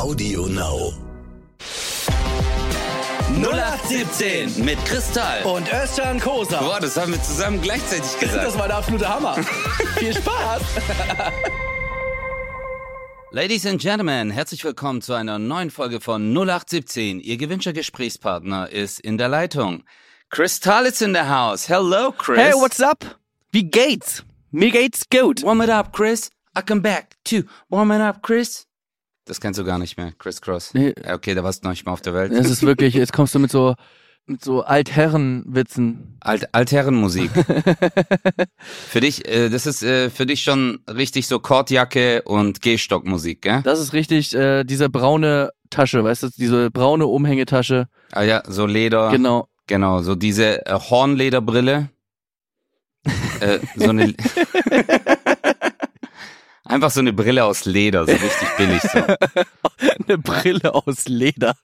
Audio 0.00 0.46
Now. 0.46 0.94
0817 3.36 4.64
mit 4.64 4.82
Kristall. 4.86 5.42
Und 5.44 5.70
Özcan 5.70 6.18
Kosa. 6.18 6.58
Boah, 6.58 6.80
das 6.80 6.96
haben 6.96 7.12
wir 7.12 7.22
zusammen 7.22 7.60
gleichzeitig 7.60 8.18
gesagt. 8.20 8.46
Das 8.46 8.58
war 8.58 8.68
der 8.68 8.78
absolute 8.78 9.06
Hammer. 9.06 9.34
Viel 9.98 10.14
Spaß. 10.14 10.62
Ladies 13.30 13.66
and 13.66 13.78
Gentlemen, 13.78 14.30
herzlich 14.30 14.64
willkommen 14.64 15.02
zu 15.02 15.12
einer 15.12 15.38
neuen 15.38 15.70
Folge 15.70 16.00
von 16.00 16.34
0817. 16.34 17.20
Ihr 17.20 17.36
gewünschter 17.36 17.74
Gesprächspartner 17.74 18.70
ist 18.70 19.00
in 19.00 19.18
der 19.18 19.28
Leitung. 19.28 19.84
Kristall 20.30 20.86
is 20.86 21.02
in 21.02 21.12
the 21.12 21.28
house. 21.28 21.68
Hello, 21.68 22.10
Chris. 22.10 22.38
Hey, 22.38 22.52
what's 22.54 22.80
up? 22.80 23.18
Wie 23.52 23.64
geht's? 23.64 24.24
Mir 24.50 24.70
geht's 24.70 25.04
gut. 25.10 25.42
Warm 25.42 25.60
it 25.60 25.68
up, 25.68 25.92
Chris. 25.92 26.30
I 26.56 26.62
come 26.62 26.80
back 26.80 27.16
to 27.24 27.42
warm 27.68 27.90
it 27.92 28.00
up, 28.00 28.22
Chris. 28.22 28.66
Das 29.30 29.40
kennst 29.40 29.60
du 29.60 29.64
gar 29.64 29.78
nicht 29.78 29.96
mehr, 29.96 30.12
Chris 30.18 30.40
Cross. 30.40 30.74
Nee. 30.74 30.92
Okay, 31.08 31.36
da 31.36 31.44
warst 31.44 31.62
du 31.62 31.68
noch 31.68 31.70
nicht 31.70 31.86
mal 31.86 31.92
auf 31.92 32.00
der 32.00 32.14
Welt. 32.14 32.32
Das 32.32 32.50
ist 32.50 32.64
wirklich, 32.64 32.94
jetzt 32.94 33.12
kommst 33.12 33.32
du 33.32 33.38
mit 33.38 33.52
so, 33.52 33.76
mit 34.26 34.42
so 34.42 34.62
Altherrenwitzen. 34.62 36.16
Alt 36.18 36.52
Altherrenmusik. 36.52 37.30
für 38.58 38.98
dich, 38.98 39.28
äh, 39.28 39.48
das 39.48 39.66
ist 39.66 39.84
äh, 39.84 40.10
für 40.10 40.26
dich 40.26 40.42
schon 40.42 40.80
richtig 40.88 41.28
so 41.28 41.38
Kordjacke 41.38 42.22
und 42.22 42.60
Gehstockmusik, 42.60 43.42
gell? 43.42 43.62
Das 43.62 43.78
ist 43.78 43.92
richtig, 43.92 44.34
äh, 44.34 44.64
diese 44.64 44.90
braune 44.90 45.50
Tasche, 45.70 46.02
weißt 46.02 46.24
du, 46.24 46.28
diese 46.36 46.72
braune 46.72 47.06
Umhängetasche. 47.06 47.86
Ah 48.10 48.22
ja, 48.22 48.42
so 48.48 48.66
Leder. 48.66 49.12
Genau. 49.12 49.46
Genau, 49.68 50.02
so 50.02 50.16
diese 50.16 50.66
äh, 50.66 50.74
Hornlederbrille. 50.74 51.88
äh, 53.38 53.60
so 53.76 53.90
eine. 53.90 54.12
Einfach 56.70 56.90
so 56.90 57.00
eine 57.00 57.12
Brille 57.12 57.44
aus 57.44 57.64
Leder, 57.64 58.06
so 58.06 58.12
richtig 58.12 58.48
billig. 58.56 58.80
So. 58.82 58.98
Eine 60.08 60.18
Brille 60.18 60.74
aus 60.74 61.08
Leder. 61.08 61.54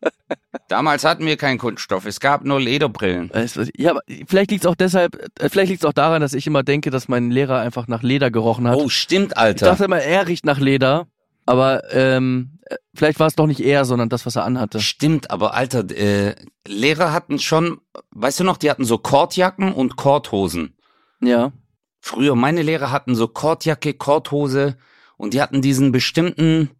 Damals 0.68 1.04
hatten 1.04 1.26
wir 1.26 1.36
keinen 1.36 1.58
Kunststoff, 1.58 2.06
es 2.06 2.18
gab 2.18 2.44
nur 2.44 2.60
Lederbrillen. 2.60 3.30
Ja, 3.76 3.92
aber 3.92 4.00
vielleicht 4.26 4.50
liegt's 4.50 4.66
auch 4.66 4.74
deshalb, 4.74 5.16
äh, 5.38 5.48
vielleicht 5.48 5.70
liegt's 5.70 5.84
auch 5.84 5.92
daran, 5.92 6.20
dass 6.20 6.34
ich 6.34 6.46
immer 6.46 6.62
denke, 6.62 6.90
dass 6.90 7.08
mein 7.08 7.30
Lehrer 7.30 7.60
einfach 7.60 7.86
nach 7.88 8.02
Leder 8.02 8.30
gerochen 8.30 8.66
hat. 8.66 8.76
Oh, 8.76 8.88
stimmt, 8.88 9.32
ich 9.32 9.38
Alter. 9.38 9.66
dachte 9.66 9.84
immer, 9.84 10.00
er 10.00 10.26
riecht 10.26 10.44
nach 10.44 10.58
Leder, 10.58 11.06
aber 11.44 11.92
ähm, 11.92 12.58
äh, 12.62 12.76
vielleicht 12.94 13.20
war 13.20 13.28
es 13.28 13.36
doch 13.36 13.46
nicht 13.46 13.60
er, 13.60 13.84
sondern 13.84 14.08
das, 14.08 14.26
was 14.26 14.34
er 14.34 14.44
anhatte. 14.44 14.80
Stimmt, 14.80 15.30
aber 15.30 15.54
Alter, 15.54 15.88
äh, 15.90 16.34
Lehrer 16.66 17.12
hatten 17.12 17.38
schon, 17.38 17.78
weißt 18.10 18.40
du 18.40 18.44
noch, 18.44 18.56
die 18.56 18.70
hatten 18.70 18.84
so 18.84 18.98
Kordjacken 18.98 19.72
und 19.72 19.96
Kordhosen. 19.96 20.76
Ja. 21.20 21.52
Früher, 22.00 22.34
meine 22.34 22.62
Lehrer 22.62 22.90
hatten 22.90 23.14
so 23.14 23.28
Kordjacke, 23.28 23.94
Kordhose 23.94 24.76
und 25.16 25.34
die 25.34 25.40
hatten 25.42 25.62
diesen 25.62 25.92
bestimmten 25.92 26.70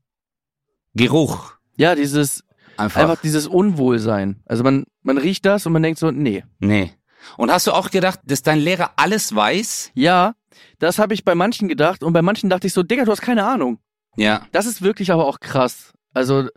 Geruch. 0.94 1.52
Ja, 1.76 1.94
dieses, 1.94 2.44
Einfach. 2.76 3.00
einfach 3.02 3.20
dieses 3.20 3.46
Unwohlsein. 3.46 4.42
Also 4.46 4.62
man, 4.64 4.84
man 5.02 5.18
riecht 5.18 5.44
das 5.44 5.66
und 5.66 5.72
man 5.72 5.82
denkt 5.82 5.98
so, 5.98 6.10
nee. 6.10 6.44
Nee. 6.58 6.92
Und 7.36 7.50
hast 7.50 7.66
du 7.66 7.72
auch 7.72 7.90
gedacht, 7.90 8.20
dass 8.24 8.42
dein 8.42 8.58
Lehrer 8.58 8.92
alles 8.96 9.34
weiß? 9.34 9.90
Ja, 9.94 10.34
das 10.78 10.98
habe 10.98 11.14
ich 11.14 11.24
bei 11.24 11.34
manchen 11.34 11.68
gedacht 11.68 12.02
und 12.02 12.12
bei 12.12 12.22
manchen 12.22 12.48
dachte 12.50 12.66
ich 12.66 12.72
so, 12.72 12.82
Digga, 12.82 13.04
du 13.04 13.12
hast 13.12 13.20
keine 13.22 13.44
Ahnung. 13.46 13.78
Ja. 14.16 14.46
Das 14.52 14.66
ist 14.66 14.80
wirklich 14.82 15.10
aber 15.12 15.26
auch 15.26 15.40
krass. 15.40 15.92
Also 16.14 16.48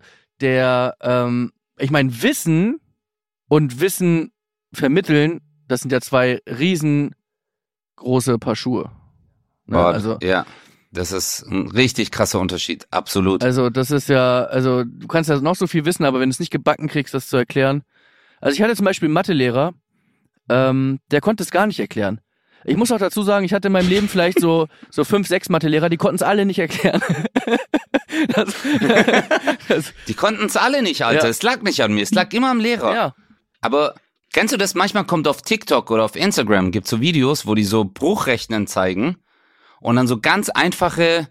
der, 0.41 0.95
ähm, 1.01 1.51
ich 1.77 1.91
meine, 1.91 2.21
Wissen 2.21 2.79
und 3.49 3.81
Wissen 3.81 4.31
vermitteln, 4.71 5.41
das 5.67 5.81
sind 5.81 5.91
ja 5.91 5.99
zwei 6.01 6.41
riesengroße 6.47 8.37
Paar 8.39 8.55
Schuhe. 8.55 8.91
Ne? 9.65 9.77
Boah, 9.77 9.87
Also, 9.87 10.17
ja. 10.21 10.45
Das 10.91 11.11
ist 11.11 11.43
ein 11.43 11.69
richtig 11.69 12.11
krasser 12.11 12.39
Unterschied. 12.39 12.87
Absolut. 12.89 13.43
also 13.43 13.69
das 13.69 13.91
ist 13.91 14.09
ja, 14.09 14.45
also 14.45 14.83
du 14.83 15.07
kannst 15.07 15.29
ja 15.29 15.39
noch 15.39 15.55
so 15.55 15.67
viel 15.67 15.85
wissen, 15.85 16.03
aber 16.03 16.19
wenn 16.19 16.29
du 16.29 16.33
es 16.33 16.39
nicht 16.39 16.51
gebacken 16.51 16.87
kriegst, 16.87 17.13
das 17.13 17.27
zu 17.27 17.37
erklären. 17.37 17.83
Also 18.41 18.55
ich 18.55 18.61
hatte 18.61 18.75
zum 18.75 18.85
Beispiel 18.85 19.07
einen 19.07 19.13
Mathelehrer, 19.13 19.73
ähm, 20.49 20.99
der 21.11 21.21
konnte 21.21 21.43
es 21.43 21.51
gar 21.51 21.67
nicht 21.67 21.79
erklären. 21.79 22.21
Ich 22.65 22.75
muss 22.75 22.91
auch 22.91 22.97
dazu 22.97 23.21
sagen, 23.21 23.45
ich 23.45 23.53
hatte 23.53 23.67
in 23.67 23.71
meinem 23.73 23.87
Leben 23.87 24.09
vielleicht 24.09 24.39
so, 24.39 24.67
so 24.89 25.03
fünf, 25.03 25.27
sechs 25.27 25.49
Mathelehrer, 25.49 25.89
die 25.89 25.97
konnten 25.97 26.15
es 26.15 26.23
alle 26.23 26.45
nicht 26.45 26.59
erklären. 26.59 27.01
das, 28.29 28.53
das, 29.67 29.93
Die 30.07 30.13
konnten 30.15 30.45
es 30.45 30.57
alle 30.57 30.81
nicht, 30.81 31.05
Alter. 31.05 31.25
Ja. 31.25 31.29
Es 31.29 31.43
lag 31.43 31.61
nicht 31.61 31.81
an 31.83 31.93
mir. 31.93 32.01
Es 32.03 32.11
lag 32.11 32.33
immer 32.33 32.49
am 32.49 32.59
Lehrer. 32.59 32.93
ja. 32.93 33.15
Aber 33.61 33.95
kennst 34.33 34.53
du 34.53 34.57
das? 34.57 34.73
Manchmal 34.73 35.03
kommt 35.05 35.27
auf 35.27 35.41
TikTok 35.41 35.91
oder 35.91 36.05
auf 36.05 36.15
Instagram 36.15 36.71
gibt's 36.71 36.89
so 36.89 37.01
Videos, 37.01 37.45
wo 37.45 37.55
die 37.55 37.65
so 37.65 37.83
Bruchrechnen 37.83 38.67
zeigen 38.67 39.17
und 39.81 39.95
dann 39.95 40.07
so 40.07 40.19
ganz 40.19 40.49
einfache 40.49 41.27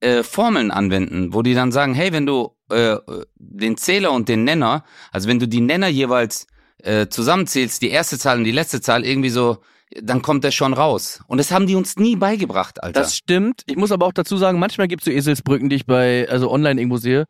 äh, 0.00 0.22
Formeln 0.22 0.70
anwenden, 0.70 1.34
wo 1.34 1.42
die 1.42 1.54
dann 1.54 1.72
sagen, 1.72 1.94
hey, 1.94 2.12
wenn 2.12 2.26
du 2.26 2.56
äh, 2.70 2.96
den 3.36 3.76
Zähler 3.76 4.12
und 4.12 4.28
den 4.28 4.44
Nenner, 4.44 4.84
also 5.12 5.28
wenn 5.28 5.38
du 5.38 5.46
die 5.46 5.60
Nenner 5.60 5.88
jeweils 5.88 6.46
äh, 6.78 7.08
zusammenzählst, 7.08 7.82
die 7.82 7.90
erste 7.90 8.18
Zahl 8.18 8.38
und 8.38 8.44
die 8.44 8.52
letzte 8.52 8.80
Zahl 8.80 9.04
irgendwie 9.04 9.28
so, 9.30 9.58
dann 10.00 10.22
kommt 10.22 10.44
der 10.44 10.52
schon 10.52 10.72
raus. 10.72 11.20
Und 11.26 11.38
das 11.38 11.50
haben 11.50 11.66
die 11.66 11.74
uns 11.74 11.96
nie 11.96 12.16
beigebracht, 12.16 12.82
Alter. 12.82 13.00
Das 13.00 13.16
stimmt. 13.16 13.62
Ich 13.66 13.76
muss 13.76 13.92
aber 13.92 14.06
auch 14.06 14.12
dazu 14.12 14.36
sagen, 14.36 14.58
manchmal 14.58 14.88
gibt 14.88 15.02
es 15.02 15.06
so 15.06 15.10
Eselsbrücken, 15.10 15.68
die 15.68 15.76
ich 15.76 15.86
bei, 15.86 16.28
also 16.28 16.50
online 16.50 16.80
irgendwo 16.80 16.98
sehe, 16.98 17.26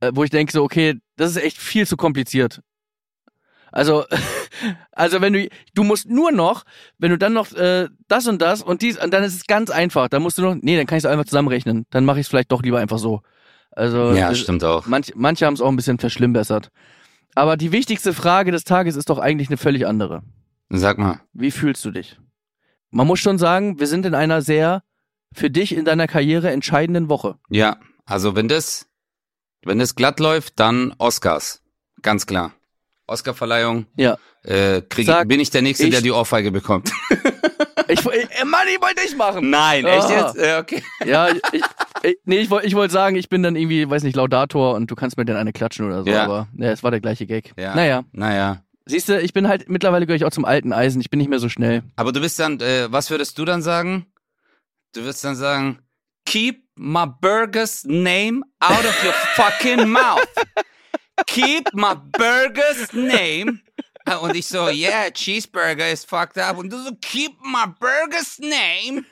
äh, 0.00 0.12
wo 0.14 0.22
ich 0.24 0.30
denke 0.30 0.52
so, 0.52 0.62
okay, 0.62 0.94
das 1.16 1.30
ist 1.30 1.42
echt 1.42 1.58
viel 1.58 1.86
zu 1.86 1.96
kompliziert. 1.96 2.60
Also, 3.72 4.04
also 4.92 5.20
wenn 5.20 5.32
du, 5.32 5.48
du 5.74 5.84
musst 5.84 6.08
nur 6.08 6.32
noch, 6.32 6.64
wenn 6.98 7.10
du 7.10 7.18
dann 7.18 7.32
noch 7.32 7.52
äh, 7.52 7.88
das 8.08 8.26
und 8.26 8.40
das 8.42 8.62
und 8.62 8.82
dies, 8.82 9.02
und 9.02 9.12
dann 9.12 9.24
ist 9.24 9.34
es 9.34 9.46
ganz 9.46 9.70
einfach. 9.70 10.08
Dann 10.08 10.22
musst 10.22 10.38
du 10.38 10.42
noch, 10.42 10.54
nee, 10.60 10.76
dann 10.76 10.86
kann 10.86 10.98
ich 10.98 11.04
es 11.04 11.10
einfach 11.10 11.24
zusammenrechnen. 11.24 11.86
Dann 11.90 12.04
mache 12.04 12.20
ich 12.20 12.26
es 12.26 12.28
vielleicht 12.28 12.52
doch 12.52 12.62
lieber 12.62 12.78
einfach 12.78 12.98
so. 12.98 13.22
Also, 13.70 14.12
ja, 14.12 14.30
äh, 14.30 14.34
stimmt 14.34 14.64
auch. 14.64 14.86
manch, 14.86 15.12
manche 15.14 15.46
haben 15.46 15.54
es 15.54 15.60
auch 15.60 15.68
ein 15.68 15.76
bisschen 15.76 15.98
verschlimmbessert. 15.98 16.70
Aber 17.34 17.56
die 17.56 17.72
wichtigste 17.72 18.14
Frage 18.14 18.50
des 18.50 18.64
Tages 18.64 18.96
ist 18.96 19.10
doch 19.10 19.18
eigentlich 19.18 19.48
eine 19.48 19.58
völlig 19.58 19.86
andere. 19.86 20.22
Sag 20.70 20.98
mal. 20.98 21.20
Wie 21.34 21.50
fühlst 21.50 21.84
du 21.84 21.90
dich? 21.90 22.18
Man 22.90 23.06
muss 23.06 23.20
schon 23.20 23.36
sagen, 23.36 23.78
wir 23.78 23.86
sind 23.86 24.06
in 24.06 24.14
einer 24.14 24.40
sehr 24.40 24.82
für 25.34 25.50
dich 25.50 25.76
in 25.76 25.84
deiner 25.84 26.06
Karriere 26.06 26.50
entscheidenden 26.50 27.08
Woche. 27.08 27.36
Ja, 27.50 27.78
also 28.06 28.34
wenn 28.34 28.48
das, 28.48 28.88
wenn 29.64 29.78
das 29.78 29.94
glatt 29.94 30.18
läuft, 30.18 30.58
dann 30.58 30.94
Oscars. 30.98 31.62
Ganz 32.02 32.26
klar. 32.26 32.54
Oscarverleihung. 33.06 33.86
Ja. 33.96 34.16
Äh, 34.42 34.82
krieg, 34.82 35.06
Sag, 35.06 35.28
bin 35.28 35.40
ich 35.40 35.50
der 35.50 35.62
Nächste, 35.62 35.84
ich- 35.84 35.90
der 35.90 36.00
die 36.00 36.12
Ohrfeige 36.12 36.50
bekommt. 36.50 36.90
Ich, 37.88 38.04
äh, 38.04 38.44
Mann, 38.44 38.66
ich 38.74 38.82
wollte 38.82 39.00
nicht 39.02 39.16
machen. 39.16 39.48
Nein, 39.48 39.84
echt 39.84 39.96
echt 40.06 40.10
jetzt? 40.10 40.34
jetzt? 40.34 40.44
Ja, 40.44 40.58
okay. 40.58 40.82
Ja, 41.06 41.28
ich, 41.28 41.40
ich, 41.52 41.62
ich, 42.02 42.18
nee, 42.24 42.38
ich 42.38 42.50
wollte 42.50 42.66
ich 42.66 42.74
wollte 42.74 42.92
sagen, 42.92 43.14
ich 43.14 43.28
bin 43.28 43.44
dann 43.44 43.54
irgendwie, 43.54 43.88
weiß 43.88 44.02
nicht, 44.02 44.16
Laudator 44.16 44.74
und 44.74 44.90
du 44.90 44.96
kannst 44.96 45.16
mir 45.16 45.24
dann 45.24 45.36
eine 45.36 45.52
klatschen 45.52 45.86
oder 45.86 46.02
so, 46.02 46.10
Ja. 46.10 46.24
aber 46.24 46.48
ja, 46.58 46.72
es 46.72 46.82
war 46.82 46.90
der 46.90 46.98
gleiche 46.98 47.26
Gag. 47.26 47.52
Ja. 47.56 47.76
Naja, 47.76 48.02
Naja. 48.10 48.62
siehst 48.86 49.08
du, 49.08 49.20
ich 49.20 49.32
bin 49.32 49.46
halt, 49.46 49.68
mittlerweile 49.68 50.04
gehöre 50.04 50.16
ich 50.16 50.24
auch 50.24 50.30
zum 50.32 50.44
alten 50.44 50.72
Eisen, 50.72 51.00
ich 51.00 51.10
bin 51.10 51.18
nicht 51.18 51.28
mehr 51.28 51.38
so 51.38 51.48
schnell. 51.48 51.84
Aber 51.94 52.10
du 52.10 52.18
bist 52.20 52.40
dann, 52.40 52.58
äh, 52.58 52.88
was 52.90 53.08
würdest 53.10 53.38
du 53.38 53.44
dann 53.44 53.62
sagen? 53.62 54.06
Du 54.92 55.02
würdest 55.02 55.22
dann 55.24 55.36
sagen, 55.36 55.78
keep 56.24 56.64
my 56.74 57.04
burger's 57.20 57.84
name 57.84 58.42
out 58.58 58.84
of 58.84 59.04
your 59.04 59.12
fucking 59.36 59.88
mouth. 59.88 60.26
Keep 61.26 61.72
my 61.74 61.94
burger's 62.12 62.92
name. 62.92 63.60
Äh, 64.04 64.16
Und 64.16 64.36
ich 64.36 64.46
so, 64.46 64.68
yeah, 64.68 65.10
cheeseburger 65.10 65.90
is 65.90 66.04
fucked 66.04 66.38
up. 66.38 66.58
Und 66.58 66.72
du 66.72 66.78
so, 66.82 66.90
keep 67.00 67.32
my 67.42 67.64
burger's 67.80 68.38
name. 68.38 69.04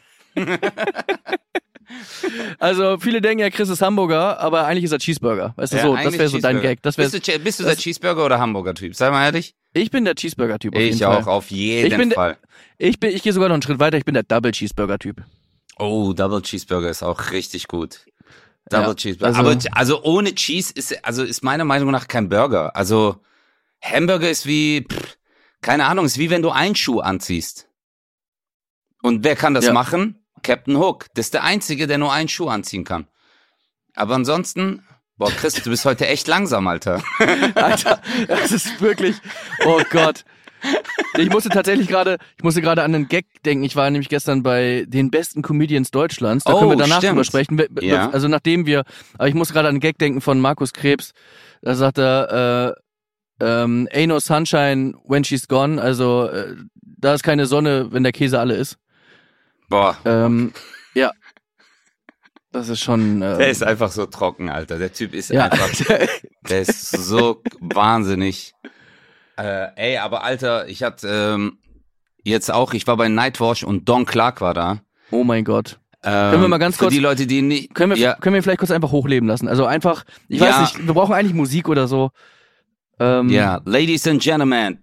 Also, 2.58 2.98
viele 2.98 3.20
denken 3.20 3.40
ja, 3.40 3.50
Chris 3.50 3.68
ist 3.68 3.82
Hamburger, 3.82 4.38
aber 4.40 4.66
eigentlich 4.66 4.84
ist 4.84 4.92
er 4.92 4.98
Cheeseburger. 4.98 5.52
Weißt 5.56 5.72
du, 5.74 5.76
Ja, 5.76 5.82
so, 5.82 5.96
das 5.96 6.12
wäre 6.18 6.28
so 6.28 6.38
dein. 6.38 6.60
Gag. 6.60 6.82
Das 6.82 6.96
Bist 6.96 7.14
du, 7.14 7.38
bist 7.38 7.60
du 7.60 7.64
der 7.64 7.76
Cheeseburger 7.76 8.24
oder 8.24 8.38
Hamburger-Typ? 8.38 8.94
Sei 8.94 9.10
mal 9.10 9.24
ehrlich. 9.26 9.54
ich 9.74 9.90
bin 9.90 10.04
der 10.04 10.14
Cheeseburger-Typ 10.14 10.74
Ich 10.76 11.04
auch, 11.04 11.24
Fall. 11.24 11.32
auf 11.32 11.50
jeden 11.50 11.90
Ich 11.92 11.96
bin 11.96 12.08
der- 12.10 12.16
Fall. 12.16 12.36
Ich, 12.78 12.98
bin, 12.98 13.10
ich 13.14 13.22
gehe 13.22 13.32
sogar 13.32 13.48
noch 13.48 13.54
einen 13.54 13.62
Schritt 13.62 13.78
weiter, 13.78 13.98
ich 13.98 14.04
bin 14.04 14.14
der 14.14 14.22
Double 14.24 14.50
Cheeseburger-Typ. 14.52 15.22
Oh, 15.78 16.12
Double 16.14 16.40
Cheeseburger 16.42 16.88
ist 16.88 17.02
auch 17.02 17.30
richtig 17.32 17.68
gut. 17.68 18.00
Double 18.70 18.88
Ja, 18.88 18.94
Cheeseburger. 18.94 19.36
also- 19.38 19.50
Aber 19.50 19.76
also 19.78 20.02
ohne 20.04 20.34
Cheese 20.34 20.72
ist 20.74 21.04
also 21.04 21.22
ist 21.22 21.42
meiner 21.44 21.64
Meinung 21.64 21.90
nach 21.90 22.08
kein 22.08 22.28
Burger. 22.28 22.74
Also 22.76 23.20
Hamburger 23.82 24.30
ist 24.30 24.46
wie 24.46 24.86
pff, 24.90 25.16
keine 25.60 25.84
Ahnung, 25.86 26.06
ist 26.06 26.18
wie 26.18 26.30
wenn 26.30 26.42
du 26.42 26.50
einen 26.50 26.74
Schuh 26.74 27.00
anziehst. 27.00 27.68
Und 29.02 29.22
wer 29.24 29.36
kann 29.36 29.54
das 29.54 29.66
Ja. 29.66 29.72
machen? 29.72 30.24
Captain 30.42 30.76
Hook. 30.78 31.06
Das 31.14 31.26
ist 31.26 31.34
der 31.34 31.44
einzige, 31.44 31.86
der 31.86 31.98
nur 31.98 32.12
einen 32.12 32.28
Schuh 32.28 32.48
anziehen 32.48 32.84
kann. 32.84 33.06
Aber 33.94 34.14
ansonsten 34.14 34.82
Boah, 35.16 35.30
Chris, 35.30 35.54
du 35.54 35.70
bist 35.70 35.84
heute 35.84 36.08
echt 36.08 36.26
langsam, 36.26 36.66
Alter. 36.66 37.00
Alter, 37.54 38.02
das 38.26 38.50
ist 38.50 38.80
wirklich, 38.80 39.14
oh 39.64 39.80
Gott. 39.90 40.24
Ich 41.18 41.30
musste 41.30 41.48
tatsächlich 41.48 41.86
gerade, 41.88 42.18
ich 42.36 42.42
musste 42.42 42.60
gerade 42.62 42.82
an 42.82 42.94
einen 42.94 43.08
Gag 43.08 43.26
denken. 43.44 43.64
Ich 43.64 43.76
war 43.76 43.88
nämlich 43.90 44.08
gestern 44.08 44.42
bei 44.42 44.84
den 44.88 45.10
besten 45.10 45.42
Comedians 45.42 45.90
Deutschlands. 45.90 46.44
Da 46.44 46.54
Oh, 46.54 46.58
können 46.58 46.70
wir 46.72 46.76
danach 46.76 46.98
stimmt. 46.98 47.12
drüber 47.12 47.24
sprechen. 47.24 47.62
Ja. 47.80 48.10
Also 48.10 48.28
nachdem 48.28 48.66
wir, 48.66 48.84
aber 49.18 49.28
ich 49.28 49.34
musste 49.34 49.54
gerade 49.54 49.68
an 49.68 49.74
einen 49.74 49.80
Gag 49.80 49.98
denken 49.98 50.20
von 50.20 50.40
Markus 50.40 50.72
Krebs. 50.72 51.12
Da 51.62 51.74
sagt 51.74 51.98
er, 51.98 52.74
äh, 53.40 53.44
ähm, 53.44 53.88
ain't 53.92 54.08
no 54.08 54.18
sunshine 54.18 54.94
when 55.06 55.24
she's 55.24 55.46
gone. 55.48 55.80
Also 55.80 56.28
äh, 56.28 56.56
da 56.82 57.14
ist 57.14 57.22
keine 57.22 57.46
Sonne, 57.46 57.92
wenn 57.92 58.02
der 58.02 58.12
Käse 58.12 58.38
alle 58.40 58.54
ist. 58.54 58.76
Boah, 59.68 59.96
Ähm, 60.04 60.52
ja. 60.94 61.10
Das 62.52 62.68
ist 62.68 62.80
schon. 62.80 63.20
Äh, 63.20 63.36
Der 63.38 63.48
ist 63.50 63.64
einfach 63.64 63.90
so 63.90 64.06
trocken, 64.06 64.48
Alter. 64.48 64.78
Der 64.78 64.92
Typ 64.92 65.12
ist 65.12 65.30
ja. 65.30 65.46
einfach, 65.46 65.70
der 66.48 66.60
ist 66.60 66.90
so 66.90 67.42
wahnsinnig. 67.60 68.52
Äh, 69.36 69.68
ey, 69.76 69.98
aber 69.98 70.24
Alter, 70.24 70.68
ich 70.68 70.82
hatte 70.82 71.08
ähm, 71.08 71.58
jetzt 72.22 72.52
auch, 72.52 72.74
ich 72.74 72.86
war 72.86 72.96
bei 72.96 73.08
Nightwatch 73.08 73.64
und 73.64 73.88
Don 73.88 74.06
Clark 74.06 74.40
war 74.40 74.54
da. 74.54 74.80
Oh 75.10 75.24
mein 75.24 75.44
Gott. 75.44 75.78
Ähm, 76.02 76.30
können 76.30 76.42
wir 76.42 76.48
mal 76.48 76.58
ganz 76.58 76.76
kurz. 76.76 76.92
Für 76.92 76.98
die 76.98 77.02
Leute, 77.02 77.26
die 77.26 77.42
nicht. 77.42 77.74
Können 77.74 77.94
wir, 77.94 77.98
ja. 77.98 78.14
können 78.14 78.34
wir 78.34 78.42
vielleicht 78.42 78.58
kurz 78.58 78.70
einfach 78.70 78.92
hochleben 78.92 79.28
lassen? 79.28 79.48
Also 79.48 79.64
einfach, 79.64 80.04
ich 80.28 80.40
ja. 80.40 80.46
weiß 80.46 80.60
nicht, 80.60 80.86
wir 80.86 80.94
brauchen 80.94 81.14
eigentlich 81.14 81.34
Musik 81.34 81.68
oder 81.68 81.88
so. 81.88 82.10
Ähm, 83.00 83.28
ja, 83.28 83.60
Ladies 83.64 84.06
and 84.06 84.22
Gentlemen, 84.22 84.78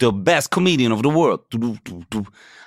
the 0.00 0.10
best 0.12 0.50
comedian 0.50 0.92
of 0.92 1.00
the 1.04 1.12
world. 1.12 1.42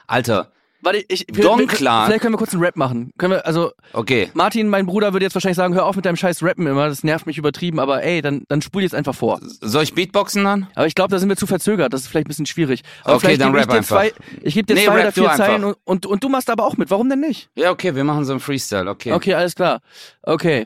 Alter, 0.07 0.51
Warte, 0.83 1.03
ich, 1.07 1.25
Don 1.27 1.65
Clark. 1.65 2.07
Vielleicht 2.07 2.21
können 2.21 2.33
wir 2.33 2.37
kurz 2.37 2.53
einen 2.53 2.61
Rap 2.61 2.75
machen. 2.75 3.11
Können 3.17 3.33
wir, 3.33 3.45
also, 3.45 3.71
okay. 3.93 4.29
Martin, 4.33 4.67
mein 4.67 4.85
Bruder, 4.85 5.13
würde 5.13 5.25
jetzt 5.25 5.33
wahrscheinlich 5.33 5.55
sagen, 5.55 5.73
hör 5.73 5.85
auf 5.85 5.95
mit 5.95 6.05
deinem 6.05 6.17
scheiß 6.17 6.43
Rappen 6.43 6.67
immer, 6.67 6.89
das 6.89 7.03
nervt 7.03 7.25
mich 7.25 7.37
übertrieben, 7.37 7.79
aber 7.79 8.03
ey, 8.03 8.21
dann, 8.21 8.43
dann 8.49 8.61
spul 8.61 8.81
jetzt 8.83 8.93
einfach 8.93 9.15
vor. 9.15 9.39
Soll 9.41 9.83
ich 9.83 9.93
Beatboxen 9.93 10.43
dann? 10.43 10.67
Aber 10.75 10.85
ich 10.85 10.95
glaube, 10.95 11.11
da 11.11 11.19
sind 11.19 11.29
wir 11.29 11.37
zu 11.37 11.47
verzögert, 11.47 11.93
das 11.93 12.01
ist 12.01 12.07
vielleicht 12.07 12.25
ein 12.25 12.29
bisschen 12.29 12.45
schwierig. 12.45 12.81
Aber 13.05 13.15
Okay, 13.15 13.37
dann 13.37 13.55
rap 13.55 13.69
einfach. 13.69 13.97
zwei, 13.97 14.13
ich 14.41 14.53
gebe 14.55 14.65
dir 14.65 14.75
Nee, 14.75 14.85
zwei 14.85 14.99
oder 15.01 15.11
vier. 15.13 15.31
Zeilen 15.31 15.63
und, 15.63 15.77
und, 15.85 16.05
und 16.05 16.23
du 16.23 16.27
machst 16.29 16.49
aber 16.49 16.65
auch 16.65 16.75
mit, 16.75 16.91
warum 16.91 17.09
denn 17.09 17.21
nicht? 17.21 17.49
Ja, 17.55 17.71
okay, 17.71 17.95
wir 17.95 18.03
machen 18.03 18.25
so 18.25 18.33
einen 18.33 18.39
Freestyle, 18.41 18.89
okay. 18.89 19.13
Okay, 19.13 19.33
alles 19.35 19.55
klar. 19.55 19.79
Okay. 20.21 20.65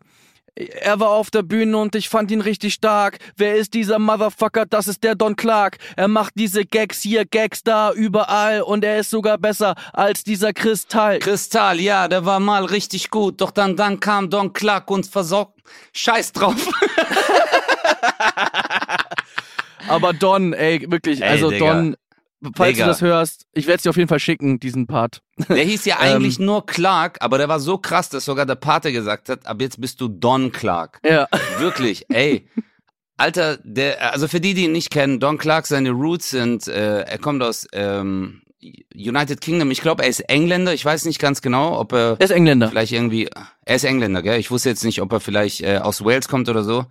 Er 0.58 1.00
war 1.00 1.10
auf 1.10 1.30
der 1.30 1.44
Bühne 1.44 1.78
und 1.78 1.94
ich 1.94 2.10
fand 2.10 2.32
ihn 2.32 2.42
richtig 2.42 2.74
stark. 2.74 3.20
Wer 3.36 3.58
ist 3.58 3.76
dieser 3.76 4.00
Motherfucker? 4.00 4.66
Das 4.66 4.88
ist 4.88 5.04
der 5.04 5.14
Don 5.14 5.36
Clark. 5.36 5.78
Er 5.96 6.08
macht 6.08 6.34
diese 6.36 6.66
Gags 6.66 7.02
hier, 7.02 7.26
Gags 7.26 7.64
da, 7.64 7.92
überall 7.92 8.62
und 8.62 8.84
er 8.84 9.00
ist 9.00 9.12
sogar 9.12 9.38
besser 9.38 9.76
als 9.94 10.24
dieser 10.24 10.54
Kristall. 10.54 11.20
Kristall, 11.20 11.80
ja, 11.80 12.08
der 12.08 12.26
war 12.26 12.40
mal 12.40 12.66
richtig 12.66 13.12
gut, 13.12 13.40
doch 13.40 13.52
dann, 13.52 13.76
dann 13.76 14.00
kam 14.00 14.32
Don 14.32 14.52
Clark 14.52 14.90
und 14.90 15.06
versorgt. 15.06 15.62
Scheiß 15.94 16.32
drauf. 16.32 16.56
Aber 19.88 20.14
Don, 20.14 20.54
ey, 20.54 20.90
wirklich, 20.90 21.22
Ey, 21.22 21.30
also 21.30 21.52
Digga. 21.52 21.74
Don, 21.74 21.98
falls 22.56 22.74
Digga. 22.74 22.86
du 22.86 22.92
das 22.92 23.02
hörst, 23.02 23.46
ich 23.54 23.66
werde 23.68 23.78
es 23.78 23.84
dir 23.84 23.90
auf 23.90 23.98
jeden 23.98 24.10
Fall 24.10 24.20
schicken, 24.20 24.60
diesen 24.60 24.88
Part. 24.88 25.22
Der 25.50 25.58
hieß 25.64 25.86
ja 25.86 25.98
Ähm. 26.02 26.16
eigentlich 26.18 26.40
nur 26.40 26.66
Clark, 26.66 27.18
aber 27.22 27.38
der 27.38 27.48
war 27.50 27.60
so 27.60 27.78
krass, 27.78 28.10
dass 28.10 28.26
sogar 28.26 28.46
der 28.46 28.56
Pate 28.56 28.92
gesagt 28.92 29.30
hat, 29.30 29.46
ab 29.48 29.62
jetzt 29.62 29.80
bist 29.82 30.02
du 30.02 30.08
Don 30.08 30.52
Clark. 30.52 31.00
Ja. 31.04 31.28
Wirklich, 31.60 32.06
ey. 32.10 32.48
Alter, 33.18 33.58
der, 33.64 34.14
also 34.14 34.28
für 34.28 34.40
die, 34.40 34.54
die 34.54 34.66
ihn 34.66 34.72
nicht 34.74 34.92
kennen, 34.92 35.20
Don 35.20 35.38
Clark, 35.40 35.66
seine 35.68 35.90
Roots 35.92 36.30
sind, 36.30 36.68
äh, 36.68 37.02
er 37.02 37.18
kommt 37.18 37.42
aus 37.42 37.68
ähm, 37.74 38.44
United 38.94 39.42
Kingdom. 39.42 39.72
Ich 39.72 39.82
glaube, 39.82 40.04
er 40.04 40.10
ist 40.10 40.20
Engländer. 40.22 40.74
Ich 40.74 40.86
weiß 40.86 41.06
nicht 41.06 41.20
ganz 41.20 41.42
genau, 41.42 41.80
ob 41.80 41.94
er 41.94 42.18
Er 42.20 42.22
ist 42.22 42.32
Engländer. 42.32 42.70
vielleicht 42.70 42.92
irgendwie, 42.92 43.30
er 43.66 43.76
ist 43.76 43.84
Engländer, 43.86 44.22
gell? 44.22 44.40
Ich 44.40 44.52
wusste 44.52 44.70
jetzt 44.70 44.84
nicht, 44.84 45.02
ob 45.02 45.12
er 45.12 45.20
vielleicht 45.20 45.62
äh, 45.62 45.78
aus 45.78 46.04
Wales 46.06 46.28
kommt 46.28 46.48
oder 46.50 46.64
so. 46.64 46.86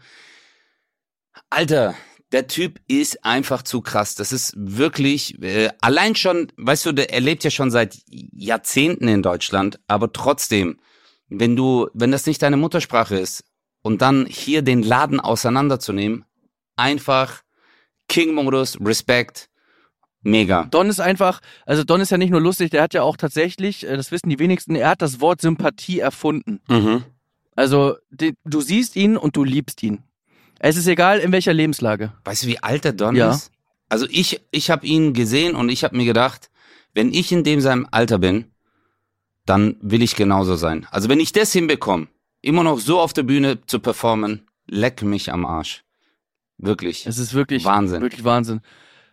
Alter, 1.50 1.94
der 2.32 2.49
Typ 2.49 2.81
ist 2.88 3.25
einfach 3.25 3.62
zu 3.62 3.81
krass. 3.81 4.14
Das 4.14 4.32
ist 4.32 4.55
wirklich, 4.56 5.40
äh, 5.43 5.70
allein 5.81 6.14
schon, 6.14 6.52
weißt 6.56 6.87
du, 6.87 6.93
der, 6.93 7.12
er 7.12 7.20
lebt 7.20 7.44
ja 7.44 7.50
schon 7.50 7.70
seit 7.70 7.99
Jahrzehnten 8.08 9.08
in 9.08 9.23
Deutschland, 9.23 9.78
aber 9.87 10.12
trotzdem, 10.12 10.81
wenn 11.28 11.56
du, 11.56 11.88
wenn 11.94 12.12
das 12.12 12.26
nicht 12.26 12.43
deine 12.43 12.56
Muttersprache 12.56 13.17
ist 13.17 13.44
und 13.82 14.02
dann 14.02 14.26
hier 14.26 14.62
den 14.62 14.82
Laden 14.82 15.20
auseinanderzunehmen, 15.20 16.25
einfach 16.76 17.43
King-Modus, 18.08 18.79
Respekt, 18.81 19.49
mega. 20.22 20.64
Don 20.64 20.88
ist 20.88 21.00
einfach, 21.00 21.40
also 21.64 21.84
Don 21.84 22.00
ist 22.00 22.11
ja 22.11 22.19
nicht 22.19 22.31
nur 22.31 22.40
lustig, 22.40 22.70
der 22.70 22.82
hat 22.82 22.94
ja 22.94 23.02
auch 23.02 23.17
tatsächlich, 23.17 23.87
äh, 23.87 23.96
das 23.96 24.11
wissen 24.11 24.29
die 24.29 24.38
wenigsten, 24.38 24.75
er 24.75 24.90
hat 24.90 25.02
das 25.02 25.20
Wort 25.20 25.40
Sympathie 25.40 26.00
erfunden. 26.00 26.61
Mhm. 26.69 27.05
Also 27.55 27.96
die, 28.11 28.34
du 28.44 28.61
siehst 28.61 28.96
ihn 28.96 29.17
und 29.17 29.37
du 29.37 29.44
liebst 29.44 29.82
ihn. 29.82 30.02
Es 30.58 30.76
ist 30.76 30.87
egal, 30.87 31.19
in 31.19 31.32
welcher 31.32 31.53
Lebenslage. 31.53 32.12
Weißt 32.25 32.44
du, 32.44 32.47
wie 32.49 32.62
alt 32.62 32.85
der 32.85 32.93
Don 32.93 33.14
Ja. 33.14 33.31
ist? 33.32 33.50
Also 33.88 34.06
ich, 34.11 34.41
ich 34.50 34.70
habe 34.70 34.87
ihn 34.87 35.12
gesehen 35.12 35.55
und 35.55 35.69
ich 35.69 35.85
habe 35.85 35.97
mir 35.97 36.05
gedacht, 36.06 36.50
wenn 36.94 37.12
ich 37.12 37.31
in 37.31 37.44
dem 37.44 37.61
seinem 37.61 37.87
Alter 37.91 38.19
bin, 38.19 38.47
dann 39.44 39.76
will 39.81 40.03
ich 40.03 40.17
genauso 40.17 40.56
sein. 40.56 40.87
Also 40.91 41.08
wenn 41.08 41.20
ich 41.20 41.32
das 41.32 41.53
hinbekomme, 41.53 42.08
immer 42.43 42.64
noch 42.64 42.79
so 42.81 42.99
auf 43.00 43.12
der 43.12 43.23
Bühne 43.23 43.64
zu 43.67 43.79
performen, 43.79 44.47
leck 44.67 45.03
mich 45.03 45.32
am 45.32 45.47
Arsch. 45.47 45.85
Wirklich. 46.58 47.06
Es 47.06 47.19
ist 47.19 47.35
wirklich 47.35 47.64
Wahnsinn. 47.64 48.00
Wirklich 48.00 48.25
Wahnsinn. 48.25 48.61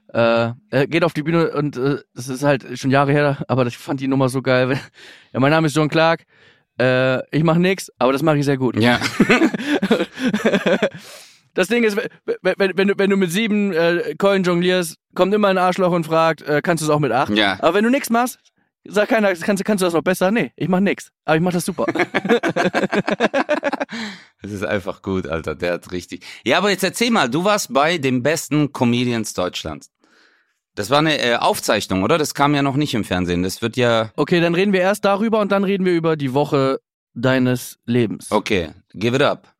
Äh, 0.07 0.54
er 0.69 0.88
geht 0.88 1.04
auf 1.04 1.13
die 1.13 1.24
Bühne 1.24 1.51
und 1.51 1.75
äh, 1.75 1.98
das 2.16 2.30
ist 2.30 2.44
halt 2.44 2.80
schon 2.80 2.90
Jahre 2.92 3.12
her, 3.12 3.44
aber 3.48 3.66
ich 3.68 3.78
fand 3.78 4.00
die 4.00 4.07
Nummer 4.07 4.30
so 4.30 4.42
geil. 4.42 4.80
Ja, 5.34 5.40
mein 5.40 5.50
Name 5.51 5.66
ist 5.68 5.75
John 5.75 5.90
Clark. 5.90 6.25
Äh, 6.80 7.19
ich 7.36 7.44
mache 7.44 7.60
nix, 7.60 7.92
aber 7.98 8.13
das 8.13 8.22
mache 8.22 8.38
ich 8.38 8.45
sehr 8.45 8.57
gut. 8.57 8.80
Ja. 8.80 9.00
Das 11.54 11.68
Ding 11.68 11.84
ist, 11.84 11.98
wenn, 11.98 12.54
wenn, 12.58 12.72
wenn, 12.76 12.88
du, 12.88 12.94
wenn 12.98 13.10
du 13.10 13.18
mit 13.18 13.32
sieben 13.32 13.74
äh, 13.74 14.16
Keulen 14.18 14.44
jonglierst, 14.44 14.96
kommt 15.16 15.34
immer 15.34 15.50
ein 15.50 15.58
Arschloch 15.58 15.92
und 15.92 16.06
fragt, 16.06 16.42
äh, 16.42 16.62
kannst 16.64 16.82
du 16.82 16.86
es 16.86 16.90
auch 16.90 17.00
mit 17.00 17.12
acht? 17.12 17.32
Ja. 17.36 17.58
Aber 17.60 17.76
wenn 17.76 17.84
du 17.84 17.90
nix 17.90 18.10
machst, 18.10 18.40
sagt 18.86 19.10
keiner, 19.10 19.34
kannst, 19.36 19.64
kannst 19.64 19.82
du 19.82 19.86
das 19.86 19.94
noch 19.94 20.02
besser? 20.02 20.32
Nee, 20.32 20.52
ich 20.56 20.68
mach 20.68 20.80
nix. 20.80 21.12
Aber 21.26 21.36
ich 21.36 21.42
mach 21.42 21.54
das 21.54 21.66
super. 21.66 21.86
Das 24.42 24.52
ist 24.52 24.66
einfach 24.66 25.02
gut, 25.02 25.26
Alter. 25.26 25.56
Der 25.56 25.74
hat 25.74 25.92
richtig. 25.94 26.26
Ja, 26.44 26.58
aber 26.58 26.70
jetzt 26.70 26.84
erzähl 26.84 27.12
mal, 27.12 27.30
du 27.30 27.46
warst 27.46 27.74
bei 27.74 27.98
den 27.98 28.24
besten 28.24 28.74
Comedians 28.74 29.34
Deutschlands. 29.34 29.90
Das 30.76 30.90
war 30.90 31.00
eine 31.00 31.18
äh, 31.20 31.36
Aufzeichnung, 31.36 32.04
oder? 32.04 32.18
Das 32.18 32.34
kam 32.34 32.54
ja 32.54 32.62
noch 32.62 32.76
nicht 32.76 32.94
im 32.94 33.06
Fernsehen. 33.06 33.44
Das 33.44 33.62
wird 33.62 33.78
ja. 33.78 34.12
Okay, 34.18 34.42
dann 34.42 34.54
reden 34.54 34.74
wir 34.74 34.82
erst 34.82 35.06
darüber 35.06 35.40
und 35.40 35.52
dann 35.54 35.64
reden 35.64 35.86
wir 35.86 35.94
über 35.94 36.18
die 36.18 36.34
Woche 36.34 36.80
deines 37.14 37.80
Lebens. 37.86 38.32
Okay, 38.32 38.72
give 38.94 39.16
it 39.16 39.22
up. 39.22 39.53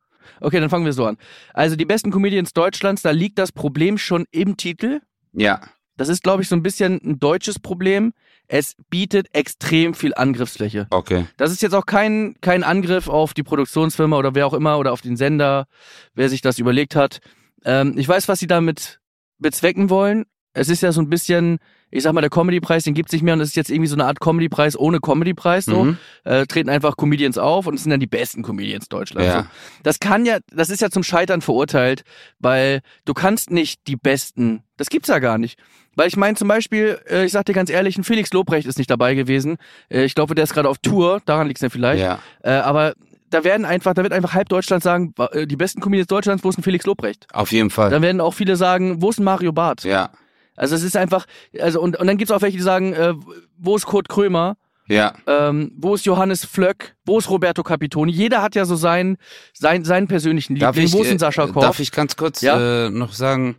Okay, 0.44 0.60
dann 0.60 0.70
fangen 0.70 0.84
wir 0.84 0.92
so 0.92 1.06
an. 1.06 1.16
Also 1.52 1.76
die 1.76 1.84
besten 1.84 2.10
Comedians 2.10 2.52
Deutschlands, 2.52 3.02
da 3.02 3.10
liegt 3.10 3.38
das 3.38 3.52
Problem 3.52 3.98
schon 3.98 4.26
im 4.30 4.56
Titel. 4.56 5.00
Ja. 5.32 5.60
Das 5.96 6.08
ist, 6.08 6.22
glaube 6.22 6.42
ich, 6.42 6.48
so 6.48 6.56
ein 6.56 6.62
bisschen 6.62 7.00
ein 7.04 7.18
deutsches 7.18 7.58
Problem. 7.58 8.12
Es 8.46 8.76
bietet 8.90 9.34
extrem 9.34 9.94
viel 9.94 10.12
Angriffsfläche. 10.14 10.86
Okay. 10.90 11.26
Das 11.36 11.50
ist 11.50 11.62
jetzt 11.62 11.74
auch 11.74 11.86
kein, 11.86 12.34
kein 12.40 12.62
Angriff 12.62 13.08
auf 13.08 13.32
die 13.32 13.42
Produktionsfirma 13.42 14.18
oder 14.18 14.34
wer 14.34 14.46
auch 14.46 14.54
immer 14.54 14.78
oder 14.78 14.92
auf 14.92 15.00
den 15.00 15.16
Sender, 15.16 15.66
wer 16.14 16.28
sich 16.28 16.42
das 16.42 16.58
überlegt 16.58 16.94
hat. 16.94 17.20
Ähm, 17.64 17.94
ich 17.96 18.08
weiß, 18.08 18.28
was 18.28 18.40
sie 18.40 18.46
damit 18.46 19.00
bezwecken 19.38 19.88
wollen. 19.88 20.26
Es 20.52 20.68
ist 20.68 20.82
ja 20.82 20.92
so 20.92 21.00
ein 21.00 21.08
bisschen, 21.08 21.58
ich 21.94 22.02
sag 22.02 22.12
mal, 22.12 22.22
der 22.22 22.30
Comedy-Preis, 22.30 22.82
den 22.82 22.94
gibt's 22.94 23.12
nicht 23.12 23.22
mehr 23.22 23.34
und 23.34 23.40
es 23.40 23.50
ist 23.50 23.56
jetzt 23.56 23.70
irgendwie 23.70 23.86
so 23.86 23.94
eine 23.94 24.06
Art 24.06 24.18
Comedy-Preis 24.18 24.76
ohne 24.76 24.98
Comedy-Preis. 24.98 25.66
So. 25.66 25.84
Mhm. 25.84 25.98
Äh, 26.24 26.44
treten 26.46 26.68
einfach 26.68 26.96
Comedians 26.96 27.38
auf 27.38 27.68
und 27.68 27.74
es 27.74 27.84
sind 27.84 27.90
dann 27.90 28.00
die 28.00 28.08
besten 28.08 28.42
Comedians 28.42 28.88
Deutschlands. 28.88 29.28
Ja. 29.28 29.42
So. 29.42 29.48
Das 29.84 30.00
kann 30.00 30.26
ja, 30.26 30.38
das 30.52 30.70
ist 30.70 30.82
ja 30.82 30.90
zum 30.90 31.04
Scheitern 31.04 31.40
verurteilt, 31.40 32.02
weil 32.40 32.80
du 33.04 33.14
kannst 33.14 33.52
nicht 33.52 33.86
die 33.86 33.94
Besten, 33.94 34.64
das 34.76 34.88
gibt's 34.88 35.08
ja 35.08 35.20
gar 35.20 35.38
nicht. 35.38 35.56
Weil 35.94 36.08
ich 36.08 36.16
meine 36.16 36.36
zum 36.36 36.48
Beispiel, 36.48 36.98
äh, 37.08 37.26
ich 37.26 37.32
sag 37.32 37.44
dir 37.44 37.52
ganz 37.52 37.70
ehrlich, 37.70 37.96
ein 37.96 38.02
Felix 38.02 38.32
Lobrecht 38.32 38.66
ist 38.66 38.76
nicht 38.78 38.90
dabei 38.90 39.14
gewesen. 39.14 39.58
Äh, 39.88 40.02
ich 40.04 40.16
glaube, 40.16 40.34
der 40.34 40.42
ist 40.42 40.52
gerade 40.52 40.68
auf 40.68 40.78
Tour, 40.78 41.22
daran 41.26 41.46
liegt's 41.46 41.62
ja 41.62 41.70
vielleicht. 41.70 42.02
Ja. 42.02 42.18
Äh, 42.42 42.54
aber 42.54 42.94
da 43.30 43.44
werden 43.44 43.64
einfach, 43.64 43.94
da 43.94 44.02
wird 44.02 44.12
einfach 44.12 44.34
halb 44.34 44.48
Deutschland 44.48 44.82
sagen, 44.82 45.14
äh, 45.30 45.46
die 45.46 45.56
besten 45.56 45.80
Comedians 45.80 46.08
Deutschlands, 46.08 46.42
wo 46.42 46.48
ist 46.48 46.58
ein 46.58 46.64
Felix 46.64 46.86
Lobrecht? 46.86 47.28
Auf 47.32 47.52
jeden 47.52 47.70
Fall. 47.70 47.90
Dann 47.90 48.02
werden 48.02 48.20
auch 48.20 48.34
viele 48.34 48.56
sagen, 48.56 49.00
wo 49.00 49.10
ist 49.10 49.20
ein 49.20 49.24
Mario 49.24 49.52
Barth? 49.52 49.84
Ja. 49.84 50.10
Also 50.56 50.74
es 50.76 50.82
ist 50.82 50.96
einfach, 50.96 51.26
also 51.60 51.80
und, 51.80 51.96
und 51.96 52.06
dann 52.06 52.16
gibt's 52.16 52.30
auch 52.32 52.42
welche, 52.42 52.56
die 52.58 52.62
sagen, 52.62 52.92
äh, 52.92 53.14
wo 53.58 53.76
ist 53.76 53.86
Kurt 53.86 54.08
Krömer? 54.08 54.56
Ja. 54.86 55.14
Ähm, 55.26 55.72
wo 55.78 55.94
ist 55.94 56.04
Johannes 56.04 56.44
Flöck? 56.44 56.94
Wo 57.06 57.18
ist 57.18 57.30
Roberto 57.30 57.62
Capitoni? 57.62 58.12
Jeder 58.12 58.42
hat 58.42 58.54
ja 58.54 58.64
so 58.66 58.76
seinen, 58.76 59.16
seinen, 59.54 59.84
seinen 59.84 60.08
persönlichen 60.08 60.56
Darf 60.58 60.76
Liebling. 60.76 60.88
ich, 60.88 60.94
wo 60.94 61.02
ist 61.02 61.12
äh, 61.12 61.18
Sascha 61.18 61.46
Korf? 61.46 61.64
darf 61.64 61.80
ich 61.80 61.90
ganz 61.90 62.16
kurz 62.16 62.42
Ja? 62.42 62.86
äh, 62.86 62.90
noch 62.90 63.12
sagen, 63.14 63.56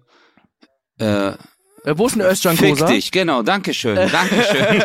äh, 1.00 1.32
äh, 1.86 1.98
wo 1.98 2.08
ist 2.08 2.16
ein 2.16 2.22
Özcan 2.22 2.58
fick 2.58 2.72
Kosa? 2.72 2.88
dich, 2.88 3.12
genau, 3.12 3.44
Dankeschön, 3.44 3.96
Dankeschön. 3.96 4.66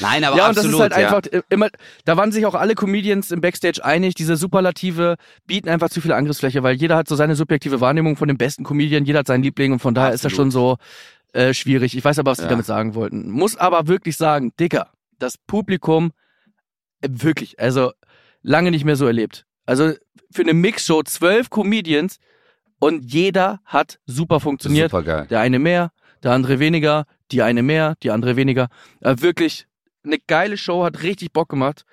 Nein, 0.00 0.24
aber 0.24 0.36
ja, 0.36 0.48
und 0.48 0.56
das 0.56 0.64
absolut, 0.64 0.74
ist 0.74 0.80
halt 0.80 0.92
ja. 0.92 1.08
einfach 1.08 1.22
äh, 1.32 1.42
immer, 1.48 1.68
da 2.04 2.16
waren 2.16 2.32
sich 2.32 2.46
auch 2.46 2.54
alle 2.54 2.74
Comedians 2.74 3.30
im 3.30 3.40
Backstage 3.40 3.84
einig, 3.84 4.14
diese 4.14 4.36
Superlative 4.36 5.16
bieten 5.46 5.68
einfach 5.68 5.88
zu 5.90 6.00
viel 6.00 6.12
Angriffsfläche, 6.12 6.62
weil 6.62 6.76
jeder 6.76 6.96
hat 6.96 7.08
so 7.08 7.16
seine 7.16 7.34
subjektive 7.36 7.80
Wahrnehmung 7.80 8.16
von 8.16 8.28
dem 8.28 8.36
besten 8.36 8.64
Comedian, 8.64 9.04
jeder 9.04 9.20
hat 9.20 9.26
seinen 9.26 9.42
Liebling 9.42 9.72
und 9.72 9.80
von 9.80 9.94
daher 9.94 10.12
ist 10.12 10.24
das 10.24 10.32
Absolut. 10.32 10.52
schon 10.52 10.78
so 11.32 11.40
äh, 11.40 11.54
schwierig. 11.54 11.96
Ich 11.96 12.04
weiß 12.04 12.18
aber, 12.18 12.30
was 12.30 12.38
die 12.38 12.44
Ja. 12.44 12.50
damit 12.50 12.66
sagen 12.66 12.94
wollten. 12.94 13.30
Muss 13.30 13.56
aber 13.56 13.88
wirklich 13.88 14.16
sagen, 14.16 14.52
Dicker, 14.58 14.90
das 15.18 15.36
Publikum 15.38 16.12
äh, 17.00 17.08
wirklich, 17.10 17.58
also 17.58 17.92
lange 18.42 18.70
nicht 18.70 18.84
mehr 18.84 18.96
so 18.96 19.06
erlebt. 19.06 19.44
Also 19.66 19.92
für 20.30 20.42
eine 20.42 20.54
Mixshow 20.54 21.02
zwölf 21.02 21.50
Comedians 21.50 22.18
und 22.78 23.04
jeder 23.04 23.60
hat 23.64 23.98
super 24.06 24.40
funktioniert. 24.40 24.90
Super 24.90 25.02
geil. 25.02 25.26
Der 25.28 25.40
eine 25.40 25.58
mehr, 25.58 25.92
der 26.22 26.32
andere 26.32 26.58
weniger, 26.58 27.06
die 27.30 27.42
eine 27.42 27.62
mehr, 27.62 27.96
die 28.02 28.10
andere 28.10 28.36
weniger. 28.36 28.68
Äh, 29.00 29.16
wirklich 29.20 29.66
eine 30.04 30.18
geile 30.18 30.56
Show, 30.56 30.84
hat 30.84 31.02
richtig 31.02 31.32
Bock 31.32 31.48
gemacht. 31.48 31.84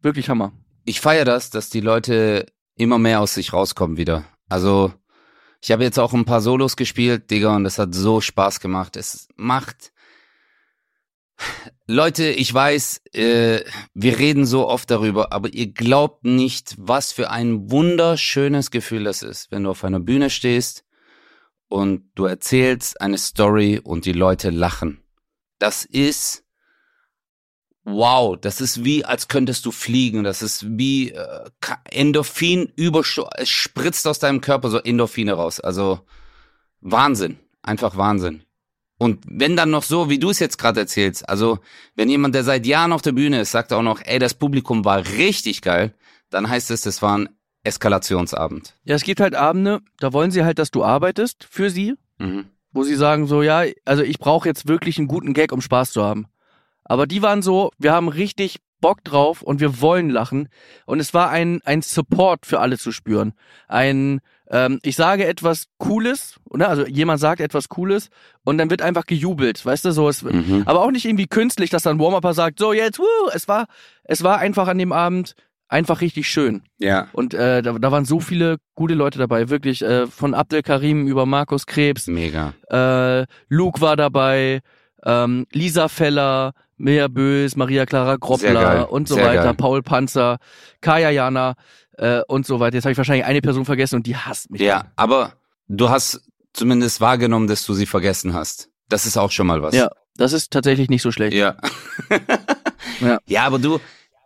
Wirklich 0.00 0.28
Hammer. 0.28 0.52
Ich 0.84 1.00
feiere 1.00 1.24
das, 1.24 1.50
dass 1.50 1.70
die 1.70 1.80
Leute 1.80 2.46
immer 2.76 2.98
mehr 2.98 3.20
aus 3.20 3.34
sich 3.34 3.52
rauskommen 3.52 3.96
wieder. 3.96 4.24
Also, 4.48 4.92
ich 5.60 5.72
habe 5.72 5.82
jetzt 5.82 5.98
auch 5.98 6.14
ein 6.14 6.24
paar 6.24 6.40
Solos 6.40 6.76
gespielt, 6.76 7.30
Digga, 7.30 7.54
und 7.54 7.64
das 7.64 7.78
hat 7.78 7.94
so 7.94 8.20
Spaß 8.20 8.60
gemacht. 8.60 8.96
Es 8.96 9.28
macht 9.36 9.92
Leute, 11.90 12.28
ich 12.30 12.54
weiß, 12.54 13.00
äh, 13.14 13.64
wir 13.94 14.18
reden 14.18 14.46
so 14.46 14.68
oft 14.68 14.90
darüber, 14.92 15.32
aber 15.32 15.52
ihr 15.52 15.72
glaubt 15.72 16.24
nicht, 16.24 16.76
was 16.78 17.10
für 17.10 17.30
ein 17.30 17.68
wunderschönes 17.68 18.70
Gefühl 18.70 19.02
das 19.02 19.22
ist, 19.22 19.50
wenn 19.50 19.64
du 19.64 19.70
auf 19.70 19.82
einer 19.82 19.98
Bühne 19.98 20.30
stehst 20.30 20.84
und 21.68 22.04
du 22.14 22.26
erzählst 22.26 23.00
eine 23.00 23.18
Story 23.18 23.80
und 23.82 24.04
die 24.04 24.12
Leute 24.12 24.50
lachen. 24.50 25.02
Das 25.58 25.84
ist 25.84 26.44
wow, 27.82 28.36
das 28.40 28.60
ist 28.60 28.84
wie, 28.84 29.04
als 29.04 29.26
könntest 29.26 29.66
du 29.66 29.72
fliegen. 29.72 30.22
Das 30.22 30.42
ist 30.42 30.64
wie 30.78 31.10
äh, 31.10 31.50
Endorphin 31.90 32.72
übersch 32.76 33.20
es 33.36 33.48
spritzt 33.48 34.06
aus 34.06 34.20
deinem 34.20 34.40
Körper 34.40 34.70
so 34.70 34.78
Endorphine 34.78 35.32
raus. 35.32 35.58
Also 35.58 36.00
Wahnsinn, 36.80 37.40
einfach 37.62 37.96
Wahnsinn. 37.96 38.44
Und 39.00 39.24
wenn 39.26 39.56
dann 39.56 39.70
noch 39.70 39.82
so, 39.82 40.10
wie 40.10 40.18
du 40.18 40.28
es 40.28 40.40
jetzt 40.40 40.58
gerade 40.58 40.80
erzählst, 40.80 41.26
also 41.26 41.58
wenn 41.94 42.10
jemand, 42.10 42.34
der 42.34 42.44
seit 42.44 42.66
Jahren 42.66 42.92
auf 42.92 43.00
der 43.00 43.12
Bühne 43.12 43.40
ist, 43.40 43.50
sagt 43.50 43.72
auch 43.72 43.80
noch, 43.80 44.02
ey, 44.04 44.18
das 44.18 44.34
Publikum 44.34 44.84
war 44.84 45.06
richtig 45.06 45.62
geil, 45.62 45.94
dann 46.28 46.50
heißt 46.50 46.70
es, 46.70 46.82
das 46.82 47.00
war 47.00 47.16
ein 47.16 47.30
Eskalationsabend. 47.64 48.74
Ja, 48.84 48.94
es 48.94 49.02
gibt 49.02 49.20
halt 49.20 49.34
Abende, 49.34 49.80
da 50.00 50.12
wollen 50.12 50.30
sie 50.30 50.44
halt, 50.44 50.58
dass 50.58 50.70
du 50.70 50.84
arbeitest 50.84 51.46
für 51.50 51.70
sie, 51.70 51.94
mhm. 52.18 52.50
wo 52.72 52.82
sie 52.82 52.94
sagen 52.94 53.26
so, 53.26 53.40
ja, 53.40 53.64
also 53.86 54.02
ich 54.02 54.18
brauche 54.18 54.46
jetzt 54.46 54.68
wirklich 54.68 54.98
einen 54.98 55.08
guten 55.08 55.32
Gag, 55.32 55.52
um 55.52 55.62
Spaß 55.62 55.92
zu 55.92 56.04
haben. 56.04 56.26
Aber 56.84 57.06
die 57.06 57.22
waren 57.22 57.40
so, 57.40 57.70
wir 57.78 57.94
haben 57.94 58.08
richtig 58.08 58.58
Bock 58.80 59.04
drauf 59.04 59.42
und 59.42 59.60
wir 59.60 59.80
wollen 59.80 60.10
lachen. 60.10 60.48
Und 60.86 61.00
es 61.00 61.14
war 61.14 61.30
ein, 61.30 61.60
ein 61.64 61.82
Support 61.82 62.46
für 62.46 62.60
alle 62.60 62.78
zu 62.78 62.92
spüren. 62.92 63.32
Ein, 63.68 64.20
ähm, 64.50 64.80
ich 64.82 64.96
sage 64.96 65.26
etwas 65.26 65.66
Cooles, 65.78 66.40
oder? 66.44 66.68
Also 66.68 66.86
jemand 66.86 67.20
sagt 67.20 67.40
etwas 67.40 67.68
Cooles 67.68 68.10
und 68.44 68.58
dann 68.58 68.70
wird 68.70 68.82
einfach 68.82 69.06
gejubelt, 69.06 69.64
weißt 69.64 69.84
du, 69.84 69.92
so 69.92 70.08
es, 70.08 70.22
mhm. 70.22 70.62
aber 70.66 70.82
auch 70.82 70.90
nicht 70.90 71.04
irgendwie 71.04 71.26
künstlich, 71.26 71.70
dass 71.70 71.82
dann 71.82 71.98
Warm-Upper 71.98 72.34
sagt, 72.34 72.58
so 72.58 72.72
jetzt, 72.72 72.98
wuh, 72.98 73.30
es 73.32 73.48
war, 73.48 73.66
es 74.04 74.22
war 74.22 74.38
einfach 74.38 74.68
an 74.68 74.78
dem 74.78 74.92
Abend 74.92 75.34
einfach 75.70 76.00
richtig 76.00 76.28
schön. 76.28 76.62
Ja. 76.78 77.08
Und 77.12 77.32
äh, 77.32 77.62
da, 77.62 77.72
da 77.74 77.92
waren 77.92 78.04
so 78.04 78.20
viele 78.20 78.56
gute 78.74 78.94
Leute 78.94 79.18
dabei, 79.18 79.48
wirklich 79.48 79.82
äh, 79.82 80.06
von 80.06 80.34
Abdel 80.34 80.62
Karim 80.62 81.06
über 81.06 81.26
Markus 81.26 81.66
Krebs. 81.66 82.08
Mega. 82.08 82.54
Äh, 82.68 83.26
Luke 83.48 83.80
war 83.80 83.96
dabei, 83.96 84.60
ähm, 85.04 85.46
Lisa 85.52 85.88
Feller, 85.88 86.52
Mea 86.76 87.08
Bös, 87.08 87.56
Maria 87.56 87.86
Clara 87.86 88.16
Groppler 88.16 88.90
und 88.90 89.08
so 89.08 89.14
Sehr 89.14 89.24
weiter, 89.24 89.44
geil. 89.44 89.54
Paul 89.54 89.82
Panzer, 89.82 90.38
Kaya 90.80 91.10
Jana 91.10 91.54
äh, 91.98 92.22
und 92.26 92.46
so 92.46 92.60
weiter. 92.60 92.76
Jetzt 92.76 92.84
habe 92.84 92.92
ich 92.92 92.98
wahrscheinlich 92.98 93.26
eine 93.26 93.40
Person 93.40 93.64
vergessen 93.64 93.96
und 93.96 94.06
die 94.06 94.16
hasst 94.16 94.50
mich. 94.50 94.60
Ja, 94.60 94.90
aber 94.96 95.34
du 95.68 95.90
hast 95.90 96.22
zumindest 96.52 97.00
wahrgenommen, 97.00 97.46
dass 97.46 97.64
du 97.64 97.74
sie 97.74 97.86
vergessen 97.86 98.34
hast. 98.34 98.70
Das 98.88 99.06
ist 99.06 99.16
auch 99.16 99.30
schon 99.30 99.46
mal 99.46 99.62
was. 99.62 99.74
Ja, 99.74 99.90
das 100.16 100.32
ist 100.32 100.50
tatsächlich 100.50 100.88
nicht 100.88 101.02
so 101.02 101.12
schlecht. 101.12 101.34
Ja. 101.34 101.56
ja. 103.00 103.18
ja, 103.26 103.44
aber 103.44 103.58
du, 103.58 103.78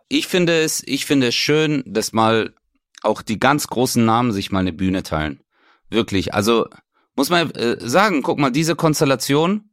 ich 0.07 0.27
finde 0.27 0.61
es, 0.61 0.81
ich 0.85 1.05
finde 1.05 1.27
es 1.27 1.35
schön, 1.35 1.83
dass 1.85 2.13
mal 2.13 2.53
auch 3.01 3.21
die 3.21 3.39
ganz 3.39 3.67
großen 3.67 4.03
Namen 4.03 4.31
sich 4.31 4.51
mal 4.51 4.59
eine 4.59 4.73
Bühne 4.73 5.03
teilen. 5.03 5.41
Wirklich. 5.89 6.33
Also 6.33 6.67
muss 7.15 7.29
man 7.29 7.51
äh, 7.51 7.77
sagen, 7.79 8.23
guck 8.23 8.39
mal, 8.39 8.49
diese 8.49 8.75
Konstellation, 8.75 9.69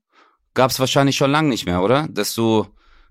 gab 0.55 0.71
es 0.71 0.81
wahrscheinlich 0.81 1.17
schon 1.17 1.31
lange 1.31 1.49
nicht 1.49 1.67
mehr, 1.67 1.83
oder? 1.83 2.09
Dass 2.11 2.35
du 2.35 2.67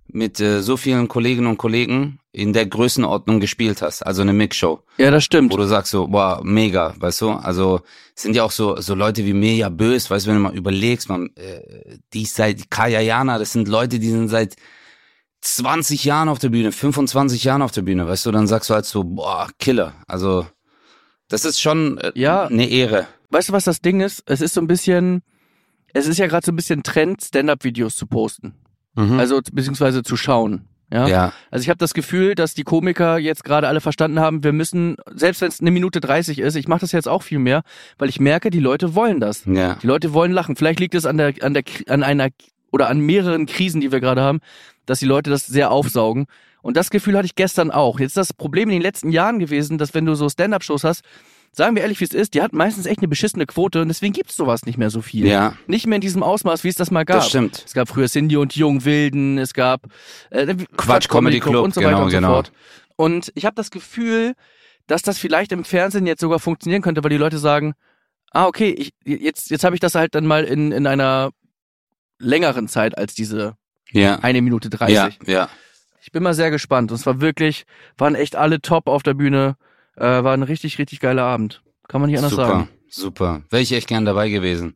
mit 0.07 0.39
äh, 0.39 0.61
so 0.61 0.77
vielen 0.77 1.07
Kolleginnen 1.07 1.47
und 1.47 1.57
Kollegen 1.57 2.19
in 2.31 2.53
der 2.53 2.65
Größenordnung 2.65 3.39
gespielt 3.39 3.81
hast, 3.81 4.05
also 4.05 4.21
eine 4.21 4.33
Mixshow. 4.33 4.83
Ja, 4.97 5.11
das 5.11 5.23
stimmt. 5.23 5.51
Wo 5.51 5.57
du 5.57 5.67
sagst 5.67 5.91
so, 5.91 6.07
boah, 6.07 6.41
mega, 6.43 6.93
weißt 6.97 7.21
du? 7.21 7.31
Also 7.31 7.81
sind 8.15 8.35
ja 8.35 8.43
auch 8.43 8.51
so 8.51 8.79
so 8.79 8.95
Leute 8.95 9.25
wie 9.25 9.33
Mirja 9.33 9.69
Bös, 9.69 10.09
weißt 10.09 10.25
du, 10.25 10.29
wenn 10.29 10.37
du 10.37 10.43
mal 10.43 10.55
überlegst, 10.55 11.09
man, 11.09 11.29
äh, 11.35 11.97
die 12.13 12.23
ist 12.23 12.35
seit 12.35 12.69
Kaya 12.69 13.01
Jana, 13.01 13.37
das 13.37 13.53
sind 13.53 13.67
Leute, 13.67 13.99
die 13.99 14.09
sind 14.09 14.29
seit 14.29 14.55
20 15.41 16.03
Jahren 16.05 16.29
auf 16.29 16.39
der 16.39 16.49
Bühne, 16.49 16.71
25 16.71 17.43
Jahren 17.43 17.61
auf 17.61 17.71
der 17.71 17.81
Bühne, 17.81 18.07
weißt 18.07 18.25
du, 18.25 18.31
dann 18.31 18.47
sagst 18.47 18.69
du 18.69 18.73
halt 18.75 18.85
so, 18.85 19.03
boah, 19.03 19.49
Killer. 19.59 19.93
Also 20.07 20.45
das 21.29 21.45
ist 21.45 21.61
schon 21.61 21.97
äh, 21.97 22.11
ja, 22.15 22.45
eine 22.45 22.69
Ehre. 22.69 23.07
Weißt 23.29 23.49
du, 23.49 23.53
was 23.53 23.63
das 23.63 23.81
Ding 23.81 24.01
ist? 24.01 24.23
Es 24.25 24.41
ist 24.41 24.53
so 24.53 24.61
ein 24.61 24.67
bisschen 24.67 25.23
es 25.93 26.07
ist 26.07 26.17
ja 26.17 26.27
gerade 26.27 26.45
so 26.45 26.51
ein 26.51 26.55
bisschen 26.55 26.83
Trend, 26.83 27.23
Stand-up-Videos 27.23 27.95
zu 27.95 28.07
posten. 28.07 28.53
Mhm. 28.95 29.19
Also 29.19 29.41
beziehungsweise 29.51 30.03
zu 30.03 30.17
schauen. 30.17 30.67
Ja? 30.91 31.07
ja. 31.07 31.33
Also 31.49 31.63
ich 31.63 31.69
habe 31.69 31.77
das 31.77 31.93
Gefühl, 31.93 32.35
dass 32.35 32.53
die 32.53 32.63
Komiker 32.63 33.17
jetzt 33.17 33.43
gerade 33.43 33.67
alle 33.67 33.79
verstanden 33.79 34.19
haben, 34.19 34.43
wir 34.43 34.51
müssen, 34.51 34.97
selbst 35.13 35.41
wenn 35.41 35.47
es 35.47 35.61
eine 35.61 35.71
Minute 35.71 36.01
30 36.01 36.39
ist, 36.39 36.55
ich 36.55 36.67
mache 36.67 36.81
das 36.81 36.91
jetzt 36.91 37.07
auch 37.07 37.23
viel 37.23 37.39
mehr, 37.39 37.63
weil 37.97 38.09
ich 38.09 38.19
merke, 38.19 38.49
die 38.49 38.59
Leute 38.59 38.93
wollen 38.93 39.19
das. 39.19 39.45
Ja. 39.45 39.75
Die 39.81 39.87
Leute 39.87 40.13
wollen 40.13 40.33
lachen. 40.33 40.55
Vielleicht 40.55 40.79
liegt 40.79 40.95
es 40.95 41.05
an 41.05 41.17
der, 41.17 41.33
an 41.41 41.53
der, 41.53 41.63
an 41.87 42.03
einer 42.03 42.29
oder 42.71 42.89
an 42.89 42.99
mehreren 42.99 43.45
Krisen, 43.45 43.81
die 43.81 43.91
wir 43.91 43.99
gerade 43.99 44.21
haben, 44.21 44.39
dass 44.85 44.99
die 44.99 45.05
Leute 45.05 45.29
das 45.29 45.45
sehr 45.45 45.71
aufsaugen. 45.71 46.25
Und 46.61 46.77
das 46.77 46.89
Gefühl 46.89 47.17
hatte 47.17 47.25
ich 47.25 47.35
gestern 47.35 47.71
auch. 47.71 47.99
Jetzt 47.99 48.11
ist 48.11 48.17
das 48.17 48.33
Problem 48.33 48.69
in 48.69 48.75
den 48.75 48.81
letzten 48.81 49.11
Jahren 49.11 49.39
gewesen, 49.39 49.77
dass 49.77 49.93
wenn 49.93 50.05
du 50.05 50.15
so 50.15 50.29
Stand-up-Shows 50.29 50.83
hast, 50.83 51.03
sagen 51.53 51.75
wir 51.75 51.83
ehrlich, 51.83 51.99
wie 51.99 52.05
es 52.05 52.13
ist, 52.13 52.33
die 52.33 52.41
hat 52.41 52.53
meistens 52.53 52.85
echt 52.85 52.99
eine 52.99 53.07
beschissene 53.07 53.45
Quote 53.45 53.81
und 53.81 53.89
deswegen 53.89 54.13
gibt's 54.13 54.35
sowas 54.35 54.65
nicht 54.65 54.77
mehr 54.77 54.89
so 54.89 55.01
viel. 55.01 55.27
Ja. 55.27 55.53
Nicht 55.67 55.85
mehr 55.85 55.95
in 55.95 56.01
diesem 56.01 56.23
Ausmaß, 56.23 56.63
wie 56.63 56.69
es 56.69 56.75
das 56.75 56.91
mal 56.91 57.03
gab. 57.03 57.17
Das 57.17 57.29
stimmt. 57.29 57.63
Es 57.65 57.73
gab 57.73 57.89
früher 57.89 58.07
Cindy 58.07 58.37
und 58.37 58.55
Jungen 58.55 58.85
Wilden, 58.85 59.37
es 59.37 59.53
gab 59.53 59.87
äh, 60.29 60.45
Quatsch, 60.45 60.67
Quatsch 60.77 61.09
Comedy 61.09 61.39
Club, 61.39 61.53
Club 61.53 61.63
und 61.65 61.73
so 61.73 61.81
weiter 61.81 61.89
genau, 61.91 62.03
und 62.03 62.11
so 62.11 62.17
genau. 62.17 62.33
fort. 62.33 62.51
Und 62.95 63.31
ich 63.35 63.45
habe 63.45 63.55
das 63.55 63.71
Gefühl, 63.71 64.33
dass 64.87 65.01
das 65.01 65.17
vielleicht 65.17 65.51
im 65.51 65.63
Fernsehen 65.63 66.05
jetzt 66.05 66.21
sogar 66.21 66.39
funktionieren 66.39 66.81
könnte, 66.81 67.03
weil 67.03 67.09
die 67.09 67.17
Leute 67.17 67.37
sagen, 67.37 67.73
ah, 68.31 68.45
okay, 68.45 68.69
ich, 68.71 68.93
jetzt, 69.03 69.49
jetzt 69.49 69.63
habe 69.63 69.75
ich 69.75 69.79
das 69.79 69.95
halt 69.95 70.15
dann 70.15 70.25
mal 70.25 70.43
in, 70.43 70.71
in 70.71 70.87
einer 70.87 71.31
längeren 72.19 72.67
Zeit 72.67 72.97
als 72.97 73.13
diese 73.13 73.55
ja. 73.91 74.19
eine 74.19 74.41
Minute 74.41 74.69
dreißig. 74.69 75.19
Ja, 75.25 75.33
ja. 75.33 75.49
Ich 76.01 76.11
bin 76.11 76.23
mal 76.23 76.33
sehr 76.33 76.49
gespannt. 76.49 76.91
Und 76.91 76.97
es 76.97 77.05
war 77.05 77.19
wirklich, 77.21 77.65
waren 77.97 78.15
echt 78.15 78.35
alle 78.35 78.61
top 78.61 78.87
auf 78.87 79.03
der 79.03 79.13
Bühne. 79.13 79.55
Äh, 79.95 80.23
war 80.23 80.33
ein 80.33 80.43
richtig, 80.43 80.77
richtig 80.79 80.99
geiler 80.99 81.23
Abend. 81.23 81.61
Kann 81.87 82.01
man 82.01 82.09
nicht 82.09 82.19
anders 82.19 82.31
super, 82.31 82.47
sagen. 82.47 82.69
Super, 82.87 82.89
super. 82.89 83.41
Wäre 83.49 83.61
ich 83.61 83.71
echt 83.73 83.87
gern 83.87 84.05
dabei 84.05 84.29
gewesen. 84.29 84.75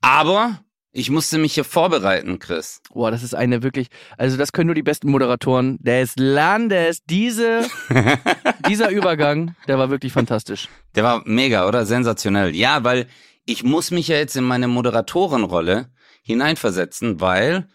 Aber 0.00 0.60
ich 0.92 1.10
musste 1.10 1.38
mich 1.38 1.54
hier 1.54 1.64
vorbereiten, 1.64 2.40
Chris. 2.40 2.80
Boah, 2.92 3.12
das 3.12 3.22
ist 3.22 3.34
eine 3.34 3.62
wirklich, 3.62 3.88
also 4.18 4.36
das 4.36 4.52
können 4.52 4.66
nur 4.66 4.74
die 4.74 4.82
besten 4.82 5.08
Moderatoren 5.10 5.78
des 5.80 6.14
Landes. 6.16 7.04
Diese, 7.04 7.68
dieser 8.68 8.90
Übergang, 8.90 9.54
der 9.68 9.78
war 9.78 9.90
wirklich 9.90 10.12
fantastisch. 10.12 10.68
Der 10.96 11.04
war 11.04 11.22
mega, 11.26 11.68
oder? 11.68 11.86
Sensationell. 11.86 12.56
Ja, 12.56 12.82
weil 12.82 13.06
ich 13.44 13.62
muss 13.62 13.92
mich 13.92 14.08
ja 14.08 14.16
jetzt 14.16 14.36
in 14.36 14.44
meine 14.44 14.66
Moderatorenrolle 14.66 15.90
hineinversetzen, 16.22 17.20
weil 17.20 17.68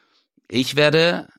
ich 0.49 0.75
werde 0.75 1.29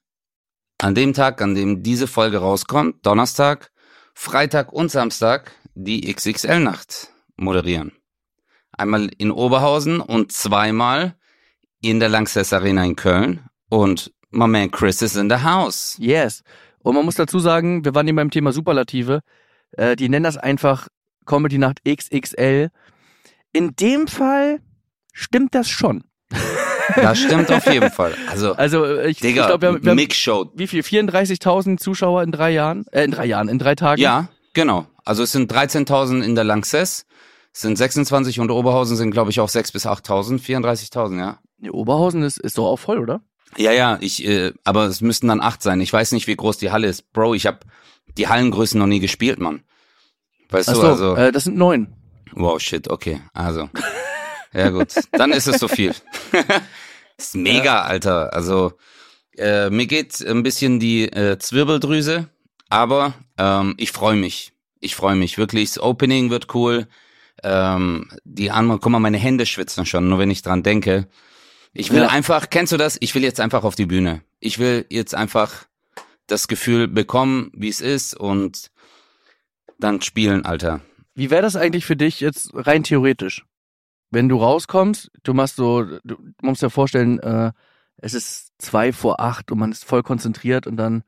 an 0.78 0.94
dem 0.94 1.12
Tag, 1.12 1.42
an 1.42 1.54
dem 1.54 1.82
diese 1.82 2.06
Folge 2.06 2.38
rauskommt, 2.38 3.04
Donnerstag, 3.04 3.70
Freitag 4.18 4.72
und 4.72 4.90
Samstag 4.90 5.52
die 5.74 6.12
XXL-Nacht 6.12 7.12
moderieren. 7.36 7.92
Einmal 8.72 9.10
in 9.18 9.30
Oberhausen 9.30 10.00
und 10.00 10.32
zweimal 10.32 11.14
in 11.82 12.00
der 12.00 12.08
Lanxess 12.08 12.52
Arena 12.52 12.84
in 12.84 12.96
Köln. 12.96 13.44
Und 13.68 14.12
my 14.30 14.48
man 14.48 14.70
Chris 14.70 15.02
is 15.02 15.16
in 15.16 15.28
the 15.28 15.44
house. 15.44 15.96
Yes. 16.00 16.42
Und 16.78 16.94
man 16.94 17.04
muss 17.04 17.14
dazu 17.14 17.38
sagen, 17.38 17.84
wir 17.84 17.94
waren 17.94 18.08
eben 18.08 18.16
beim 18.16 18.30
Thema 18.30 18.52
Superlative. 18.52 19.20
Äh, 19.72 19.96
die 19.96 20.08
nennen 20.08 20.24
das 20.24 20.38
einfach 20.38 20.88
Comedy 21.26 21.58
Nacht 21.58 21.82
XXL. 21.84 22.70
In 23.52 23.76
dem 23.76 24.08
Fall 24.08 24.60
stimmt 25.12 25.54
das 25.54 25.68
schon. 25.68 26.04
Das 26.94 27.18
stimmt 27.18 27.50
auf 27.50 27.66
jeden 27.66 27.90
Fall. 27.90 28.14
Also, 28.28 28.52
also 28.54 28.84
äh, 28.84 29.10
ich, 29.10 29.18
Digga, 29.18 29.42
ich 29.42 29.46
glaube, 29.48 29.62
wir, 29.62 29.68
haben, 29.68 29.84
wir 29.84 29.90
haben 29.90 30.50
wie 30.54 30.66
viel? 30.66 30.82
34.000 30.82 31.78
Zuschauer 31.78 32.22
in 32.22 32.32
drei 32.32 32.50
Jahren? 32.50 32.86
Äh, 32.92 33.04
in 33.04 33.10
drei 33.10 33.26
Jahren, 33.26 33.48
in 33.48 33.58
drei 33.58 33.74
Tagen? 33.74 34.00
Ja, 34.00 34.28
genau. 34.54 34.86
Also 35.04 35.22
es 35.22 35.32
sind 35.32 35.52
13.000 35.52 36.22
in 36.22 36.34
der 36.34 36.44
Lanxess, 36.44 37.06
es 37.52 37.60
sind 37.60 37.76
26 37.76 38.40
und 38.40 38.50
Oberhausen 38.50 38.96
sind, 38.96 39.10
glaube 39.10 39.30
ich, 39.30 39.40
auch 39.40 39.48
6.000 39.48 39.72
bis 39.72 39.86
8.000, 39.86 40.40
34.000, 40.40 41.18
ja. 41.18 41.38
Nee, 41.58 41.70
Oberhausen 41.70 42.22
ist, 42.22 42.38
ist 42.38 42.58
doch 42.58 42.66
auch 42.66 42.78
voll, 42.78 42.98
oder? 42.98 43.22
Ja, 43.56 43.72
ja, 43.72 43.98
ich, 44.00 44.26
äh, 44.26 44.52
aber 44.64 44.84
es 44.84 45.00
müssten 45.00 45.28
dann 45.28 45.40
acht 45.40 45.62
sein. 45.62 45.80
Ich 45.80 45.92
weiß 45.92 46.12
nicht, 46.12 46.26
wie 46.26 46.36
groß 46.36 46.58
die 46.58 46.70
Halle 46.70 46.88
ist. 46.88 47.12
Bro, 47.12 47.34
ich 47.34 47.46
habe 47.46 47.60
die 48.18 48.28
Hallengrößen 48.28 48.78
noch 48.78 48.86
nie 48.86 49.00
gespielt, 49.00 49.38
Mann. 49.38 49.62
Weißt 50.50 50.68
Ach 50.68 50.74
du, 50.74 50.80
so, 50.80 50.86
also. 50.86 51.16
Äh, 51.16 51.32
das 51.32 51.44
sind 51.44 51.56
neun. 51.56 51.94
Wow, 52.32 52.60
shit, 52.60 52.90
okay. 52.90 53.20
Also. 53.32 53.70
Ja, 54.56 54.70
gut. 54.70 54.94
Dann 55.12 55.32
ist 55.32 55.46
es 55.46 55.60
so 55.60 55.68
viel. 55.68 55.94
ist 57.18 57.36
mega. 57.36 57.82
Alter. 57.82 58.32
Also, 58.32 58.72
äh, 59.36 59.68
mir 59.68 59.86
geht 59.86 60.20
ein 60.26 60.42
bisschen 60.42 60.80
die 60.80 61.04
äh, 61.04 61.38
Zwirbeldrüse, 61.38 62.28
aber 62.70 63.12
ähm, 63.36 63.74
ich 63.76 63.92
freue 63.92 64.16
mich. 64.16 64.52
Ich 64.80 64.96
freue 64.96 65.14
mich 65.14 65.36
wirklich. 65.36 65.74
Das 65.74 65.82
Opening 65.82 66.30
wird 66.30 66.54
cool. 66.54 66.88
Ähm, 67.42 68.08
die 68.24 68.50
anderen, 68.50 68.80
guck 68.80 68.90
mal, 68.90 68.98
meine 68.98 69.18
Hände 69.18 69.44
schwitzen 69.44 69.84
schon, 69.84 70.08
nur 70.08 70.18
wenn 70.18 70.30
ich 70.30 70.40
dran 70.40 70.62
denke. 70.62 71.06
Ich 71.74 71.90
will 71.90 72.02
ja. 72.02 72.08
einfach, 72.08 72.48
kennst 72.48 72.72
du 72.72 72.78
das? 72.78 72.96
Ich 73.00 73.14
will 73.14 73.22
jetzt 73.22 73.40
einfach 73.40 73.62
auf 73.62 73.74
die 73.74 73.84
Bühne. 73.84 74.22
Ich 74.40 74.58
will 74.58 74.86
jetzt 74.88 75.14
einfach 75.14 75.66
das 76.26 76.48
Gefühl 76.48 76.88
bekommen, 76.88 77.50
wie 77.54 77.68
es 77.68 77.82
ist 77.82 78.14
und 78.14 78.70
dann 79.78 80.00
spielen, 80.00 80.46
Alter. 80.46 80.80
Wie 81.14 81.30
wäre 81.30 81.42
das 81.42 81.56
eigentlich 81.56 81.84
für 81.84 81.96
dich 81.96 82.20
jetzt 82.20 82.50
rein 82.54 82.82
theoretisch? 82.82 83.44
Wenn 84.10 84.28
du 84.28 84.36
rauskommst, 84.36 85.10
du 85.22 85.34
machst 85.34 85.56
so, 85.56 85.82
du 85.82 86.16
musst 86.42 86.62
dir 86.62 86.70
vorstellen, 86.70 87.18
äh, 87.20 87.52
es 87.98 88.14
ist 88.14 88.52
zwei 88.58 88.92
vor 88.92 89.20
acht 89.20 89.50
und 89.50 89.58
man 89.58 89.72
ist 89.72 89.84
voll 89.84 90.02
konzentriert 90.02 90.66
und 90.66 90.76
dann 90.76 91.02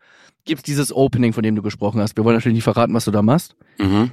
gibt's 0.45 0.65
dieses 0.65 0.93
Opening, 0.93 1.33
von 1.33 1.43
dem 1.43 1.55
du 1.55 1.63
gesprochen 1.63 2.01
hast. 2.01 2.17
Wir 2.17 2.25
wollen 2.25 2.37
natürlich 2.37 2.57
nicht 2.57 2.65
verraten, 2.65 2.95
was 2.95 3.05
du 3.05 3.11
da 3.11 3.23
machst. 3.23 3.57
Mhm. 3.79 4.13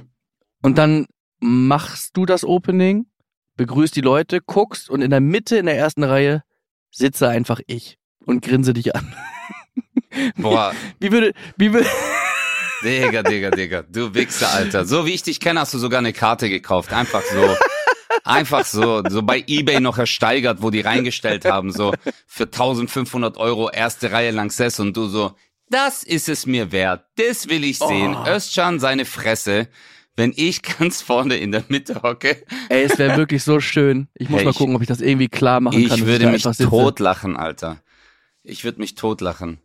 Und 0.62 0.78
dann 0.78 1.06
machst 1.40 2.16
du 2.16 2.26
das 2.26 2.44
Opening, 2.44 3.06
begrüßt 3.56 3.96
die 3.96 4.02
Leute, 4.02 4.40
guckst 4.40 4.90
und 4.90 5.00
in 5.00 5.10
der 5.10 5.20
Mitte, 5.20 5.56
in 5.56 5.66
der 5.66 5.76
ersten 5.76 6.04
Reihe, 6.04 6.42
sitze 6.90 7.28
einfach 7.28 7.60
ich 7.66 7.98
und 8.24 8.42
grinse 8.42 8.72
dich 8.72 8.94
an. 8.94 9.14
Boah, 10.36 10.72
Wie 10.98 11.12
würde, 11.12 11.32
wie 11.56 11.72
würde, 11.72 11.88
Digga, 12.82 13.22
Digga, 13.22 13.50
Digga, 13.50 13.82
du 13.82 14.14
Wichser, 14.14 14.50
Alter. 14.52 14.84
So 14.84 15.06
wie 15.06 15.12
ich 15.12 15.22
dich 15.22 15.40
kenne, 15.40 15.60
hast 15.60 15.74
du 15.74 15.78
sogar 15.78 15.98
eine 15.98 16.12
Karte 16.12 16.48
gekauft. 16.48 16.92
Einfach 16.92 17.22
so. 17.22 17.56
Einfach 18.24 18.64
so, 18.64 19.02
so 19.08 19.22
bei 19.22 19.42
Ebay 19.46 19.80
noch 19.80 19.98
ersteigert, 19.98 20.62
wo 20.62 20.70
die 20.70 20.80
reingestellt 20.80 21.44
haben, 21.44 21.72
so 21.72 21.92
für 22.26 22.44
1500 22.44 23.36
Euro 23.38 23.70
erste 23.70 24.12
Reihe 24.12 24.30
Lanxess 24.30 24.80
und 24.80 24.96
du 24.96 25.06
so, 25.06 25.34
das 25.68 26.02
ist 26.02 26.28
es 26.28 26.46
mir 26.46 26.70
wert, 26.72 27.04
das 27.16 27.48
will 27.48 27.64
ich 27.64 27.78
sehen. 27.78 28.14
Oh. 28.16 28.26
Özcan 28.28 28.78
seine 28.78 29.04
Fresse, 29.04 29.68
wenn 30.14 30.32
ich 30.36 30.62
ganz 30.62 31.02
vorne 31.02 31.36
in 31.36 31.52
der 31.52 31.64
Mitte 31.68 32.02
hocke. 32.02 32.44
ey, 32.68 32.84
es 32.84 32.98
wäre 32.98 33.16
wirklich 33.16 33.42
so 33.42 33.60
schön. 33.60 34.08
Ich 34.14 34.28
muss 34.28 34.38
Hey, 34.38 34.44
mal 34.46 34.50
ich- 34.52 34.56
gucken, 34.58 34.76
ob 34.76 34.82
ich 34.82 34.88
das 34.88 35.00
irgendwie 35.00 35.28
klar 35.28 35.60
machen 35.60 35.86
kann. 35.88 35.98
Ich 35.98 36.06
würde 36.06 36.28
mich 36.30 36.42
totlachen, 36.42 37.36
Alter. 37.36 37.82
Ich 38.42 38.62
würde 38.64 38.78
mich 38.80 38.94
totlachen. 38.94 39.58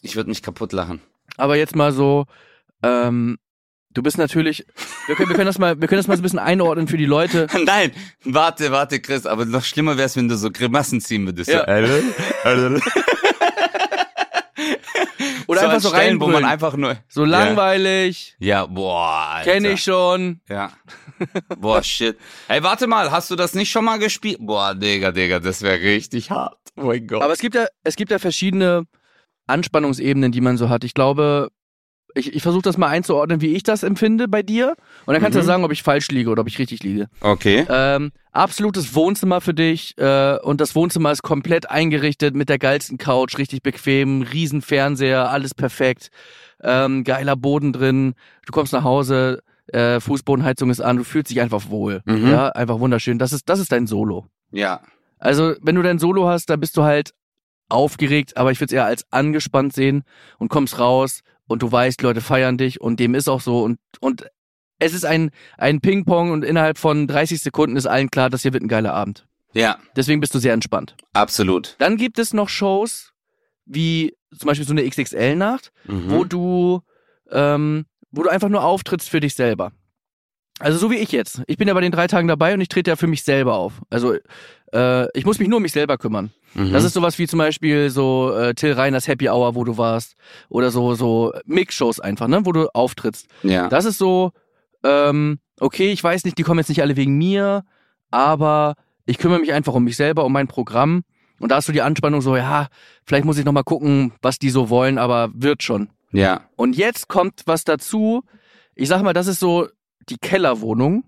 Ich 0.00 0.16
würde 0.16 0.30
mich 0.30 0.42
kaputt 0.42 0.72
lachen. 0.72 1.00
Aber 1.36 1.56
jetzt 1.56 1.76
mal 1.76 1.92
so, 1.92 2.24
ähm, 2.82 3.38
du 3.92 4.02
bist 4.02 4.18
natürlich, 4.18 4.64
wir 5.06 5.14
können, 5.16 5.28
wir 5.28 5.36
können 5.36 5.46
das 5.46 5.58
mal, 5.58 5.80
wir 5.80 5.88
können 5.88 5.98
das 5.98 6.06
mal 6.08 6.16
so 6.16 6.20
ein 6.20 6.22
bisschen 6.22 6.38
einordnen 6.38 6.88
für 6.88 6.96
die 6.96 7.06
Leute. 7.06 7.46
Nein, 7.64 7.92
warte, 8.24 8.70
warte, 8.70 9.00
Chris, 9.00 9.26
aber 9.26 9.44
noch 9.44 9.64
schlimmer 9.64 9.96
wäre 9.96 10.06
es, 10.06 10.16
wenn 10.16 10.28
du 10.28 10.36
so 10.36 10.50
Grimassen 10.50 11.00
ziehen 11.00 11.26
würdest. 11.26 11.50
Ja. 11.50 11.64
So, 11.86 12.78
Oder 15.46 15.60
so 15.62 15.66
einfach 15.66 15.80
so 15.80 15.88
Stellen, 15.88 16.20
wo 16.20 16.28
man 16.28 16.44
einfach 16.44 16.76
nur. 16.76 16.96
So 17.08 17.24
langweilig, 17.24 18.36
Ja, 18.38 18.66
boah. 18.66 19.26
Alter. 19.30 19.50
kenne 19.52 19.70
ich 19.72 19.82
schon. 19.82 20.40
Ja. 20.48 20.70
Boah, 21.58 21.82
shit. 21.82 22.16
Ey, 22.48 22.62
warte 22.62 22.86
mal, 22.86 23.10
hast 23.10 23.30
du 23.30 23.36
das 23.36 23.54
nicht 23.54 23.70
schon 23.70 23.84
mal 23.84 23.98
gespielt? 23.98 24.38
Boah, 24.40 24.74
Digga, 24.74 25.10
Digga, 25.10 25.40
das 25.40 25.62
wäre 25.62 25.80
richtig 25.80 26.30
hart. 26.30 26.56
Oh 26.76 26.84
mein 26.84 27.06
Gott. 27.06 27.22
Aber 27.22 27.32
es 27.32 27.40
gibt 27.40 27.56
ja, 27.56 27.66
es 27.82 27.96
gibt 27.96 28.12
ja 28.12 28.18
verschiedene 28.20 28.84
Anspannungsebenen, 29.48 30.30
die 30.30 30.40
man 30.40 30.56
so 30.56 30.68
hat. 30.68 30.84
Ich 30.84 30.94
glaube, 30.94 31.50
ich, 32.14 32.34
ich 32.34 32.42
versuche 32.42 32.62
das 32.62 32.76
mal 32.78 32.88
einzuordnen, 32.88 33.40
wie 33.40 33.54
ich 33.54 33.62
das 33.62 33.82
empfinde 33.82 34.28
bei 34.28 34.42
dir. 34.42 34.74
Und 35.06 35.14
dann 35.14 35.22
kannst 35.22 35.36
du 35.36 35.42
Mhm. 35.42 35.46
sagen, 35.46 35.64
ob 35.64 35.72
ich 35.72 35.82
falsch 35.82 36.08
liege 36.08 36.30
oder 36.30 36.42
ob 36.42 36.48
ich 36.48 36.58
richtig 36.58 36.82
liege. 36.82 37.08
okay. 37.20 37.66
Ähm, 37.68 38.12
absolutes 38.32 38.94
Wohnzimmer 38.94 39.40
für 39.40 39.54
dich 39.54 39.96
äh, 39.98 40.36
und 40.42 40.60
das 40.60 40.74
Wohnzimmer 40.74 41.10
ist 41.12 41.22
komplett 41.22 41.70
eingerichtet 41.70 42.34
mit 42.34 42.48
der 42.48 42.58
geilsten 42.58 42.98
Couch, 42.98 43.38
richtig 43.38 43.62
bequem, 43.62 44.22
riesen 44.22 44.62
Fernseher, 44.62 45.30
alles 45.30 45.54
perfekt, 45.54 46.10
ähm, 46.62 47.04
geiler 47.04 47.36
Boden 47.36 47.72
drin. 47.72 48.14
Du 48.46 48.52
kommst 48.52 48.72
nach 48.72 48.84
Hause, 48.84 49.42
äh, 49.72 50.00
Fußbodenheizung 50.00 50.70
ist 50.70 50.80
an, 50.80 50.96
du 50.96 51.04
fühlst 51.04 51.30
dich 51.30 51.40
einfach 51.40 51.70
wohl, 51.70 52.02
Mhm. 52.04 52.28
ja, 52.30 52.48
einfach 52.48 52.80
wunderschön. 52.80 53.18
Das 53.18 53.32
ist 53.32 53.48
das 53.48 53.58
ist 53.60 53.72
dein 53.72 53.86
Solo. 53.86 54.26
Ja. 54.52 54.80
Also 55.18 55.54
wenn 55.62 55.74
du 55.76 55.82
dein 55.82 55.98
Solo 55.98 56.26
hast, 56.28 56.50
da 56.50 56.56
bist 56.56 56.76
du 56.76 56.82
halt 56.82 57.12
aufgeregt, 57.68 58.36
aber 58.36 58.50
ich 58.50 58.58
würde 58.60 58.72
es 58.74 58.76
eher 58.76 58.84
als 58.84 59.04
angespannt 59.12 59.72
sehen 59.72 60.02
und 60.38 60.48
kommst 60.48 60.78
raus 60.78 61.20
und 61.50 61.62
du 61.62 61.70
weißt, 61.72 62.00
Leute 62.02 62.20
feiern 62.20 62.56
dich 62.58 62.80
und 62.80 63.00
dem 63.00 63.14
ist 63.14 63.28
auch 63.28 63.40
so 63.40 63.62
und 63.62 63.78
und 64.00 64.24
es 64.78 64.94
ist 64.94 65.04
ein 65.04 65.30
ein 65.58 65.80
Ping-Pong 65.80 66.30
und 66.30 66.44
innerhalb 66.44 66.78
von 66.78 67.06
30 67.08 67.40
Sekunden 67.42 67.76
ist 67.76 67.86
allen 67.86 68.10
klar, 68.10 68.30
das 68.30 68.42
hier 68.42 68.52
wird 68.52 68.62
ein 68.62 68.68
geiler 68.68 68.94
Abend. 68.94 69.26
Ja, 69.52 69.78
Deswegen 69.96 70.20
bist 70.20 70.32
du 70.34 70.38
sehr 70.38 70.52
entspannt. 70.54 70.96
absolut. 71.12 71.74
Dann 71.78 71.96
gibt 71.96 72.18
es 72.20 72.32
noch 72.32 72.48
Shows 72.48 73.12
wie 73.66 74.14
zum 74.38 74.46
Beispiel 74.46 74.66
so 74.66 74.72
eine 74.72 74.88
XXL-Nacht, 74.88 75.72
Mhm. 75.86 76.10
wo 76.10 76.24
du 76.24 76.80
ähm, 77.32 77.84
wo 78.12 78.22
du 78.22 78.28
einfach 78.28 78.48
nur 78.48 78.62
auftrittst 78.64 79.08
für 79.10 79.20
dich 79.20 79.34
selber. 79.34 79.72
Also 80.60 80.78
so 80.78 80.90
wie 80.90 80.96
ich 80.98 81.10
jetzt. 81.10 81.42
Ich 81.46 81.56
bin 81.56 81.68
ja 81.68 81.74
bei 81.74 81.80
den 81.80 81.90
drei 81.92 82.06
Tagen 82.06 82.28
dabei 82.28 82.54
und 82.54 82.60
ich 82.60 82.68
trete 82.68 82.90
ja 82.90 82.96
für 82.96 83.06
mich 83.06 83.22
selber 83.24 83.54
auf. 83.56 83.80
Also 83.90 84.14
äh, 84.72 85.18
ich 85.18 85.24
muss 85.24 85.38
mich 85.38 85.48
nur 85.48 85.56
um 85.56 85.62
mich 85.62 85.72
selber 85.72 85.96
kümmern. 85.98 86.32
Mhm. 86.54 86.72
Das 86.72 86.84
ist 86.84 86.94
sowas 86.94 87.18
wie 87.18 87.26
zum 87.26 87.38
Beispiel 87.38 87.90
so 87.90 88.32
äh, 88.34 88.54
Till 88.54 88.72
Reiners 88.72 89.06
Happy 89.08 89.28
Hour, 89.28 89.54
wo 89.54 89.64
du 89.64 89.78
warst. 89.78 90.16
Oder 90.48 90.70
so, 90.70 90.94
so 90.94 91.32
Mix-Shows 91.46 92.00
einfach, 92.00 92.26
ne? 92.28 92.44
Wo 92.44 92.52
du 92.52 92.68
auftrittst. 92.74 93.26
ja. 93.42 93.68
Das 93.68 93.84
ist 93.84 93.98
so, 93.98 94.32
ähm, 94.82 95.38
okay, 95.60 95.92
ich 95.92 96.02
weiß 96.02 96.24
nicht, 96.24 96.38
die 96.38 96.42
kommen 96.42 96.58
jetzt 96.58 96.68
nicht 96.68 96.82
alle 96.82 96.96
wegen 96.96 97.16
mir, 97.16 97.64
aber 98.10 98.74
ich 99.06 99.18
kümmere 99.18 99.40
mich 99.40 99.52
einfach 99.52 99.74
um 99.74 99.84
mich 99.84 99.96
selber, 99.96 100.24
um 100.24 100.32
mein 100.32 100.48
Programm. 100.48 101.02
Und 101.38 101.50
da 101.50 101.56
hast 101.56 101.68
du 101.68 101.72
die 101.72 101.82
Anspannung 101.82 102.20
so, 102.20 102.36
ja, 102.36 102.68
vielleicht 103.04 103.24
muss 103.24 103.38
ich 103.38 103.44
noch 103.44 103.52
mal 103.52 103.62
gucken, 103.62 104.12
was 104.20 104.38
die 104.38 104.50
so 104.50 104.68
wollen, 104.70 104.98
aber 104.98 105.30
wird 105.34 105.62
schon. 105.62 105.90
ja. 106.12 106.42
Und 106.56 106.76
jetzt 106.76 107.08
kommt 107.08 107.42
was 107.46 107.64
dazu. 107.64 108.22
Ich 108.74 108.88
sag 108.88 109.02
mal, 109.02 109.12
das 109.14 109.26
ist 109.26 109.40
so 109.40 109.68
die 110.08 110.18
Kellerwohnung, 110.18 111.04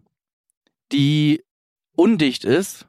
die 0.93 1.43
undicht 1.97 2.45
ist. 2.45 2.87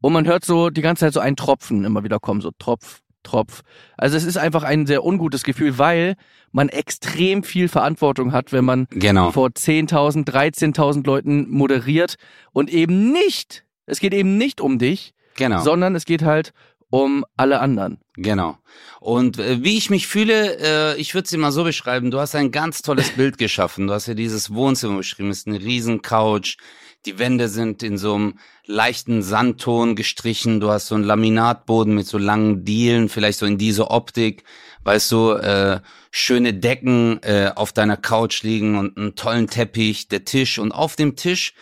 Und 0.00 0.12
man 0.12 0.26
hört 0.26 0.44
so 0.44 0.70
die 0.70 0.82
ganze 0.82 1.00
Zeit 1.06 1.12
so 1.14 1.20
einen 1.20 1.36
Tropfen 1.36 1.84
immer 1.84 2.04
wieder 2.04 2.18
kommen, 2.20 2.40
so 2.40 2.50
Tropf, 2.58 3.00
Tropf. 3.22 3.62
Also 3.96 4.16
es 4.16 4.24
ist 4.24 4.36
einfach 4.36 4.62
ein 4.62 4.86
sehr 4.86 5.04
ungutes 5.04 5.42
Gefühl, 5.42 5.78
weil 5.78 6.14
man 6.52 6.68
extrem 6.68 7.42
viel 7.42 7.68
Verantwortung 7.68 8.32
hat, 8.32 8.52
wenn 8.52 8.64
man 8.64 8.86
Genau. 8.90 9.32
vor 9.32 9.48
10.000, 9.48 10.24
13.000 10.28 11.04
Leuten 11.06 11.50
moderiert 11.50 12.16
und 12.52 12.70
eben 12.70 13.10
nicht, 13.12 13.64
es 13.86 13.98
geht 14.00 14.14
eben 14.14 14.36
nicht 14.38 14.60
um 14.60 14.78
dich, 14.78 15.12
Genau. 15.36 15.60
sondern 15.62 15.94
es 15.96 16.04
geht 16.04 16.22
halt 16.22 16.52
um 16.88 17.24
alle 17.36 17.58
anderen. 17.60 17.98
Genau. 18.14 18.56
Und 19.00 19.38
äh, 19.38 19.62
wie 19.64 19.76
ich 19.76 19.90
mich 19.90 20.06
fühle, 20.06 20.94
äh, 20.94 21.00
ich 21.00 21.12
würde 21.14 21.24
es 21.24 21.30
dir 21.30 21.38
mal 21.38 21.50
so 21.52 21.64
beschreiben, 21.64 22.10
du 22.12 22.20
hast 22.20 22.34
ein 22.36 22.52
ganz 22.52 22.80
tolles 22.80 23.10
Bild 23.10 23.38
geschaffen. 23.38 23.88
Du 23.88 23.92
hast 23.92 24.06
ja 24.06 24.14
dieses 24.14 24.54
Wohnzimmer 24.54 24.98
beschrieben, 24.98 25.30
es 25.30 25.38
ist 25.38 25.48
eine 25.48 25.58
riesen 25.60 26.00
Couch. 26.00 26.56
Die 27.04 27.18
Wände 27.18 27.48
sind 27.48 27.82
in 27.82 27.98
so 27.98 28.14
einem 28.14 28.38
leichten 28.66 29.22
Sandton 29.22 29.94
gestrichen. 29.94 30.58
Du 30.60 30.70
hast 30.70 30.88
so 30.88 30.94
einen 30.96 31.04
Laminatboden 31.04 31.94
mit 31.94 32.06
so 32.06 32.18
langen 32.18 32.64
Dielen, 32.64 33.08
vielleicht 33.08 33.38
so 33.38 33.46
in 33.46 33.58
diese 33.58 33.90
Optik. 33.90 34.42
Weißt 34.82 35.12
du, 35.12 35.32
äh, 35.32 35.80
schöne 36.10 36.54
Decken 36.54 37.22
äh, 37.22 37.52
auf 37.54 37.72
deiner 37.72 37.96
Couch 37.96 38.42
liegen 38.42 38.76
und 38.78 38.96
einen 38.96 39.14
tollen 39.14 39.46
Teppich, 39.48 40.08
der 40.08 40.24
Tisch. 40.24 40.58
Und 40.58 40.72
auf 40.72 40.96
dem 40.96 41.14
Tisch 41.16 41.54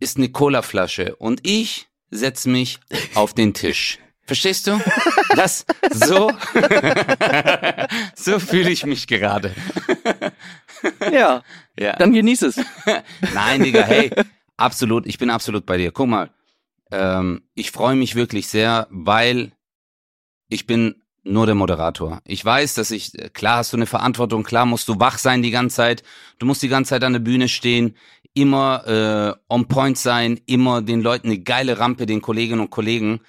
ist 0.00 0.18
eine 0.18 0.28
Colaflasche. 0.30 1.16
Und 1.16 1.40
ich 1.46 1.88
setz 2.10 2.44
mich 2.46 2.78
auf 3.14 3.32
den 3.32 3.54
Tisch. 3.54 3.98
Verstehst 4.26 4.66
du? 4.66 4.80
Das 5.36 5.66
so 5.92 6.30
so 8.14 8.38
fühle 8.38 8.70
ich 8.70 8.86
mich 8.86 9.06
gerade. 9.06 9.54
Ja, 11.12 11.42
Ja. 11.78 11.96
dann 11.96 12.12
genieß 12.12 12.42
es. 12.42 12.56
Nein, 13.34 13.62
Digga, 13.62 13.82
hey, 13.82 14.10
absolut, 14.56 15.06
ich 15.06 15.18
bin 15.18 15.30
absolut 15.30 15.66
bei 15.66 15.76
dir. 15.76 15.92
Guck 15.92 16.08
mal, 16.08 16.30
ähm, 16.90 17.42
ich 17.54 17.70
freue 17.70 17.96
mich 17.96 18.14
wirklich 18.14 18.48
sehr, 18.48 18.86
weil 18.90 19.52
ich 20.48 20.66
bin 20.66 21.02
nur 21.24 21.46
der 21.46 21.54
Moderator. 21.54 22.20
Ich 22.24 22.44
weiß, 22.44 22.74
dass 22.74 22.90
ich, 22.90 23.12
klar 23.32 23.58
hast 23.58 23.72
du 23.72 23.76
eine 23.76 23.86
Verantwortung, 23.86 24.42
klar 24.42 24.66
musst 24.66 24.88
du 24.88 25.00
wach 25.00 25.18
sein 25.18 25.42
die 25.42 25.50
ganze 25.50 25.76
Zeit, 25.76 26.02
du 26.38 26.46
musst 26.46 26.62
die 26.62 26.68
ganze 26.68 26.90
Zeit 26.90 27.04
an 27.04 27.14
der 27.14 27.20
Bühne 27.20 27.48
stehen, 27.48 27.96
immer 28.34 28.86
äh, 28.86 29.52
on 29.52 29.66
point 29.66 29.96
sein, 29.96 30.40
immer 30.46 30.82
den 30.82 31.00
Leuten 31.00 31.28
eine 31.28 31.38
geile 31.38 31.78
Rampe, 31.78 32.04
den 32.04 32.20
Kolleginnen 32.20 32.60
und 32.60 32.70
Kollegen. 32.70 33.20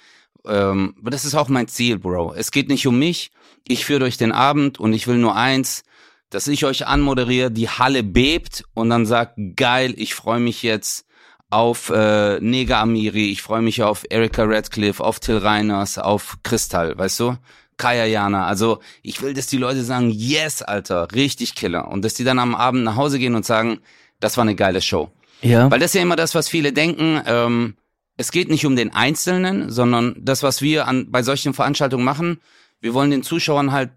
Ähm, 0.46 0.94
aber 1.00 1.10
das 1.10 1.24
ist 1.24 1.34
auch 1.34 1.48
mein 1.48 1.68
Ziel, 1.68 1.98
Bro. 1.98 2.34
Es 2.34 2.50
geht 2.50 2.68
nicht 2.68 2.86
um 2.86 2.98
mich, 2.98 3.30
ich 3.66 3.84
führe 3.84 4.00
durch 4.00 4.18
den 4.18 4.32
Abend 4.32 4.78
und 4.78 4.92
ich 4.92 5.06
will 5.06 5.16
nur 5.16 5.34
eins, 5.34 5.82
dass 6.30 6.48
ich 6.48 6.64
euch 6.64 6.86
anmoderiere, 6.86 7.50
die 7.50 7.68
Halle 7.68 8.02
bebt 8.02 8.64
und 8.74 8.90
dann 8.90 9.06
sagt, 9.06 9.38
geil, 9.54 9.94
ich 9.96 10.14
freue 10.14 10.40
mich 10.40 10.62
jetzt 10.62 11.06
auf 11.50 11.90
äh, 11.90 12.40
Nega 12.40 12.80
Amiri, 12.82 13.30
ich 13.30 13.42
freue 13.42 13.62
mich 13.62 13.82
auf 13.82 14.04
Erika 14.10 14.44
Radcliffe, 14.44 15.02
auf 15.02 15.20
Till 15.20 15.38
Reiners, 15.38 15.98
auf 15.98 16.38
Kristall, 16.42 16.96
weißt 16.98 17.20
du? 17.20 17.36
Kaya 17.76 18.06
Jana. 18.06 18.46
Also 18.46 18.80
ich 19.02 19.22
will, 19.22 19.34
dass 19.34 19.46
die 19.46 19.58
Leute 19.58 19.84
sagen, 19.84 20.10
yes, 20.10 20.62
Alter, 20.62 21.08
richtig 21.12 21.54
Killer. 21.54 21.88
Und 21.88 22.04
dass 22.04 22.14
die 22.14 22.24
dann 22.24 22.38
am 22.38 22.54
Abend 22.54 22.84
nach 22.84 22.96
Hause 22.96 23.18
gehen 23.18 23.34
und 23.34 23.44
sagen, 23.44 23.80
das 24.18 24.36
war 24.36 24.42
eine 24.42 24.54
geile 24.54 24.80
Show. 24.80 25.10
Ja. 25.42 25.70
Weil 25.70 25.78
das 25.78 25.90
ist 25.90 25.94
ja 25.94 26.02
immer 26.02 26.16
das, 26.16 26.34
was 26.34 26.48
viele 26.48 26.72
denken. 26.72 27.20
Ähm, 27.26 27.76
es 28.16 28.32
geht 28.32 28.48
nicht 28.48 28.64
um 28.64 28.76
den 28.76 28.94
Einzelnen, 28.94 29.70
sondern 29.70 30.16
das, 30.18 30.42
was 30.42 30.62
wir 30.62 30.88
an, 30.88 31.10
bei 31.10 31.22
solchen 31.22 31.52
Veranstaltungen 31.52 32.04
machen. 32.04 32.40
Wir 32.80 32.94
wollen 32.94 33.10
den 33.10 33.22
Zuschauern 33.22 33.72
halt, 33.72 33.90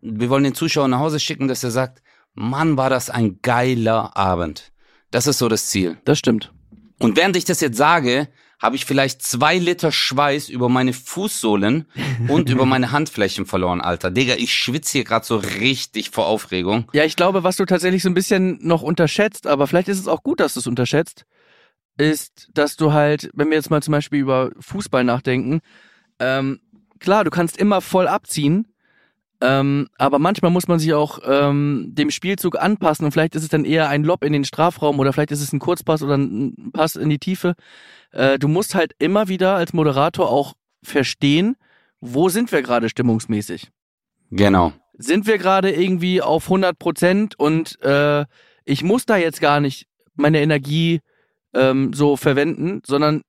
wir 0.00 0.30
wollen 0.30 0.44
den 0.44 0.54
Zuschauer 0.54 0.88
nach 0.88 1.00
Hause 1.00 1.18
schicken, 1.18 1.48
dass 1.48 1.64
er 1.64 1.72
sagt, 1.72 2.02
Mann, 2.34 2.76
war 2.76 2.90
das 2.90 3.10
ein 3.10 3.40
geiler 3.42 4.16
Abend. 4.16 4.72
Das 5.10 5.26
ist 5.26 5.38
so 5.38 5.48
das 5.48 5.66
Ziel. 5.66 5.98
Das 6.04 6.18
stimmt. 6.18 6.52
Und 6.98 7.16
während 7.16 7.36
ich 7.36 7.44
das 7.44 7.60
jetzt 7.60 7.76
sage, 7.76 8.28
habe 8.58 8.76
ich 8.76 8.86
vielleicht 8.86 9.20
zwei 9.22 9.58
Liter 9.58 9.92
Schweiß 9.92 10.48
über 10.48 10.68
meine 10.68 10.92
Fußsohlen 10.92 11.86
und 12.28 12.48
über 12.48 12.64
meine 12.64 12.90
Handflächen 12.92 13.44
verloren, 13.44 13.80
Alter. 13.80 14.10
Digga, 14.10 14.34
ich 14.36 14.54
schwitze 14.54 14.92
hier 14.92 15.04
gerade 15.04 15.26
so 15.26 15.36
richtig 15.36 16.10
vor 16.10 16.26
Aufregung. 16.26 16.88
Ja, 16.92 17.04
ich 17.04 17.16
glaube, 17.16 17.44
was 17.44 17.56
du 17.56 17.66
tatsächlich 17.66 18.02
so 18.02 18.08
ein 18.08 18.14
bisschen 18.14 18.58
noch 18.62 18.82
unterschätzt, 18.82 19.46
aber 19.46 19.66
vielleicht 19.66 19.88
ist 19.88 19.98
es 19.98 20.08
auch 20.08 20.22
gut, 20.22 20.40
dass 20.40 20.54
du 20.54 20.60
es 20.60 20.66
unterschätzt, 20.66 21.26
ist, 21.98 22.48
dass 22.54 22.76
du 22.76 22.92
halt, 22.92 23.30
wenn 23.34 23.48
wir 23.48 23.56
jetzt 23.56 23.70
mal 23.70 23.82
zum 23.82 23.92
Beispiel 23.92 24.20
über 24.20 24.50
Fußball 24.58 25.04
nachdenken, 25.04 25.60
ähm, 26.18 26.60
klar, 26.98 27.24
du 27.24 27.30
kannst 27.30 27.58
immer 27.58 27.82
voll 27.82 28.08
abziehen, 28.08 28.68
ähm, 29.40 29.88
aber 29.98 30.18
manchmal 30.18 30.50
muss 30.50 30.68
man 30.68 30.78
sich 30.78 30.94
auch 30.94 31.18
ähm, 31.26 31.92
dem 31.92 32.10
Spielzug 32.10 32.58
anpassen 32.58 33.04
und 33.04 33.12
vielleicht 33.12 33.34
ist 33.34 33.42
es 33.42 33.48
dann 33.48 33.64
eher 33.64 33.88
ein 33.88 34.02
Lob 34.02 34.24
in 34.24 34.32
den 34.32 34.44
Strafraum 34.44 34.98
oder 34.98 35.12
vielleicht 35.12 35.30
ist 35.30 35.42
es 35.42 35.52
ein 35.52 35.58
Kurzpass 35.58 36.02
oder 36.02 36.16
ein 36.16 36.70
Pass 36.72 36.96
in 36.96 37.10
die 37.10 37.18
Tiefe. 37.18 37.54
Äh, 38.12 38.38
du 38.38 38.48
musst 38.48 38.74
halt 38.74 38.92
immer 38.98 39.28
wieder 39.28 39.54
als 39.54 39.72
Moderator 39.72 40.30
auch 40.30 40.54
verstehen, 40.82 41.56
wo 42.00 42.28
sind 42.28 42.50
wir 42.52 42.62
gerade 42.62 42.88
stimmungsmäßig. 42.88 43.70
Genau. 44.30 44.72
Sind 44.96 45.26
wir 45.26 45.36
gerade 45.36 45.70
irgendwie 45.70 46.22
auf 46.22 46.44
100 46.44 46.78
Prozent 46.78 47.38
und 47.38 47.80
äh, 47.82 48.24
ich 48.64 48.82
muss 48.82 49.04
da 49.04 49.16
jetzt 49.16 49.40
gar 49.40 49.60
nicht 49.60 49.86
meine 50.14 50.40
Energie 50.40 51.00
ähm, 51.52 51.92
so 51.92 52.16
verwenden, 52.16 52.80
sondern 52.86 53.22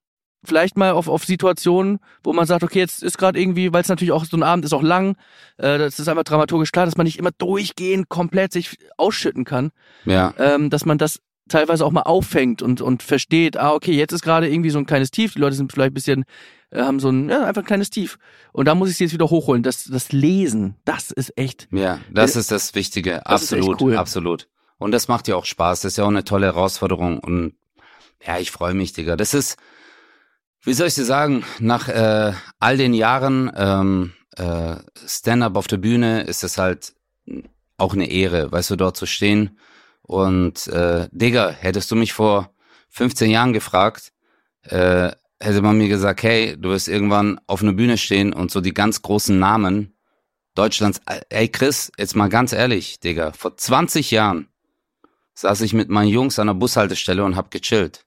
vielleicht 0.44 0.76
mal 0.76 0.92
auf, 0.92 1.08
auf 1.08 1.24
Situationen, 1.24 1.98
wo 2.22 2.32
man 2.32 2.46
sagt, 2.46 2.62
okay, 2.62 2.78
jetzt 2.78 3.02
ist 3.02 3.18
gerade 3.18 3.40
irgendwie, 3.40 3.72
weil 3.72 3.82
es 3.82 3.88
natürlich 3.88 4.12
auch 4.12 4.24
so 4.24 4.36
ein 4.36 4.42
Abend 4.42 4.64
ist 4.64 4.72
auch 4.72 4.82
lang, 4.82 5.16
äh, 5.56 5.78
das 5.78 5.98
ist 5.98 6.08
einfach 6.08 6.24
dramaturgisch 6.24 6.72
klar, 6.72 6.86
dass 6.86 6.96
man 6.96 7.04
nicht 7.04 7.18
immer 7.18 7.30
durchgehend 7.36 8.08
komplett 8.08 8.52
sich 8.52 8.76
ausschütten 8.96 9.44
kann. 9.44 9.70
Ja. 10.04 10.34
Ähm, 10.38 10.70
dass 10.70 10.84
man 10.84 10.98
das 10.98 11.20
teilweise 11.48 11.84
auch 11.84 11.92
mal 11.92 12.02
auffängt 12.02 12.62
und, 12.62 12.80
und 12.80 13.02
versteht, 13.02 13.56
ah, 13.56 13.72
okay, 13.72 13.92
jetzt 13.92 14.12
ist 14.12 14.22
gerade 14.22 14.48
irgendwie 14.48 14.70
so 14.70 14.78
ein 14.78 14.86
kleines 14.86 15.10
Tief, 15.10 15.34
die 15.34 15.40
Leute 15.40 15.56
sind 15.56 15.72
vielleicht 15.72 15.92
ein 15.92 15.94
bisschen, 15.94 16.24
äh, 16.70 16.82
haben 16.82 17.00
so 17.00 17.08
ein, 17.08 17.28
ja, 17.28 17.44
einfach 17.44 17.62
ein 17.62 17.66
kleines 17.66 17.90
Tief. 17.90 18.18
Und 18.52 18.66
da 18.66 18.74
muss 18.74 18.90
ich 18.90 18.96
sie 18.96 19.04
jetzt 19.04 19.14
wieder 19.14 19.30
hochholen. 19.30 19.62
Das, 19.62 19.84
das 19.84 20.12
Lesen, 20.12 20.76
das 20.84 21.10
ist 21.10 21.36
echt. 21.36 21.68
Ja, 21.72 22.00
das 22.12 22.36
ist 22.36 22.50
das 22.50 22.74
Wichtige. 22.74 23.22
Das 23.24 23.42
absolut, 23.42 23.80
cool. 23.80 23.96
absolut. 23.96 24.48
Und 24.78 24.92
das 24.92 25.08
macht 25.08 25.26
ja 25.26 25.36
auch 25.36 25.44
Spaß. 25.44 25.80
Das 25.80 25.92
ist 25.92 25.96
ja 25.96 26.04
auch 26.04 26.08
eine 26.08 26.24
tolle 26.24 26.46
Herausforderung. 26.46 27.18
Und 27.18 27.54
ja, 28.24 28.38
ich 28.38 28.50
freue 28.50 28.74
mich, 28.74 28.92
Digga. 28.92 29.16
Das 29.16 29.34
ist, 29.34 29.56
wie 30.68 30.74
soll 30.74 30.88
ich 30.88 30.94
dir 30.94 31.06
sagen, 31.06 31.44
nach 31.60 31.88
äh, 31.88 32.34
all 32.60 32.76
den 32.76 32.92
Jahren 32.92 33.50
ähm, 33.56 34.12
äh, 34.36 34.76
Stand-up 35.06 35.56
auf 35.56 35.66
der 35.66 35.78
Bühne 35.78 36.24
ist 36.24 36.44
es 36.44 36.58
halt 36.58 36.92
auch 37.78 37.94
eine 37.94 38.10
Ehre, 38.10 38.52
weißt 38.52 38.70
du, 38.70 38.76
dort 38.76 38.94
zu 38.96 39.06
stehen. 39.06 39.58
Und 40.02 40.66
äh, 40.66 41.08
Digga, 41.10 41.48
hättest 41.48 41.90
du 41.90 41.96
mich 41.96 42.12
vor 42.12 42.52
15 42.90 43.30
Jahren 43.30 43.54
gefragt, 43.54 44.12
äh, 44.64 45.10
hätte 45.40 45.62
man 45.62 45.78
mir 45.78 45.88
gesagt, 45.88 46.22
hey, 46.22 46.54
du 46.58 46.68
wirst 46.68 46.88
irgendwann 46.88 47.40
auf 47.46 47.62
einer 47.62 47.72
Bühne 47.72 47.96
stehen 47.96 48.34
und 48.34 48.50
so 48.50 48.60
die 48.60 48.74
ganz 48.74 49.00
großen 49.00 49.38
Namen 49.38 49.96
Deutschlands. 50.54 51.00
äh, 51.06 51.20
Ey, 51.30 51.48
Chris, 51.48 51.90
jetzt 51.96 52.14
mal 52.14 52.28
ganz 52.28 52.52
ehrlich, 52.52 53.00
Digga, 53.00 53.32
vor 53.32 53.56
20 53.56 54.10
Jahren 54.10 54.48
saß 55.32 55.62
ich 55.62 55.72
mit 55.72 55.88
meinen 55.88 56.08
Jungs 56.08 56.38
an 56.38 56.48
der 56.48 56.54
Bushaltestelle 56.54 57.24
und 57.24 57.36
hab 57.36 57.50
gechillt. 57.50 58.04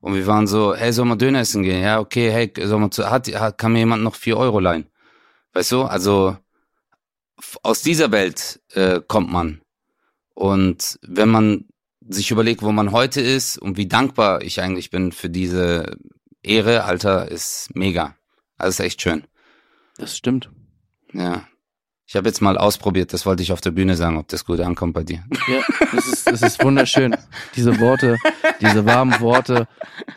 Und 0.00 0.14
wir 0.14 0.26
waren 0.26 0.46
so, 0.46 0.74
hey, 0.74 0.92
sollen 0.92 1.08
wir 1.08 1.16
Döner 1.16 1.40
essen 1.40 1.62
gehen? 1.62 1.82
Ja, 1.82 2.00
okay, 2.00 2.30
hey, 2.30 2.52
sollen 2.66 2.82
wir 2.82 2.90
zu, 2.90 3.10
hat, 3.10 3.28
hat, 3.28 3.58
kann 3.58 3.72
mir 3.72 3.80
jemand 3.80 4.02
noch 4.02 4.14
vier 4.14 4.36
Euro 4.36 4.58
leihen? 4.58 4.86
Weißt 5.52 5.72
du, 5.72 5.82
also 5.82 6.36
aus 7.62 7.82
dieser 7.82 8.10
Welt 8.12 8.60
äh, 8.72 9.00
kommt 9.06 9.30
man. 9.30 9.60
Und 10.34 10.98
wenn 11.02 11.28
man 11.28 11.66
sich 12.08 12.30
überlegt, 12.30 12.62
wo 12.62 12.72
man 12.72 12.92
heute 12.92 13.20
ist 13.20 13.58
und 13.58 13.76
wie 13.76 13.86
dankbar 13.86 14.42
ich 14.42 14.60
eigentlich 14.62 14.90
bin 14.90 15.12
für 15.12 15.28
diese 15.28 15.96
Ehre, 16.42 16.84
Alter, 16.84 17.30
ist 17.30 17.68
mega. 17.74 18.16
Also 18.56 18.82
ist 18.82 18.86
echt 18.86 19.02
schön. 19.02 19.24
Das 19.96 20.16
stimmt. 20.16 20.50
Ja. 21.12 21.46
Ich 22.10 22.16
habe 22.16 22.26
jetzt 22.28 22.42
mal 22.42 22.58
ausprobiert, 22.58 23.12
das 23.12 23.24
wollte 23.24 23.44
ich 23.44 23.52
auf 23.52 23.60
der 23.60 23.70
Bühne 23.70 23.94
sagen, 23.94 24.16
ob 24.18 24.26
das 24.26 24.44
gut 24.44 24.58
ankommt 24.58 24.94
bei 24.94 25.04
dir. 25.04 25.22
Ja, 25.46 25.60
das 25.92 26.08
ist, 26.08 26.26
das 26.26 26.42
ist 26.42 26.60
wunderschön. 26.64 27.16
Diese 27.54 27.78
Worte, 27.78 28.16
diese 28.60 28.84
warmen 28.84 29.20
Worte, 29.20 29.68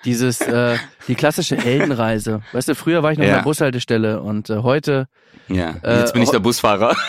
dieses, 0.04 0.42
äh, 0.42 0.76
die 1.08 1.14
klassische 1.14 1.56
Heldenreise. 1.56 2.42
Weißt 2.52 2.68
du, 2.68 2.74
früher 2.74 3.04
war 3.04 3.12
ich 3.12 3.20
noch 3.20 3.26
an 3.26 3.30
Ja. 3.30 3.36
der 3.38 3.44
Bushaltestelle 3.44 4.24
und 4.24 4.50
äh, 4.50 4.64
heute, 4.64 5.08
Ja, 5.50 5.76
Äh, 5.84 6.00
jetzt 6.00 6.14
bin 6.14 6.24
ich 6.24 6.32
der 6.32 6.40
Busfahrer. 6.40 6.98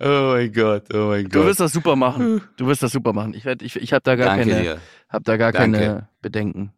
oh 0.00 0.32
mein 0.32 0.52
Gott, 0.54 0.84
oh 0.94 1.08
mein 1.08 1.28
du 1.28 1.44
wirst 1.44 1.60
das 1.60 1.72
super 1.74 1.96
machen. 1.96 2.40
Du 2.56 2.66
wirst 2.66 2.82
das 2.82 2.92
super 2.92 3.12
machen. 3.12 3.34
Ich 3.34 3.44
werd, 3.44 3.60
ich, 3.60 3.76
ich 3.76 3.92
habe 3.92 4.02
da 4.02 4.16
gar 4.16 4.28
Danke 4.36 4.50
keine, 4.50 4.62
dir. 4.62 4.78
hab 5.10 5.24
da 5.24 5.36
gar 5.36 5.52
Danke. 5.52 5.78
keine 5.78 6.08
Bedenken. 6.22 6.72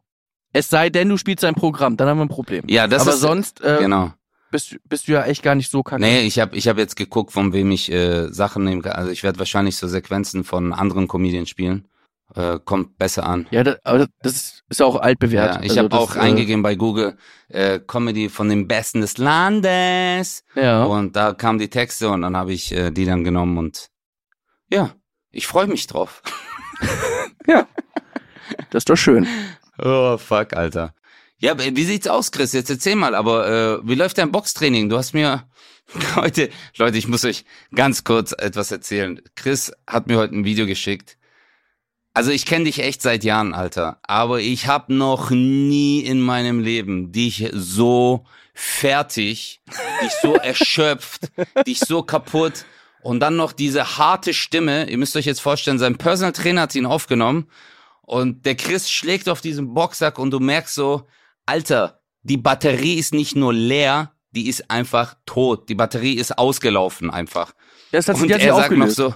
Es 0.53 0.67
sei 0.69 0.89
denn, 0.89 1.09
du 1.09 1.17
spielst 1.17 1.43
ein 1.45 1.55
Programm, 1.55 1.97
dann 1.97 2.07
haben 2.07 2.17
wir 2.17 2.25
ein 2.25 2.29
Problem. 2.29 2.63
Ja, 2.67 2.87
das 2.87 3.03
Aber 3.03 3.13
ist 3.13 3.21
sonst 3.21 3.61
äh, 3.61 3.77
genau. 3.79 4.13
bist, 4.51 4.77
bist 4.85 5.07
du 5.07 5.11
ja 5.13 5.23
echt 5.23 5.43
gar 5.43 5.55
nicht 5.55 5.69
so 5.69 5.83
kacke. 5.83 6.01
Nee, 6.01 6.21
ich 6.21 6.39
habe 6.39 6.55
ich 6.55 6.67
hab 6.67 6.77
jetzt 6.77 6.95
geguckt, 6.95 7.31
von 7.31 7.53
wem 7.53 7.71
ich 7.71 7.91
äh, 7.91 8.29
Sachen 8.29 8.63
nehmen 8.63 8.81
kann. 8.81 8.93
Also 8.93 9.11
ich 9.11 9.23
werde 9.23 9.39
wahrscheinlich 9.39 9.75
so 9.77 9.87
Sequenzen 9.87 10.43
von 10.43 10.73
anderen 10.73 11.07
Comedians 11.07 11.49
spielen. 11.49 11.87
Äh, 12.35 12.59
kommt 12.63 12.97
besser 12.99 13.25
an. 13.25 13.47
Ja, 13.49 13.63
das, 13.63 13.77
aber 13.83 14.07
das 14.21 14.61
ist, 14.69 14.79
ja 14.79 14.85
auch 14.85 14.97
altbewährt. 14.97 15.55
Ja, 15.55 15.61
ich 15.63 15.71
Also 15.71 15.83
habe 15.83 15.97
auch 15.97 16.15
äh, 16.15 16.19
eingegeben 16.19 16.61
bei 16.61 16.75
Google 16.75 17.17
äh, 17.47 17.79
Comedy 17.79 18.29
von 18.29 18.49
den 18.49 18.67
Besten 18.67 19.01
des 19.01 19.17
Landes. 19.17 20.43
Ja. 20.53 20.83
Und 20.83 21.15
da 21.15 21.33
kamen 21.33 21.57
die 21.57 21.71
Texte 21.71 22.09
und 22.09 22.21
dann 22.21 22.37
habe 22.37 22.53
ich 22.53 22.71
äh, 22.71 22.91
die 22.91 23.05
dann 23.05 23.23
genommen 23.23 23.57
und 23.57 23.87
ja, 24.71 24.91
ich 25.31 25.47
freue 25.47 25.67
mich 25.67 25.87
drauf. 25.87 26.21
Das 28.71 28.81
ist 28.81 28.89
doch 28.89 28.95
schön. 28.95 29.27
Oh, 29.81 30.17
fuck, 30.17 30.53
Alter. 30.53 30.93
Ja, 31.37 31.57
wie 31.57 31.83
sieht's 31.85 32.07
aus, 32.07 32.31
Chris? 32.31 32.51
Jetzt 32.51 32.69
erzähl 32.69 32.95
mal, 32.95 33.15
aber 33.15 33.47
äh, 33.47 33.87
wie 33.87 33.95
läuft 33.95 34.17
dein 34.17 34.31
Boxtraining? 34.31 34.89
Du 34.89 34.97
hast 34.97 35.13
mir 35.13 35.47
heute, 36.15 36.49
Leute, 36.77 36.97
ich 36.97 37.07
muss 37.07 37.23
euch 37.23 37.45
ganz 37.73 38.03
kurz 38.03 38.33
etwas 38.37 38.71
erzählen. 38.71 39.21
Chris 39.35 39.71
hat 39.87 40.07
mir 40.07 40.17
heute 40.17 40.35
ein 40.35 40.43
Video 40.43 40.65
geschickt. 40.65 41.17
Also 42.13 42.31
ich 42.31 42.45
kenne 42.45 42.65
dich 42.65 42.79
echt 42.79 43.01
seit 43.01 43.23
Jahren, 43.23 43.53
Alter, 43.53 43.99
aber 44.03 44.41
ich 44.41 44.67
habe 44.67 44.93
noch 44.93 45.29
nie 45.29 46.01
in 46.01 46.19
meinem 46.19 46.59
Leben 46.59 47.13
dich 47.13 47.49
so 47.53 48.25
fertig, 48.53 49.61
dich 50.03 50.11
so 50.21 50.33
erschöpft, 50.35 51.31
dich 51.65 51.79
so 51.79 52.03
kaputt 52.03 52.65
und 53.01 53.21
dann 53.21 53.37
noch 53.37 53.53
diese 53.53 53.97
harte 53.97 54.33
Stimme. 54.33 54.89
Ihr 54.89 54.97
müsst 54.97 55.15
euch 55.15 55.25
jetzt 55.25 55.39
vorstellen, 55.39 55.79
sein 55.79 55.97
Personal 55.97 56.33
Trainer 56.33 56.63
hat 56.63 56.75
ihn 56.75 56.87
aufgenommen 56.87 57.47
und 58.09 58.43
der 58.47 58.55
Chris 58.55 58.89
schlägt 58.89 59.29
auf 59.29 59.39
diesen 59.39 59.75
Boxsack 59.75 60.17
und 60.17 60.31
du 60.31 60.39
merkst 60.39 60.73
so, 60.73 61.03
Alter, 61.45 62.01
die 62.23 62.37
Batterie 62.37 62.95
ist 62.95 63.13
nicht 63.13 63.35
nur 63.35 63.53
leer, 63.53 64.13
die 64.31 64.49
ist 64.49 64.71
einfach 64.71 65.15
tot. 65.27 65.69
Die 65.69 65.75
Batterie 65.75 66.15
ist 66.15 66.35
ausgelaufen 66.37 67.11
einfach. 67.11 67.53
Das 67.91 68.07
hat 68.07 68.15
Und 68.15 68.29
jetzt 68.29 68.43
er 68.43 68.55
sagt 68.55 68.75
noch 68.75 68.87
so, 68.89 69.13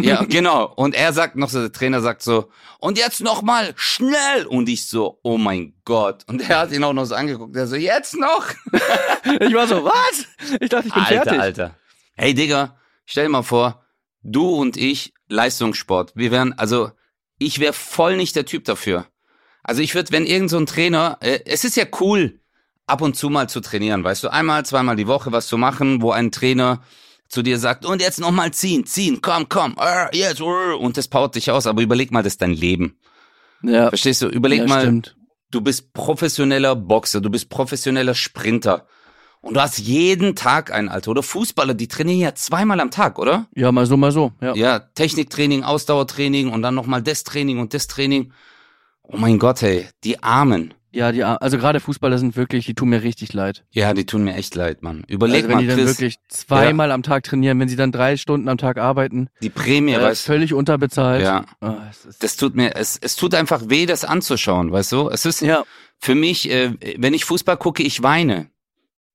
ja, 0.00 0.24
genau. 0.28 0.72
Und 0.74 0.96
er 0.96 1.12
sagt 1.12 1.36
noch 1.36 1.50
so, 1.50 1.60
der 1.60 1.72
Trainer 1.72 2.00
sagt 2.00 2.22
so, 2.22 2.50
und 2.80 2.98
jetzt 2.98 3.20
noch 3.20 3.42
mal 3.42 3.72
schnell. 3.76 4.46
Und 4.48 4.68
ich 4.68 4.88
so, 4.88 5.20
oh 5.22 5.38
mein 5.38 5.74
Gott. 5.84 6.24
Und 6.26 6.48
er 6.48 6.58
hat 6.58 6.72
ihn 6.72 6.82
auch 6.82 6.92
noch 6.92 7.04
so 7.04 7.14
angeguckt. 7.14 7.54
Er 7.54 7.68
so, 7.68 7.76
jetzt 7.76 8.16
noch? 8.16 8.48
Ich 9.40 9.54
war 9.54 9.66
so, 9.66 9.84
was? 9.84 10.26
Ich 10.60 10.68
dachte, 10.68 10.86
ich 10.88 10.94
bin 10.94 11.02
Alter, 11.02 11.22
fertig. 11.22 11.40
Alter. 11.40 11.74
Hey, 12.14 12.32
Digga, 12.32 12.76
stell 13.04 13.24
dir 13.24 13.30
mal 13.30 13.42
vor, 13.42 13.84
du 14.22 14.48
und 14.48 14.76
ich, 14.76 15.14
Leistungssport. 15.28 16.12
Wir 16.14 16.30
wären, 16.30 16.52
also, 16.52 16.92
ich 17.38 17.58
wäre 17.58 17.72
voll 17.72 18.16
nicht 18.16 18.36
der 18.36 18.46
Typ 18.46 18.64
dafür. 18.64 19.06
Also 19.62 19.82
ich 19.82 19.94
würde, 19.94 20.12
wenn 20.12 20.26
irgend 20.26 20.50
so 20.50 20.58
ein 20.58 20.66
Trainer, 20.66 21.18
äh, 21.20 21.40
es 21.44 21.64
ist 21.64 21.76
ja 21.76 21.84
cool, 22.00 22.40
ab 22.86 23.02
und 23.02 23.16
zu 23.16 23.30
mal 23.30 23.48
zu 23.48 23.60
trainieren, 23.60 24.04
weißt 24.04 24.24
du, 24.24 24.28
einmal, 24.28 24.64
zweimal 24.64 24.96
die 24.96 25.08
Woche 25.08 25.32
was 25.32 25.48
zu 25.48 25.58
machen, 25.58 26.02
wo 26.02 26.12
ein 26.12 26.30
Trainer 26.30 26.82
zu 27.28 27.42
dir 27.42 27.58
sagt, 27.58 27.84
und 27.84 28.00
jetzt 28.00 28.20
noch 28.20 28.30
mal 28.30 28.52
ziehen, 28.52 28.86
ziehen, 28.86 29.20
komm, 29.20 29.48
komm, 29.48 29.76
äh, 29.80 30.16
jetzt, 30.16 30.40
äh, 30.40 30.44
und 30.44 30.96
das 30.96 31.08
powert 31.08 31.34
dich 31.34 31.50
aus, 31.50 31.66
aber 31.66 31.82
überleg 31.82 32.12
mal, 32.12 32.22
das 32.22 32.34
ist 32.34 32.42
dein 32.42 32.52
Leben. 32.52 32.98
Ja, 33.62 33.88
Verstehst 33.88 34.22
du? 34.22 34.28
Überleg 34.28 34.60
ja 34.60 34.66
mal, 34.68 34.82
stimmt. 34.82 35.16
du 35.50 35.60
bist 35.60 35.92
professioneller 35.92 36.76
Boxer, 36.76 37.20
du 37.20 37.30
bist 37.30 37.48
professioneller 37.48 38.14
Sprinter. 38.14 38.86
Und 39.46 39.54
du 39.54 39.60
hast 39.60 39.78
jeden 39.78 40.34
Tag 40.34 40.72
einen, 40.72 40.88
Alter. 40.88 41.12
Oder 41.12 41.22
Fußballer, 41.22 41.74
die 41.74 41.86
trainieren 41.86 42.18
ja 42.18 42.34
zweimal 42.34 42.80
am 42.80 42.90
Tag, 42.90 43.16
oder? 43.20 43.46
Ja, 43.54 43.70
mal 43.70 43.86
so, 43.86 43.96
mal 43.96 44.10
so. 44.10 44.32
Ja. 44.40 44.56
Ja, 44.56 44.80
Techniktraining, 44.80 45.62
Ausdauertraining 45.62 46.50
und 46.50 46.62
dann 46.62 46.74
nochmal 46.74 47.00
das 47.00 47.22
Training 47.22 47.60
und 47.60 47.72
das 47.72 47.86
Training. 47.86 48.32
Oh 49.04 49.16
mein 49.16 49.38
Gott, 49.38 49.62
hey, 49.62 49.86
die 50.02 50.20
Armen. 50.20 50.74
Ja, 50.90 51.12
die, 51.12 51.22
also 51.22 51.58
gerade 51.58 51.78
Fußballer 51.78 52.18
sind 52.18 52.34
wirklich, 52.34 52.66
die 52.66 52.74
tun 52.74 52.88
mir 52.88 53.04
richtig 53.04 53.34
leid. 53.34 53.64
Ja, 53.70 53.94
die 53.94 54.04
tun 54.04 54.24
mir 54.24 54.34
echt 54.34 54.56
leid, 54.56 54.82
Mann. 54.82 55.04
Überleg 55.06 55.44
also 55.44 55.48
wenn 55.48 55.54
mal, 55.56 55.60
die 55.60 55.68
dann 55.68 55.76
Chris, 55.76 55.88
wirklich 55.90 56.16
zweimal 56.28 56.90
am 56.90 57.04
Tag 57.04 57.22
trainieren, 57.22 57.60
wenn 57.60 57.68
sie 57.68 57.76
dann 57.76 57.92
drei 57.92 58.16
Stunden 58.16 58.48
am 58.48 58.58
Tag 58.58 58.78
arbeiten, 58.78 59.28
die 59.42 59.50
Prämie, 59.50 59.92
äh, 59.92 60.02
weißt 60.02 60.26
du? 60.26 60.32
völlig 60.32 60.54
unterbezahlt. 60.54 61.22
Ja, 61.22 61.44
es 61.88 62.04
ist, 62.04 62.22
das 62.24 62.36
tut 62.36 62.56
mir, 62.56 62.74
es, 62.74 62.98
es 63.00 63.14
tut 63.14 63.34
einfach 63.34 63.68
weh, 63.68 63.86
das 63.86 64.04
anzuschauen, 64.04 64.72
weißt 64.72 64.90
du? 64.90 65.08
Es 65.08 65.24
ist 65.24 65.40
ja, 65.40 65.62
für 65.98 66.16
mich, 66.16 66.50
äh, 66.50 66.72
wenn 66.98 67.14
ich 67.14 67.26
Fußball 67.26 67.58
gucke, 67.58 67.84
ich 67.84 68.02
weine. 68.02 68.50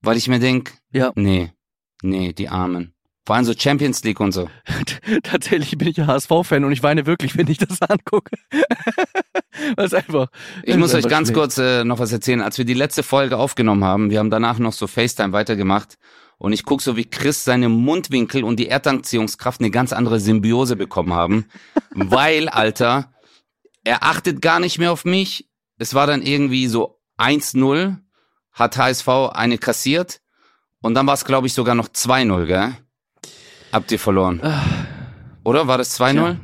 Weil 0.01 0.17
ich 0.17 0.27
mir 0.27 0.39
denk, 0.39 0.73
Ja. 0.91 1.11
nee, 1.15 1.51
nee, 2.01 2.33
die 2.33 2.49
Armen. 2.49 2.93
Vor 3.25 3.35
allem 3.35 3.45
so 3.45 3.53
Champions 3.55 4.03
League 4.03 4.19
und 4.19 4.31
so. 4.31 4.49
tatsächlich 5.23 5.77
bin 5.77 5.87
ich 5.89 5.97
ja 5.97 6.07
HSV-Fan 6.07 6.63
und 6.65 6.71
ich 6.71 6.81
weine 6.81 7.05
wirklich, 7.05 7.37
wenn 7.37 7.47
ich 7.47 7.59
das 7.59 7.81
angucke. 7.81 8.35
Es 9.77 9.93
einfach. 9.93 10.27
Ich 10.63 10.75
muss 10.77 10.93
euch 10.93 11.07
ganz 11.07 11.27
schlecht. 11.27 11.37
kurz 11.39 11.57
äh, 11.57 11.83
noch 11.83 11.99
was 11.99 12.11
erzählen. 12.11 12.41
Als 12.41 12.57
wir 12.57 12.65
die 12.65 12.73
letzte 12.73 13.03
Folge 13.03 13.37
aufgenommen 13.37 13.83
haben, 13.83 14.09
wir 14.09 14.17
haben 14.19 14.29
danach 14.31 14.57
noch 14.59 14.73
so 14.73 14.87
FaceTime 14.87 15.33
weitergemacht 15.33 15.97
und 16.37 16.53
ich 16.53 16.63
guck 16.63 16.81
so, 16.81 16.95
wie 16.97 17.05
Chris 17.05 17.43
seine 17.43 17.69
Mundwinkel 17.69 18.43
und 18.43 18.59
die 18.59 18.69
Erdanziehungskraft 18.69 19.59
eine 19.59 19.69
ganz 19.69 19.93
andere 19.93 20.19
Symbiose 20.19 20.75
bekommen 20.77 21.13
haben. 21.13 21.45
weil, 21.91 22.49
Alter, 22.49 23.13
er 23.83 24.03
achtet 24.03 24.41
gar 24.41 24.59
nicht 24.59 24.79
mehr 24.79 24.91
auf 24.91 25.05
mich. 25.05 25.47
es 25.77 25.93
war 25.93 26.07
dann 26.07 26.21
irgendwie 26.23 26.67
so 26.67 26.99
1-0, 27.19 27.97
hat 28.53 28.77
HSV 28.77 29.07
eine 29.33 29.57
kassiert 29.57 30.21
und 30.81 30.93
dann 30.95 31.07
war 31.07 31.13
es, 31.13 31.25
glaube 31.25 31.47
ich, 31.47 31.53
sogar 31.53 31.75
noch 31.75 31.87
2-0, 31.87 32.45
gell? 32.45 32.73
Habt 33.71 33.91
ihr 33.91 33.99
verloren. 33.99 34.41
Oder 35.43 35.67
war 35.67 35.77
das 35.77 35.99
2-0? 35.99 36.13
Tja. 36.13 36.37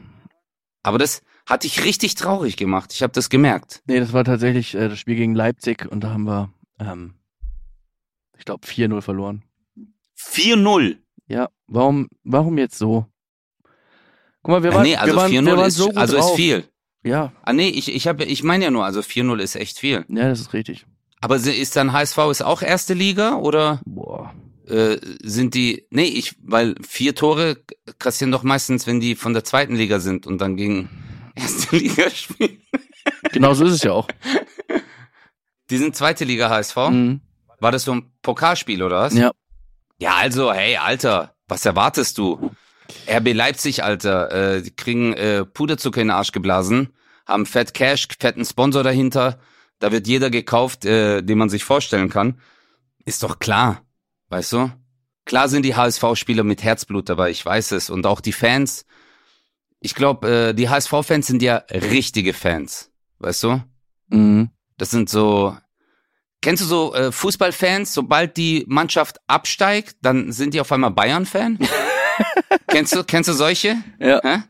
Aber 0.84 0.98
das 0.98 1.22
hat 1.46 1.64
dich 1.64 1.84
richtig 1.84 2.16
traurig 2.16 2.56
gemacht. 2.58 2.94
Ich 2.94 3.04
habe 3.04 3.14
das 3.14 3.30
gemerkt. 3.30 3.82
Nee, 3.86 4.00
das 4.00 4.14
war 4.14 4.24
tatsächlich 4.24 4.74
äh, 4.76 4.90
das 4.90 5.00
Spiel 5.00 5.16
gegen 5.16 5.36
Leipzig 5.36 5.86
und 5.90 6.02
da 6.02 6.12
haben 6.12 6.24
wir, 6.26 6.52
ähm, 6.80 7.16
ich 8.38 8.46
glaube, 8.46 8.66
4-0 8.66 9.02
verloren. 9.02 9.44
4-0. 10.18 10.98
Ja, 11.28 11.50
warum, 11.68 12.08
warum 12.24 12.58
jetzt 12.58 12.78
so? 12.78 13.06
Guck 14.42 14.52
mal, 14.52 14.64
wir 14.64 14.72
Ah, 14.72 14.76
waren, 14.76 14.84
nee, 14.84 14.96
also 14.96 15.14
wir 15.14 15.22
waren, 15.22 15.32
wir 15.32 15.42
4-0 15.42 15.58
waren 15.58 15.68
ist, 15.68 15.76
so 15.76 15.88
gut 15.88 15.98
also 15.98 16.18
drauf. 16.18 16.30
ist 16.32 16.36
viel. 16.38 16.64
Ja, 17.04 17.32
Ah 17.44 17.54
nee, 17.54 17.70
ich, 17.70 17.94
ich, 17.94 18.08
hab, 18.08 18.22
ich 18.22 18.44
meine 18.44 18.66
ja 18.66 18.72
nur, 18.72 18.86
also 18.86 19.02
4-0 19.02 19.40
ist 19.40 19.56
echt 19.56 19.80
viel. 19.80 20.06
ja, 20.08 20.30
das 20.30 20.40
ist 20.40 20.54
richtig. 20.54 20.86
Aber 21.22 21.36
ist 21.36 21.76
dann 21.76 21.94
HSV 21.94 22.18
ist 22.30 22.42
auch 22.44 22.62
erste 22.62 22.94
Liga 22.94 23.36
oder 23.36 23.82
Boah. 23.86 24.34
äh, 24.68 24.98
sind 25.24 25.56
die, 25.56 25.88
nee, 25.90 26.04
ich, 26.04 26.36
weil 26.44 26.76
vier 26.88 27.16
Tore 27.16 27.58
kassieren 28.00 28.32
doch 28.32 28.44
meistens, 28.44 28.86
wenn 28.88 29.00
die 29.00 29.16
von 29.16 29.34
der 29.34 29.44
zweiten 29.44 29.76
Liga 29.76 30.00
sind 30.00 30.28
und 30.28 30.40
dann 30.40 30.58
gegen 30.58 30.90
erste 31.36 31.76
Liga 31.76 32.10
spielen. 32.10 32.62
Genau 33.32 33.54
so 33.54 33.66
ist 33.66 33.74
es 33.74 33.84
ja 33.84 33.94
auch. 33.94 34.08
Die 35.70 35.78
sind 35.78 35.96
zweite 35.98 36.24
Liga 36.24 36.50
HSV. 36.50 36.78
Mhm. 36.90 37.22
War 37.60 37.72
das 37.72 37.84
so 37.84 37.94
ein 37.94 38.12
Pokalspiel 38.22 38.84
oder 38.84 39.00
was? 39.02 39.14
Ja. 39.14 39.32
Ja, 40.00 40.16
also, 40.16 40.54
hey, 40.54 40.78
Alter, 40.78 41.36
was 41.48 41.66
erwartest 41.66 42.18
du? 42.18 42.52
RB 43.10 43.34
Leipzig, 43.34 43.84
Alter, 43.84 44.32
äh, 44.32 44.62
die 44.62 44.76
kriegen 44.76 45.14
äh, 45.14 45.44
Puderzucker 45.44 46.02
in 46.02 46.08
den 46.08 46.16
Arsch 46.16 46.32
geblasen, 46.32 46.94
haben 47.26 47.46
Fett 47.46 47.74
Cash, 47.74 48.08
fetten 48.20 48.46
Sponsor 48.46 48.84
dahinter. 48.84 49.40
Da 49.80 49.92
wird 49.92 50.08
jeder 50.08 50.30
gekauft, 50.30 50.86
äh, 50.86 51.22
den 51.22 51.38
man 51.38 51.50
sich 51.50 51.64
vorstellen 51.64 52.10
kann. 52.10 52.40
Ist 53.06 53.24
doch 53.24 53.40
klar, 53.40 53.84
weißt 54.30 54.54
du? 54.54 54.72
Klar 55.26 55.50
sind 55.50 55.64
die 55.64 55.76
HSV-Spieler 55.76 56.44
mit 56.44 56.64
Herzblut 56.64 57.10
dabei, 57.10 57.30
ich 57.30 57.46
weiß 57.46 57.72
es. 57.74 57.90
Und 57.90 58.06
auch 58.06 58.22
die 58.22 58.34
Fans. 58.34 58.86
Ich 59.80 59.94
glaube, 59.94 60.50
äh, 60.50 60.54
die 60.54 60.70
HSV-Fans 60.70 61.28
sind 61.28 61.42
ja 61.42 61.58
richtige 61.70 62.34
Fans, 62.34 62.92
weißt 63.20 63.44
du? 63.44 63.64
Mhm. 64.08 64.50
Das 64.78 64.92
sind 64.92 65.10
so. 65.10 65.56
Kennst 66.42 66.64
du 66.64 66.68
so 66.68 66.94
äh, 66.94 67.12
Fußballfans? 67.12 67.94
Sobald 67.94 68.38
die 68.38 68.64
Mannschaft 68.68 69.18
absteigt, 69.28 69.98
dann 70.02 70.32
sind 70.32 70.54
die 70.54 70.62
auf 70.62 70.72
einmal 70.72 70.92
Bayern-Fan. 70.92 71.60
kennst 72.68 72.96
du, 72.96 73.04
kennst 73.04 73.28
du 73.28 73.34
solche? 73.34 73.78
Ja. 74.00 74.22
Hä? 74.24 74.44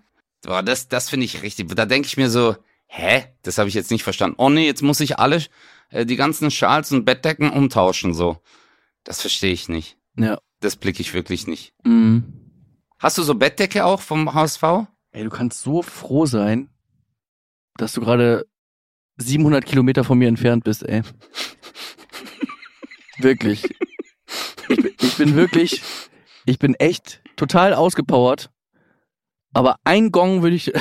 Boah, 0.43 0.61
das, 0.63 0.87
das 0.87 1.09
finde 1.09 1.25
ich 1.25 1.41
richtig. 1.41 1.73
Da 1.75 1.85
denke 1.85 2.07
ich 2.07 2.17
mir 2.17 2.29
so, 2.29 2.55
hä? 2.87 3.25
Das 3.43 3.57
habe 3.57 3.69
ich 3.69 3.75
jetzt 3.75 3.91
nicht 3.91 4.03
verstanden. 4.03 4.35
Oh 4.39 4.49
nee, 4.49 4.65
jetzt 4.65 4.81
muss 4.81 4.99
ich 4.99 5.19
alle, 5.19 5.43
äh, 5.89 6.05
die 6.05 6.15
ganzen 6.15 6.49
Schals 6.51 6.91
und 6.91 7.05
Bettdecken 7.05 7.49
umtauschen, 7.51 8.13
so. 8.13 8.41
Das 9.03 9.21
verstehe 9.21 9.53
ich 9.53 9.69
nicht. 9.69 9.97
Ja. 10.17 10.39
Das 10.59 10.75
blicke 10.75 11.01
ich 11.01 11.13
wirklich 11.13 11.47
nicht. 11.47 11.73
Mhm. 11.83 12.33
Hast 12.99 13.17
du 13.17 13.23
so 13.23 13.35
Bettdecke 13.35 13.85
auch 13.85 14.01
vom 14.01 14.33
HSV? 14.33 14.63
Ey, 15.11 15.23
du 15.23 15.29
kannst 15.29 15.61
so 15.61 15.81
froh 15.83 16.25
sein, 16.25 16.69
dass 17.77 17.93
du 17.93 18.01
gerade 18.01 18.47
700 19.17 19.65
Kilometer 19.65 20.03
von 20.03 20.17
mir 20.17 20.27
entfernt 20.27 20.63
bist, 20.63 20.83
ey. 20.83 21.03
wirklich. 23.19 23.63
Ich, 24.69 24.77
bin- 24.77 24.95
ich 25.01 25.17
bin 25.17 25.35
wirklich, 25.35 25.81
ich 26.45 26.59
bin 26.59 26.75
echt 26.75 27.21
total 27.35 27.73
ausgepowert. 27.73 28.51
Aber 29.53 29.77
ein 29.85 30.11
Gong 30.11 30.43
würde 30.43 30.55
ich, 30.55 30.71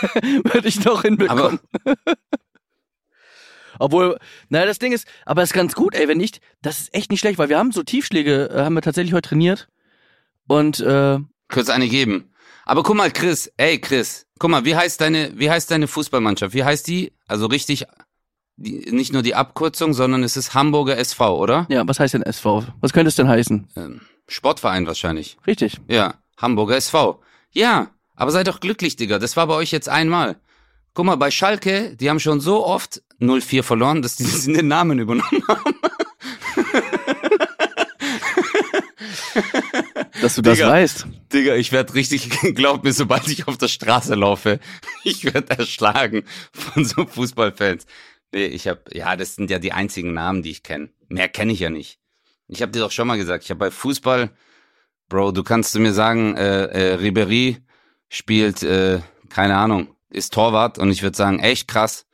würde 0.22 0.68
ich 0.68 0.84
noch 0.84 1.02
hinbekommen. 1.02 1.60
Obwohl, 3.78 4.18
naja, 4.48 4.66
das 4.66 4.78
Ding 4.78 4.92
ist, 4.92 5.06
aber 5.26 5.42
es 5.42 5.50
ist 5.50 5.54
ganz 5.54 5.74
gut, 5.74 5.94
ey, 5.94 6.08
wenn 6.08 6.18
nicht, 6.18 6.40
das 6.62 6.80
ist 6.80 6.94
echt 6.94 7.10
nicht 7.10 7.20
schlecht, 7.20 7.38
weil 7.38 7.48
wir 7.48 7.58
haben 7.58 7.72
so 7.72 7.82
Tiefschläge, 7.82 8.50
äh, 8.50 8.64
haben 8.64 8.74
wir 8.74 8.82
tatsächlich 8.82 9.14
heute 9.14 9.28
trainiert. 9.28 9.68
Und, 10.46 10.80
äh, 10.80 11.18
Kurz 11.48 11.68
eine 11.68 11.88
geben. 11.88 12.32
Aber 12.64 12.82
guck 12.82 12.96
mal, 12.96 13.10
Chris, 13.10 13.52
ey 13.56 13.80
Chris, 13.80 14.26
guck 14.38 14.50
mal, 14.50 14.64
wie 14.64 14.76
heißt 14.76 15.00
deine, 15.00 15.32
wie 15.38 15.50
heißt 15.50 15.70
deine 15.70 15.86
Fußballmannschaft? 15.88 16.54
Wie 16.54 16.64
heißt 16.64 16.86
die? 16.86 17.12
Also 17.26 17.46
richtig, 17.46 17.84
die, 18.56 18.90
nicht 18.90 19.12
nur 19.12 19.22
die 19.22 19.34
Abkürzung, 19.34 19.92
sondern 19.92 20.22
es 20.22 20.36
ist 20.36 20.54
Hamburger 20.54 20.96
SV, 20.96 21.38
oder? 21.38 21.66
ja, 21.68 21.86
was 21.86 22.00
heißt 22.00 22.14
denn 22.14 22.22
SV? 22.22 22.64
Was 22.80 22.92
könnte 22.92 23.08
es 23.08 23.16
denn 23.16 23.28
heißen? 23.28 23.68
Ähm, 23.76 24.00
Sportverein 24.28 24.86
wahrscheinlich. 24.86 25.36
Richtig. 25.46 25.80
Ja, 25.88 26.14
Hamburger 26.38 26.76
SV. 26.76 27.20
Ja, 27.52 27.90
aber 28.14 28.30
seid 28.30 28.48
doch 28.48 28.60
glücklich, 28.60 28.96
Digga. 28.96 29.18
Das 29.18 29.36
war 29.36 29.46
bei 29.46 29.54
euch 29.54 29.70
jetzt 29.72 29.88
einmal. 29.88 30.36
Guck 30.94 31.06
mal, 31.06 31.16
bei 31.16 31.30
Schalke, 31.30 31.96
die 31.96 32.08
haben 32.08 32.20
schon 32.20 32.40
so 32.40 32.64
oft 32.64 33.02
0-4 33.20 33.62
verloren, 33.62 34.02
dass 34.02 34.16
die 34.16 34.24
den 34.52 34.68
Namen 34.68 34.98
übernommen 34.98 35.42
haben. 35.48 35.74
Dass 40.20 40.36
du 40.36 40.42
das 40.42 40.56
Digga. 40.56 40.70
weißt. 40.70 41.06
Digga, 41.32 41.54
ich 41.56 41.72
werd 41.72 41.94
richtig, 41.94 42.30
glaub 42.54 42.84
mir, 42.84 42.92
sobald 42.92 43.28
ich 43.28 43.46
auf 43.46 43.58
der 43.58 43.68
Straße 43.68 44.14
laufe, 44.14 44.58
ich 45.02 45.24
werd 45.24 45.50
erschlagen 45.50 46.24
von 46.52 46.84
so 46.84 47.04
Fußballfans. 47.06 47.84
Nee, 48.32 48.46
ich 48.46 48.66
hab, 48.66 48.94
ja, 48.94 49.16
das 49.16 49.34
sind 49.34 49.50
ja 49.50 49.58
die 49.58 49.72
einzigen 49.72 50.14
Namen, 50.14 50.42
die 50.42 50.50
ich 50.50 50.62
kenne. 50.62 50.88
Mehr 51.08 51.28
kenne 51.28 51.52
ich 51.52 51.60
ja 51.60 51.68
nicht. 51.68 51.98
Ich 52.48 52.62
hab 52.62 52.72
dir 52.72 52.78
doch 52.78 52.90
schon 52.90 53.06
mal 53.06 53.18
gesagt, 53.18 53.44
ich 53.44 53.50
habe 53.50 53.58
bei 53.58 53.70
Fußball, 53.70 54.30
Bro, 55.08 55.32
du 55.32 55.42
kannst 55.42 55.72
zu 55.72 55.80
mir 55.80 55.92
sagen, 55.92 56.36
äh, 56.36 56.64
äh, 56.66 56.94
Ribery 56.94 57.58
spielt, 58.14 58.62
äh, 58.62 59.00
keine 59.28 59.56
Ahnung, 59.56 59.88
ist 60.10 60.32
Torwart 60.32 60.78
und 60.78 60.90
ich 60.90 61.02
würde 61.02 61.16
sagen, 61.16 61.40
echt 61.40 61.68
krass. 61.68 62.06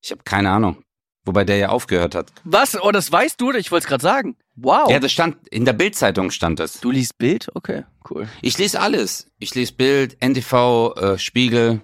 Ich 0.00 0.10
habe 0.10 0.22
keine 0.24 0.50
Ahnung. 0.50 0.82
Wobei 1.24 1.44
der 1.44 1.56
ja 1.56 1.68
aufgehört 1.68 2.16
hat. 2.16 2.32
Was? 2.42 2.74
Oh, 2.82 2.90
das 2.90 3.12
weißt 3.12 3.40
du? 3.40 3.52
Ich 3.52 3.70
wollte 3.70 3.84
es 3.84 3.88
gerade 3.88 4.02
sagen. 4.02 4.36
Wow. 4.56 4.90
Ja, 4.90 4.98
das 4.98 5.12
stand, 5.12 5.46
in 5.48 5.64
der 5.64 5.72
Bildzeitung 5.72 6.30
stand 6.32 6.58
das. 6.58 6.80
du 6.80 6.90
liest 6.90 7.16
Bild? 7.16 7.48
Okay, 7.54 7.84
cool. 8.10 8.28
Ich 8.40 8.58
lese 8.58 8.80
alles. 8.80 9.30
Ich 9.38 9.54
lese 9.54 9.72
Bild, 9.74 10.16
NTV, 10.20 10.94
äh, 10.96 11.18
Spiegel. 11.18 11.80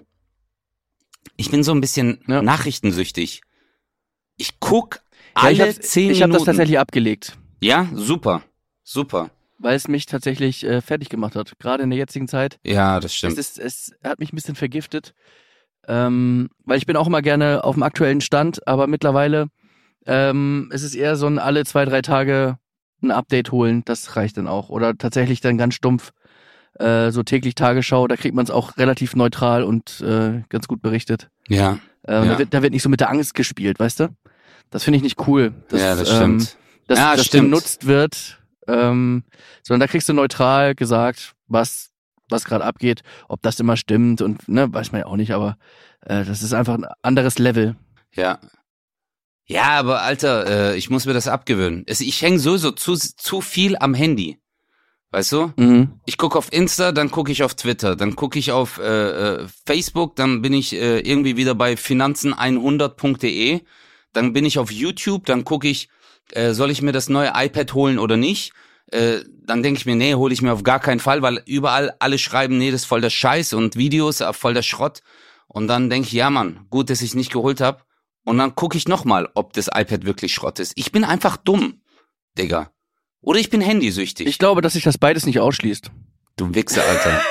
Ich 1.37 1.49
bin 1.51 1.63
so 1.63 1.71
ein 1.71 1.79
bisschen 1.79 2.21
Ja. 2.27 2.41
nachrichtensüchtig. 2.41 3.41
Ich 4.35 4.59
guck 4.59 4.95
Ja, 5.37 5.43
alle 5.43 5.51
ich 5.53 5.61
habe 5.61 5.79
zehn 5.79 6.11
ich 6.11 6.21
hab 6.21 6.27
Minuten. 6.27 6.45
das 6.45 6.45
tatsächlich 6.45 6.79
abgelegt, 6.79 7.37
ja, 7.61 7.87
super. 7.93 8.43
Super. 8.83 9.29
Weil 9.59 9.75
es 9.75 9.87
mich 9.87 10.05
tatsächlich 10.05 10.65
äh, 10.65 10.81
fertig 10.81 11.09
gemacht 11.09 11.35
hat. 11.35 11.53
Gerade 11.59 11.83
in 11.83 11.89
der 11.89 11.99
jetzigen 11.99 12.27
Zeit. 12.27 12.59
Ja, 12.65 12.99
das 12.99 13.11
Es, 13.11 13.17
stimmt. 13.17 13.37
ist, 13.37 13.59
es 13.59 13.91
hat 14.03 14.19
mich 14.19 14.33
ein 14.33 14.35
bisschen 14.35 14.55
vergiftet. 14.55 15.13
Ähm, 15.87 16.49
weil 16.65 16.77
ich 16.77 16.85
bin 16.85 16.95
auch 16.97 17.07
immer 17.07 17.21
gerne 17.21 17.63
auf 17.63 17.75
dem 17.75 17.83
aktuellen 17.83 18.21
Stand, 18.21 18.67
aber 18.67 18.87
mittlerweile 18.87 19.47
ähm, 20.05 20.69
ist 20.73 20.83
es 20.83 20.95
eher 20.95 21.15
so 21.15 21.27
ein 21.27 21.39
alle 21.39 21.65
zwei, 21.65 21.85
drei 21.85 22.01
Tage 22.01 22.57
ein 23.01 23.11
Update 23.11 23.51
holen. 23.51 23.83
Das 23.85 24.15
reicht 24.15 24.37
dann 24.37 24.47
auch. 24.47 24.69
Oder 24.69 24.97
tatsächlich 24.97 25.41
dann 25.41 25.57
ganz 25.57 25.73
stumpf 25.75 26.11
äh, 26.79 27.11
so 27.11 27.23
täglich 27.23 27.55
Tagesschau. 27.55 28.07
Da 28.07 28.17
kriegt 28.17 28.35
man 28.35 28.43
es 28.43 28.51
auch 28.51 28.77
relativ 28.77 29.15
neutral 29.15 29.63
und 29.63 30.01
äh, 30.01 30.43
ganz 30.49 30.67
gut 30.67 30.81
berichtet. 30.81 31.29
Ja, 31.47 31.79
Ähm, 32.07 32.23
Ja. 32.25 32.31
da, 32.33 32.39
wird, 32.39 32.53
da 32.53 32.61
wird 32.61 32.73
nicht 32.73 32.83
so 32.83 32.89
mit 32.89 32.99
der 32.99 33.09
Angst 33.09 33.33
gespielt, 33.33 33.79
weißt 33.79 34.01
du? 34.01 34.09
Das 34.69 34.83
finde 34.83 34.97
ich 34.97 35.03
nicht 35.03 35.27
cool. 35.27 35.53
Dass, 35.69 35.81
ja, 35.81 35.95
das 35.95 36.09
ähm, 36.09 36.15
stimmt. 36.39 36.57
dass, 36.87 36.99
Ja, 36.99 37.15
dass 37.15 37.25
stimmt. 37.25 37.45
genutzt 37.45 37.87
wird, 37.87 38.38
ähm, 38.69 39.23
sondern 39.63 39.81
da 39.81 39.87
kriegst 39.87 40.07
du 40.09 40.13
neutral 40.13 40.75
gesagt, 40.75 41.33
was 41.47 41.89
was 42.29 42.45
gerade 42.45 42.63
abgeht, 42.63 43.01
ob 43.27 43.41
das 43.41 43.59
immer 43.59 43.75
stimmt 43.75 44.21
und 44.21 44.47
ne, 44.47 44.71
weiß 44.71 44.91
man 44.91 45.01
ja 45.01 45.07
auch 45.07 45.15
nicht, 45.15 45.31
aber 45.31 45.57
äh, 46.01 46.23
das 46.23 46.43
ist 46.43 46.53
einfach 46.53 46.75
ein 46.75 46.85
anderes 47.01 47.39
Level. 47.39 47.75
Ja. 48.13 48.39
Ja, 49.45 49.79
aber 49.79 50.03
Alter, 50.03 50.45
äh, 50.73 50.77
ich 50.77 50.91
muss 50.91 51.07
mir 51.07 51.13
das 51.13 51.27
abgewöhnen. 51.27 51.83
Es, 51.87 52.01
ich 52.01 52.21
hänge 52.21 52.37
sowieso 52.37 52.71
zu, 52.71 52.93
zu 52.95 53.41
viel 53.41 53.75
am 53.79 53.95
Handy. 53.95 54.37
Weißt 55.11 55.31
du? 55.31 55.51
Mhm. 55.57 55.99
Ich 56.05 56.19
gucke 56.19 56.37
auf 56.37 56.53
Insta, 56.53 56.91
dann 56.91 57.09
gucke 57.09 57.31
ich 57.31 57.41
auf 57.41 57.55
Twitter, 57.55 57.95
dann 57.95 58.15
gucke 58.15 58.37
ich 58.37 58.51
auf 58.51 58.77
äh, 58.77 58.83
äh, 59.09 59.47
Facebook, 59.65 60.15
dann 60.15 60.43
bin 60.43 60.53
ich 60.53 60.73
äh, 60.73 60.99
irgendwie 60.99 61.35
wieder 61.35 61.55
bei 61.55 61.73
finanzen100.de, 61.73 63.61
dann 64.13 64.33
bin 64.33 64.45
ich 64.45 64.59
auf 64.59 64.71
YouTube, 64.71 65.25
dann 65.25 65.45
gucke 65.45 65.67
ich, 65.67 65.89
äh, 66.33 66.53
soll 66.53 66.71
ich 66.71 66.81
mir 66.81 66.91
das 66.91 67.09
neue 67.09 67.31
iPad 67.35 67.73
holen 67.73 67.99
oder 67.99 68.17
nicht? 68.17 68.53
Äh, 68.91 69.19
dann 69.45 69.63
denke 69.63 69.79
ich 69.79 69.85
mir, 69.85 69.95
nee, 69.95 70.15
hole 70.15 70.33
ich 70.33 70.41
mir 70.41 70.53
auf 70.53 70.63
gar 70.63 70.79
keinen 70.79 70.99
Fall, 70.99 71.21
weil 71.21 71.43
überall 71.45 71.93
alle 71.99 72.17
schreiben, 72.17 72.57
nee, 72.57 72.71
das 72.71 72.81
ist 72.81 72.87
voll 72.87 73.01
der 73.01 73.09
Scheiß 73.09 73.53
und 73.53 73.75
Videos, 73.75 74.23
voll 74.31 74.53
der 74.53 74.63
Schrott. 74.63 75.01
Und 75.47 75.67
dann 75.67 75.89
denke 75.89 76.07
ich, 76.07 76.13
ja 76.13 76.29
Mann, 76.29 76.65
gut, 76.69 76.89
dass 76.89 77.01
ich 77.01 77.15
nicht 77.15 77.31
geholt 77.31 77.61
habe. 77.61 77.83
Und 78.23 78.37
dann 78.37 78.55
gucke 78.55 78.77
ich 78.77 78.87
nochmal, 78.87 79.29
ob 79.33 79.53
das 79.53 79.67
iPad 79.67 80.05
wirklich 80.05 80.33
Schrott 80.33 80.59
ist. 80.59 80.73
Ich 80.75 80.91
bin 80.91 81.03
einfach 81.03 81.37
dumm, 81.37 81.81
Digga. 82.37 82.71
Oder 83.21 83.39
ich 83.39 83.49
bin 83.49 83.61
handysüchtig. 83.61 84.27
Ich 84.27 84.37
glaube, 84.37 84.61
dass 84.61 84.73
sich 84.73 84.83
das 84.83 84.97
beides 84.97 85.25
nicht 85.25 85.39
ausschließt. 85.39 85.91
Du 86.37 86.53
Wichser, 86.53 86.83
Alter. 86.83 87.21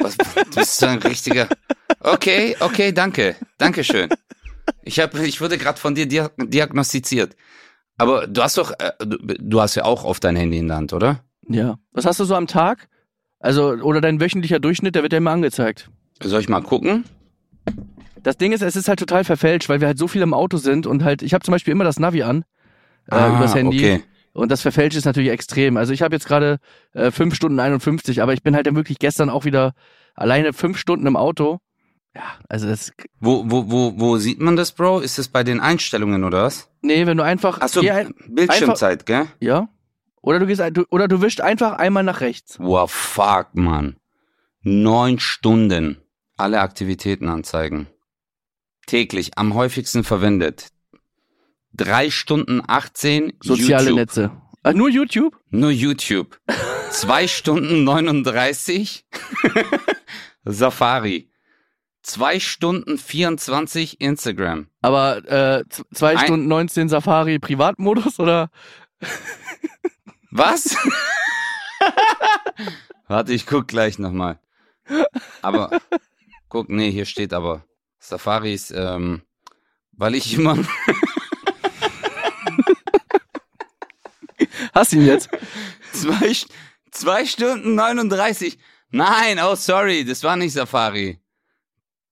Was, 0.00 0.16
du 0.16 0.56
bist 0.56 0.78
so 0.78 0.86
ein 0.86 0.98
richtiger. 0.98 1.48
Okay, 2.00 2.56
okay, 2.60 2.92
danke. 2.92 3.36
Dankeschön. 3.58 4.10
Ich 4.82 4.98
hab, 4.98 5.14
ich 5.14 5.40
wurde 5.40 5.58
gerade 5.58 5.78
von 5.78 5.94
dir 5.94 6.06
dia 6.06 6.30
diagnostiziert. 6.36 7.36
Aber 8.00 8.26
du 8.26 8.42
hast 8.42 8.56
doch, 8.56 8.72
äh, 8.78 8.92
du, 8.98 9.60
hast 9.60 9.74
ja 9.74 9.84
auch 9.84 10.04
oft 10.04 10.24
dein 10.24 10.34
Handy 10.34 10.56
in 10.56 10.68
der 10.68 10.78
Hand, 10.78 10.94
oder? 10.94 11.20
Ja. 11.46 11.76
Was 11.92 12.06
hast 12.06 12.18
du 12.18 12.24
so 12.24 12.34
am 12.34 12.46
Tag? 12.46 12.88
Also, 13.40 13.72
oder 13.72 14.00
dein 14.00 14.22
wöchentlicher 14.22 14.58
Durchschnitt, 14.58 14.94
der 14.94 15.02
wird 15.02 15.12
ja 15.12 15.18
immer 15.18 15.32
angezeigt. 15.32 15.90
Soll 16.22 16.40
ich 16.40 16.48
mal 16.48 16.62
gucken? 16.62 17.04
Das 18.22 18.38
Ding 18.38 18.52
ist, 18.52 18.62
es 18.62 18.74
ist 18.74 18.88
halt 18.88 19.00
total 19.00 19.24
verfälscht, 19.24 19.68
weil 19.68 19.80
wir 19.80 19.86
halt 19.86 19.98
so 19.98 20.08
viel 20.08 20.22
im 20.22 20.32
Auto 20.32 20.56
sind 20.56 20.86
und 20.86 21.04
halt, 21.04 21.20
ich 21.20 21.34
habe 21.34 21.44
zum 21.44 21.52
Beispiel 21.52 21.72
immer 21.72 21.84
das 21.84 21.98
Navi 21.98 22.22
an 22.22 22.44
äh, 23.10 23.16
Ah, 23.16 23.36
übers 23.36 23.54
Handy. 23.54 23.76
okay. 23.76 24.02
Und 24.32 24.50
das 24.50 24.62
verfälscht 24.62 24.96
ist 24.96 25.04
natürlich 25.04 25.30
extrem. 25.30 25.76
Also 25.76 25.92
ich 25.92 26.00
habe 26.00 26.14
jetzt 26.14 26.26
gerade 26.26 26.58
äh, 26.94 27.10
5 27.10 27.34
Stunden 27.34 27.60
51, 27.60 28.22
aber 28.22 28.32
ich 28.32 28.42
bin 28.42 28.54
halt 28.54 28.66
dann 28.66 28.76
wirklich 28.76 28.98
gestern 28.98 29.28
auch 29.28 29.44
wieder 29.44 29.74
alleine 30.14 30.54
fünf 30.54 30.78
Stunden 30.78 31.06
im 31.06 31.16
Auto. 31.16 31.58
Ja, 32.14 32.22
also 32.48 32.66
das. 32.66 32.92
Wo, 33.20 33.44
wo, 33.46 33.70
wo, 33.70 33.92
wo 33.96 34.16
sieht 34.18 34.40
man 34.40 34.56
das, 34.56 34.72
Bro? 34.72 35.00
Ist 35.00 35.18
das 35.18 35.28
bei 35.28 35.44
den 35.44 35.60
Einstellungen 35.60 36.24
oder 36.24 36.42
was? 36.44 36.68
Nee, 36.82 37.06
wenn 37.06 37.16
du 37.16 37.22
einfach. 37.22 37.60
Achso, 37.60 37.80
ein, 37.80 38.14
Bildschirmzeit, 38.28 39.06
gell? 39.06 39.28
ja. 39.40 39.68
Oder 40.22 40.38
du 40.38 40.46
gehst 40.46 40.60
du, 40.74 40.84
oder 40.90 41.08
du 41.08 41.22
wischst 41.22 41.40
einfach 41.40 41.78
einmal 41.78 42.02
nach 42.02 42.20
rechts. 42.20 42.58
Wow, 42.58 42.90
fuck, 42.90 43.54
Mann. 43.54 43.96
Neun 44.60 45.18
Stunden. 45.18 45.96
Alle 46.36 46.60
Aktivitäten 46.60 47.28
anzeigen. 47.28 47.86
Täglich, 48.86 49.38
am 49.38 49.54
häufigsten 49.54 50.04
verwendet. 50.04 50.72
Drei 51.72 52.10
Stunden 52.10 52.60
18 52.66 53.34
Soziale 53.40 53.84
YouTube. 53.84 53.96
Netze. 53.96 54.30
Ah, 54.62 54.72
nur 54.72 54.90
YouTube? 54.90 55.38
Nur 55.48 55.70
YouTube. 55.70 56.38
Zwei 56.90 57.26
Stunden 57.26 57.84
39 57.84 59.06
Safari. 60.44 61.29
Zwei 62.02 62.40
Stunden 62.40 62.96
24 62.98 64.00
Instagram. 64.00 64.68
Aber 64.80 65.18
äh, 65.28 65.64
z- 65.68 65.84
zwei 65.92 66.16
Ein- 66.16 66.24
Stunden 66.26 66.48
19 66.48 66.88
Safari 66.88 67.38
Privatmodus 67.38 68.18
oder? 68.18 68.50
Was? 70.30 70.76
Warte, 73.08 73.32
ich 73.32 73.46
guck 73.46 73.68
gleich 73.68 73.98
nochmal. 73.98 74.38
Aber, 75.42 75.80
guck, 76.48 76.68
nee, 76.68 76.90
hier 76.90 77.06
steht 77.06 77.32
aber 77.32 77.64
Safaris, 77.98 78.70
ähm, 78.70 79.22
weil 79.92 80.14
ich 80.14 80.34
immer, 80.34 80.56
Hast 84.72 84.92
du 84.92 84.96
ihn 84.96 85.06
jetzt? 85.06 85.28
zwei, 85.92 86.28
St- 86.30 86.48
zwei 86.90 87.24
Stunden 87.26 87.74
39. 87.74 88.58
Nein, 88.90 89.38
oh 89.42 89.54
sorry, 89.54 90.04
das 90.04 90.22
war 90.22 90.36
nicht 90.36 90.52
Safari. 90.52 91.19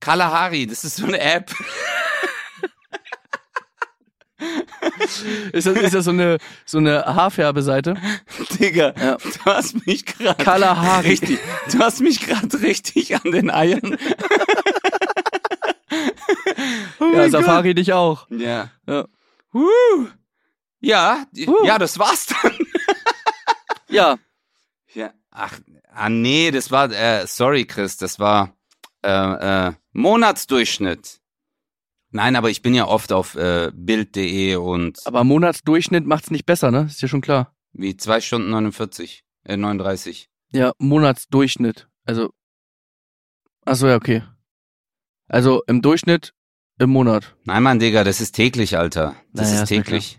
Kalahari, 0.01 0.67
das 0.67 0.85
ist 0.85 0.97
so 0.97 1.07
eine 1.07 1.21
App. 1.21 1.53
Ist 5.53 5.67
das, 5.67 5.77
ist 5.77 5.95
das 5.95 6.05
so 6.05 6.11
eine 6.13 6.39
so 6.65 6.79
eine 6.79 7.05
Haarfärbeseite? 7.05 7.97
Digga, 8.61 8.95
Ja. 8.97 9.17
du 9.17 9.45
hast 9.47 9.85
mich 9.87 10.07
gerade 10.07 10.43
Kalahari. 10.45 11.09
richtig, 11.09 11.41
du 11.73 11.79
hast 11.81 12.01
mich 12.01 12.21
gerade 12.21 12.61
richtig 12.63 13.17
an 13.17 13.33
den 13.33 13.51
Eiern. 13.51 13.99
oh 17.01 17.13
Ja, 17.15 17.29
Safari 17.31 17.75
dich 17.75 17.93
auch. 17.93 18.27
Ja. 18.31 18.71
Ja. 18.87 19.07
Uh. 19.53 20.07
Ja, 20.81 21.25
Uh. 21.37 21.67
ja, 21.67 21.77
das 21.79 21.99
war's 21.99 22.27
dann. 22.27 22.57
Ja, 23.89 24.17
Ja. 24.95 25.11
Ach, 25.31 25.59
ah 25.93 26.09
nee, 26.09 26.53
das 26.53 26.71
war, 26.71 26.91
äh, 26.93 27.27
sorry 27.27 27.65
Chris, 27.65 27.97
das 27.97 28.21
war 28.21 28.55
äh, 29.03 29.69
äh, 29.69 29.73
Monatsdurchschnitt. 29.93 31.21
Nein, 32.11 32.37
aber 32.37 32.49
ich 32.51 32.63
bin 32.63 32.75
ja 32.75 32.87
oft 32.87 33.13
auf 33.13 33.35
äh, 33.35 33.71
Bild.de 33.75 34.57
und 34.57 34.99
aber 35.07 35.25
Monatsdurchschnitt 35.25 36.07
macht's 36.07 36.31
nicht 36.31 36.47
besser, 36.47 36.71
ne? 36.71 36.87
Ist 36.89 37.03
ja 37.03 37.09
schon 37.09 37.21
klar. 37.21 37.55
wie 37.73 37.97
zwei 37.97 38.21
Stunden 38.21 38.51
49, 38.51 39.25
äh, 39.45 39.57
39. 39.57 40.31
Ja, 40.53 40.73
Monatsdurchschnitt. 40.79 41.89
Also 42.07 42.31
Ach 43.67 43.77
so, 43.77 43.87
ja, 43.87 43.97
okay. 43.97 44.23
Also 45.27 45.63
im 45.67 45.83
Durchschnitt 45.83 46.33
im 46.79 46.89
Monat. 46.91 47.37
Nein, 47.45 47.63
Mann, 47.63 47.79
Digga, 47.79 48.03
das 48.05 48.21
ist 48.23 48.33
täglich, 48.33 48.79
Alter. 48.79 49.15
Das 49.35 49.51
Naja, 49.51 49.63
ist 49.65 49.69
täglich. 49.69 50.19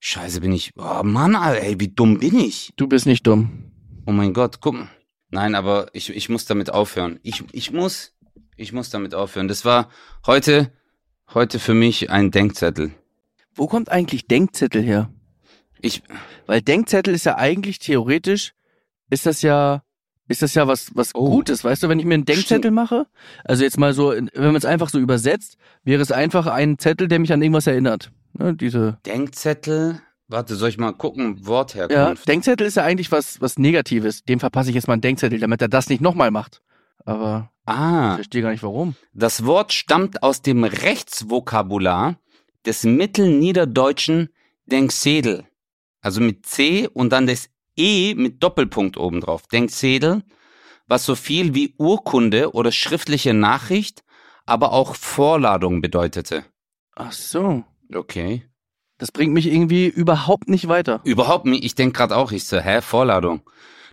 Scheiße, 0.00 0.40
bin 0.40 0.50
ich. 0.52 0.72
Oh 0.76 1.02
Mann, 1.04 1.36
Alter, 1.36 1.62
ey, 1.62 1.78
wie 1.78 1.88
dumm 1.88 2.18
bin 2.18 2.36
ich? 2.36 2.72
Du 2.74 2.88
bist 2.88 3.06
nicht 3.06 3.24
dumm. 3.24 3.70
Oh 4.06 4.10
mein 4.12 4.32
Gott, 4.34 4.60
guck 4.60 4.74
mal. 4.74 4.88
Nein, 5.32 5.54
aber 5.54 5.88
ich, 5.94 6.10
ich 6.10 6.28
muss 6.28 6.44
damit 6.44 6.70
aufhören. 6.70 7.18
Ich, 7.22 7.42
ich 7.52 7.72
muss, 7.72 8.12
ich 8.56 8.74
muss 8.74 8.90
damit 8.90 9.14
aufhören. 9.14 9.48
Das 9.48 9.64
war 9.64 9.88
heute, 10.26 10.70
heute 11.32 11.58
für 11.58 11.72
mich 11.72 12.10
ein 12.10 12.30
Denkzettel. 12.30 12.92
Wo 13.54 13.66
kommt 13.66 13.90
eigentlich 13.90 14.26
Denkzettel 14.26 14.82
her? 14.82 15.10
Ich, 15.80 16.02
Weil 16.46 16.60
Denkzettel 16.60 17.14
ist 17.14 17.24
ja 17.24 17.36
eigentlich 17.38 17.78
theoretisch, 17.78 18.52
ist 19.08 19.24
das 19.24 19.40
ja, 19.40 19.82
ist 20.28 20.42
das 20.42 20.54
ja 20.54 20.68
was, 20.68 20.90
was 20.94 21.14
Oh. 21.14 21.30
Gutes, 21.30 21.64
weißt 21.64 21.82
du, 21.82 21.88
wenn 21.88 21.98
ich 21.98 22.04
mir 22.04 22.14
einen 22.14 22.26
Denkzettel 22.26 22.70
mache, 22.70 23.06
also 23.42 23.64
jetzt 23.64 23.78
mal 23.78 23.94
so, 23.94 24.10
wenn 24.10 24.30
man 24.34 24.56
es 24.56 24.66
einfach 24.66 24.90
so 24.90 24.98
übersetzt, 24.98 25.56
wäre 25.82 26.02
es 26.02 26.12
einfach 26.12 26.46
ein 26.46 26.78
Zettel, 26.78 27.08
der 27.08 27.18
mich 27.18 27.32
an 27.32 27.40
irgendwas 27.40 27.66
erinnert. 27.66 28.12
Ne, 28.34 28.54
diese, 28.54 28.98
Denkzettel. 29.06 30.02
Warte, 30.32 30.56
soll 30.56 30.70
ich 30.70 30.78
mal 30.78 30.92
gucken? 30.92 31.36
ja, 31.40 31.46
Wortherkunft. 31.46 32.26
Denkzettel 32.26 32.66
ist 32.66 32.76
ja 32.76 32.84
eigentlich 32.84 33.12
was, 33.12 33.40
was 33.40 33.58
Negatives. 33.58 34.24
Dem 34.24 34.40
verpasse 34.40 34.70
ich 34.70 34.74
jetzt 34.74 34.86
mal 34.88 34.94
einen 34.94 35.02
Denkzettel, 35.02 35.38
damit 35.38 35.60
er 35.62 35.68
das 35.68 35.88
nicht 35.88 36.00
nochmal 36.00 36.30
macht. 36.30 36.62
Aber 37.04 37.50
ich 37.66 37.72
Ah, 37.72 38.14
verstehe 38.16 38.42
gar 38.42 38.50
nicht 38.50 38.62
warum. 38.62 38.96
das 39.12 39.44
Wort 39.44 39.72
stammt 39.72 40.22
aus 40.22 40.42
dem 40.42 40.64
Rechtsvokabular 40.64 42.16
des 42.66 42.84
mittelniederdeutschen 42.84 44.30
Denksedel. 44.66 45.44
Also 46.00 46.20
mit 46.20 46.46
C 46.46 46.88
und 46.88 47.10
dann 47.12 47.26
das 47.26 47.48
E 47.76 48.14
mit 48.14 48.42
Doppelpunkt 48.42 48.96
obendrauf. 48.96 49.46
Denksedel, 49.48 50.22
was 50.86 51.04
so 51.04 51.14
viel 51.14 51.54
wie 51.54 51.74
Urkunde 51.78 52.52
oder 52.52 52.72
schriftliche 52.72 53.34
Nachricht, 53.34 54.02
aber 54.46 54.72
auch 54.72 54.94
Vorladung 54.96 55.80
bedeutete. 55.80 56.44
Ach 56.96 57.12
so. 57.12 57.64
Okay. 57.94 58.44
Das 59.02 59.10
bringt 59.10 59.32
mich 59.32 59.48
irgendwie 59.48 59.88
überhaupt 59.88 60.48
nicht 60.48 60.68
weiter. 60.68 61.00
Überhaupt 61.02 61.44
nicht. 61.44 61.64
Ich 61.64 61.74
denk 61.74 61.96
grad 61.96 62.12
auch, 62.12 62.30
ich 62.30 62.44
so, 62.44 62.60
hä, 62.60 62.80
Vorladung. 62.80 63.42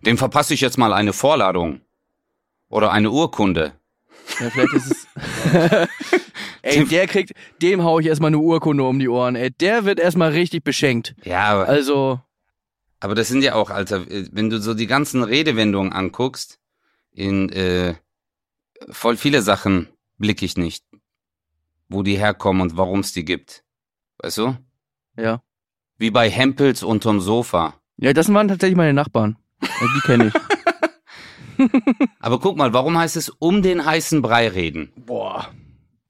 Dem 0.06 0.20
verpasse 0.20 0.54
ich 0.54 0.62
jetzt 0.62 0.78
mal 0.78 0.94
eine 0.94 1.14
Vorladung. 1.14 1.82
Oder 2.68 2.92
eine 2.92 3.10
Urkunde. 3.10 3.74
Ja, 4.40 4.52
vielleicht 4.52 4.74
ist 4.74 4.92
es. 4.92 5.08
ey, 6.62 6.86
der 6.86 7.08
kriegt, 7.08 7.32
dem 7.60 7.84
hau 7.84 7.98
ich 7.98 8.06
erstmal 8.06 8.28
eine 8.28 8.38
Urkunde 8.38 8.84
um 8.84 9.00
die 9.00 9.10
Ohren, 9.10 9.36
ey. 9.36 9.50
Der 9.50 9.84
wird 9.84 10.00
erstmal 10.00 10.30
richtig 10.30 10.64
beschenkt. 10.64 11.16
Ja, 11.24 11.46
aber, 11.46 11.68
Also, 11.68 12.22
aber 13.00 13.16
das 13.16 13.30
sind 13.30 13.42
ja 13.42 13.56
auch, 13.56 13.72
Alter, 13.72 14.06
wenn 14.08 14.52
du 14.52 14.62
so 14.62 14.76
die 14.76 14.86
ganzen 14.86 15.24
Redewendungen 15.24 15.92
anguckst, 15.92 16.60
in 17.12 17.50
äh, 17.50 17.96
voll 18.92 19.18
viele 19.18 19.42
Sachen 19.42 19.88
blicke 20.20 20.46
ich 20.46 20.56
nicht. 20.56 20.86
Wo 21.88 22.04
die 22.04 22.20
herkommen 22.20 22.62
und 22.62 22.78
warum 22.78 23.00
es 23.00 23.12
die 23.12 23.26
gibt. 23.26 23.64
Weißt 24.20 24.38
du? 24.38 24.56
Ja. 25.20 25.42
Wie 25.98 26.12
bei 26.12 26.30
Hempels 26.30 26.84
unterm 26.84 27.20
Sofa. 27.20 27.76
Ja, 27.98 28.14
das 28.14 28.34
waren 28.34 28.48
tatsächlich 28.48 28.78
meine 28.78 28.94
Nachbarn. 28.94 29.38
Die 29.62 30.00
kenne 30.02 30.28
ich. 30.28 31.70
Aber 32.20 32.40
guck 32.40 32.58
mal, 32.58 32.74
warum 32.74 32.98
heißt 32.98 33.18
es 33.18 33.30
um 33.30 33.62
den 33.62 33.86
heißen 33.86 34.22
Brei 34.22 34.48
reden? 34.48 34.94
Boah. 34.96 35.54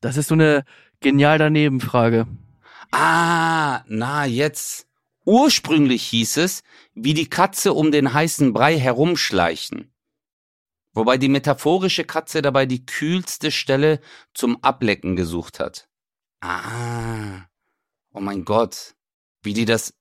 Das 0.01 0.17
ist 0.17 0.27
so 0.27 0.35
eine 0.35 0.63
genial 0.99 1.37
daneben 1.37 1.79
Frage. 1.81 2.27
Ah, 2.91 3.83
na 3.87 4.25
jetzt. 4.25 4.87
Ursprünglich 5.25 6.03
hieß 6.03 6.37
es, 6.37 6.63
wie 6.93 7.13
die 7.13 7.29
Katze 7.29 7.73
um 7.73 7.91
den 7.91 8.13
heißen 8.13 8.53
Brei 8.53 8.79
herumschleichen. 8.79 9.91
Wobei 10.93 11.17
die 11.17 11.29
metaphorische 11.29 12.03
Katze 12.03 12.41
dabei 12.41 12.65
die 12.65 12.85
kühlste 12.85 13.51
Stelle 13.51 13.99
zum 14.33 14.63
Ablecken 14.63 15.15
gesucht 15.15 15.59
hat. 15.59 15.87
Ah, 16.41 17.45
oh 18.13 18.19
mein 18.19 18.43
Gott. 18.43 18.95
Wie 19.41 19.53
die 19.53 19.65
das, 19.65 19.93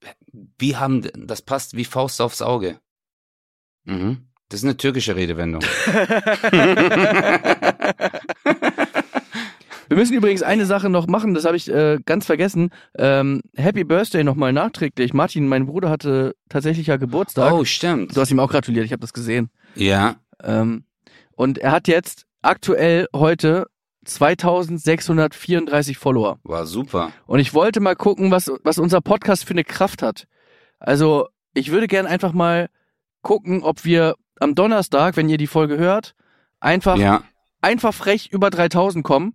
wie 0.59 0.77
haben, 0.77 1.03
das 1.27 1.43
passt 1.43 1.77
wie 1.77 1.85
Faust 1.85 2.21
aufs 2.21 2.43
Auge. 2.43 2.79
Mhm. 3.85 4.29
Das 4.49 4.61
ist 4.61 4.65
eine 4.65 4.77
türkische 4.77 5.17
Redewendung. 5.17 5.63
Wir 9.89 9.97
müssen 9.97 10.15
übrigens 10.15 10.43
eine 10.43 10.67
Sache 10.67 10.91
noch 10.91 11.07
machen, 11.07 11.33
das 11.33 11.47
habe 11.47 11.57
ich 11.57 11.73
äh, 11.73 11.99
ganz 12.05 12.27
vergessen. 12.27 12.71
Ähm, 12.99 13.41
Happy 13.57 13.85
Birthday 13.85 14.23
nochmal 14.23 14.53
nachträglich. 14.53 15.15
Martin, 15.15 15.49
mein 15.49 15.67
Bruder 15.67 15.89
hatte 15.89 16.35
tatsächlich 16.51 16.89
ja 16.89 16.99
Geburtstag. 16.99 17.53
Oh, 17.53 17.65
stimmt. 17.65 18.15
Du 18.15 18.21
hast 18.21 18.31
ihm 18.31 18.39
auch 18.39 18.51
gratuliert, 18.51 18.85
ich 18.85 18.93
habe 18.93 19.01
das 19.01 19.15
gesehen. 19.15 19.51
Ja, 19.75 20.17
Ähm, 20.43 20.85
und 21.33 21.59
er 21.59 21.73
hat 21.73 21.89
jetzt 21.89 22.27
aktuell 22.43 23.07
heute 23.15 23.67
2634 24.09 25.97
Follower. 25.99 26.39
war 26.45 26.67
super. 26.67 27.13
Und 27.27 27.39
ich 27.41 27.55
wollte 27.55 27.81
mal 27.81 27.97
gucken, 27.97 28.31
was, 28.31 28.51
was 28.65 28.79
unser 28.79 29.01
Podcast 29.01 29.45
für 29.45 29.53
eine 29.53 29.65
Kraft 29.65 30.03
hat. 30.03 30.27
Also, 30.79 31.29
ich 31.55 31.71
würde 31.71 31.89
gern 31.89 32.07
einfach 32.07 32.33
mal 32.33 32.69
gucken, 33.23 33.63
ob 33.63 33.85
wir 33.85 34.15
am 34.41 34.55
Donnerstag, 34.55 35.17
wenn 35.17 35.29
ihr 35.29 35.39
die 35.39 35.47
Folge 35.47 35.77
hört, 35.79 36.15
einfach, 36.61 36.97
Ja. 36.97 37.23
einfach 37.61 37.93
frech 37.95 38.29
über 38.31 38.51
3000 38.51 39.05
kommen. 39.05 39.35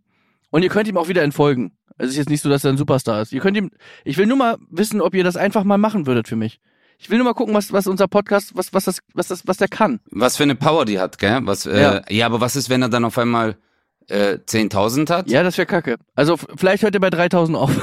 Und 0.50 0.64
ihr 0.64 0.70
könnt 0.70 0.88
ihm 0.88 0.98
auch 0.98 1.08
wieder 1.08 1.24
entfolgen. 1.24 1.76
Es 1.98 2.10
ist 2.12 2.18
jetzt 2.18 2.30
nicht 2.30 2.42
so, 2.42 2.50
dass 2.50 2.64
er 2.64 2.72
ein 2.72 2.78
Superstar 2.78 3.22
ist. 3.22 3.34
Ihr 3.34 3.42
könnt 3.42 3.58
ihm, 3.58 3.72
ich 4.06 4.18
will 4.18 4.26
nur 4.28 4.38
mal 4.38 4.58
wissen, 4.70 5.02
ob 5.02 5.14
ihr 5.16 5.24
das 5.24 5.36
einfach 5.36 5.64
mal 5.64 5.78
machen 5.78 6.06
würdet 6.06 6.28
für 6.28 6.36
mich. 6.36 6.60
Ich 7.00 7.10
will 7.10 7.18
nur 7.18 7.26
mal 7.26 7.34
gucken, 7.34 7.54
was, 7.56 7.74
was 7.74 7.88
unser 7.88 8.08
Podcast, 8.08 8.56
was, 8.56 8.72
was 8.72 8.86
das, 8.86 9.00
was 9.14 9.28
das, 9.28 9.48
was 9.48 9.58
der 9.58 9.68
kann. 9.68 10.00
Was 10.12 10.38
für 10.38 10.44
eine 10.44 10.56
Power 10.56 10.86
die 10.86 11.00
hat, 11.00 11.18
gell? 11.18 11.40
Was, 11.44 11.66
äh, 11.66 11.82
Ja. 11.82 12.02
ja. 12.10 12.26
aber 12.28 12.40
was 12.40 12.56
ist, 12.56 12.70
wenn 12.70 12.82
er 12.84 12.90
dann 12.90 13.04
auf 13.04 13.18
einmal 13.18 13.58
äh, 14.10 14.38
10.000 14.46 15.10
hat. 15.10 15.30
Ja, 15.30 15.44
das 15.44 15.58
wäre 15.58 15.66
kacke. 15.66 15.98
Also 16.16 16.38
vielleicht 16.38 16.84
hört 16.84 16.94
ihr 16.96 17.00
bei 17.02 17.10
3000 17.10 17.58
auf. 17.58 17.72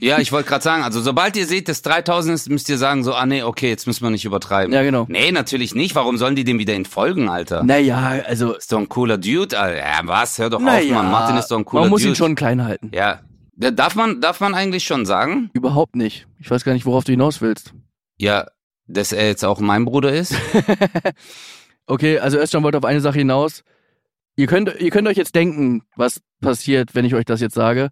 Ja, 0.00 0.18
ich 0.20 0.32
wollte 0.32 0.48
gerade 0.48 0.64
sagen, 0.64 0.82
also 0.84 1.02
sobald 1.02 1.36
ihr 1.36 1.44
seht, 1.46 1.68
dass 1.68 1.82
3000 1.82 2.34
ist, 2.34 2.48
müsst 2.48 2.70
ihr 2.70 2.78
sagen 2.78 3.04
so, 3.04 3.12
ah 3.12 3.26
nee, 3.26 3.42
okay, 3.42 3.68
jetzt 3.68 3.86
müssen 3.86 4.04
wir 4.04 4.08
nicht 4.10 4.24
übertreiben. 4.24 4.72
ja, 4.72 4.82
genau. 4.82 5.04
Nee, 5.10 5.32
natürlich 5.32 5.74
nicht. 5.74 5.94
Warum 5.94 6.16
sollen 6.16 6.34
die 6.34 6.44
dem 6.44 6.58
wieder 6.58 6.72
entfolgen, 6.72 7.28
Alter? 7.28 7.62
Naja, 7.62 8.22
also, 8.26 8.54
Ist 8.54 8.72
doch 8.72 8.78
ein 8.78 8.88
cooler 8.88 9.18
Dude, 9.18 9.58
Alter. 9.58 9.76
Ja, 9.78 10.00
was? 10.04 10.38
Hör 10.38 10.48
doch 10.48 10.60
naja, 10.60 10.96
auf, 10.96 11.02
Mann. 11.02 11.10
Martin 11.10 11.36
ist 11.36 11.48
doch 11.48 11.58
ein 11.58 11.66
cooler 11.66 11.82
man 11.82 11.90
muss 11.90 12.00
Dude. 12.00 12.12
ihn 12.12 12.16
schon 12.16 12.34
klein 12.36 12.64
halten. 12.64 12.90
Ja. 12.94 13.20
Da- 13.54 13.70
Darf 13.70 13.96
man, 13.96 14.22
darf 14.22 14.40
man 14.40 14.54
eigentlich 14.54 14.84
schon 14.84 15.04
sagen? 15.04 15.50
Überhaupt 15.52 15.94
nicht. 15.94 16.26
Ich 16.40 16.50
weiß 16.50 16.64
gar 16.64 16.72
nicht, 16.72 16.86
worauf 16.86 17.04
du 17.04 17.12
hinaus 17.12 17.42
willst. 17.42 17.74
Ja, 18.16 18.46
dass 18.86 19.12
er 19.12 19.26
jetzt 19.26 19.44
auch 19.44 19.60
mein 19.60 19.84
Bruder 19.84 20.10
ist? 20.10 20.34
Okay, 21.86 22.18
also 22.18 22.38
Özcan 22.38 22.62
wollte 22.62 22.78
auf 22.78 22.84
eine 22.84 23.00
Sache 23.00 23.18
hinaus. 23.18 23.62
Ihr 24.36 24.46
könnt, 24.46 24.74
ihr 24.78 24.90
könnt 24.90 25.08
euch 25.08 25.16
jetzt 25.16 25.34
denken, 25.34 25.82
was 25.96 26.20
passiert, 26.40 26.94
wenn 26.94 27.04
ich 27.04 27.14
euch 27.14 27.24
das 27.24 27.40
jetzt 27.40 27.54
sage. 27.54 27.90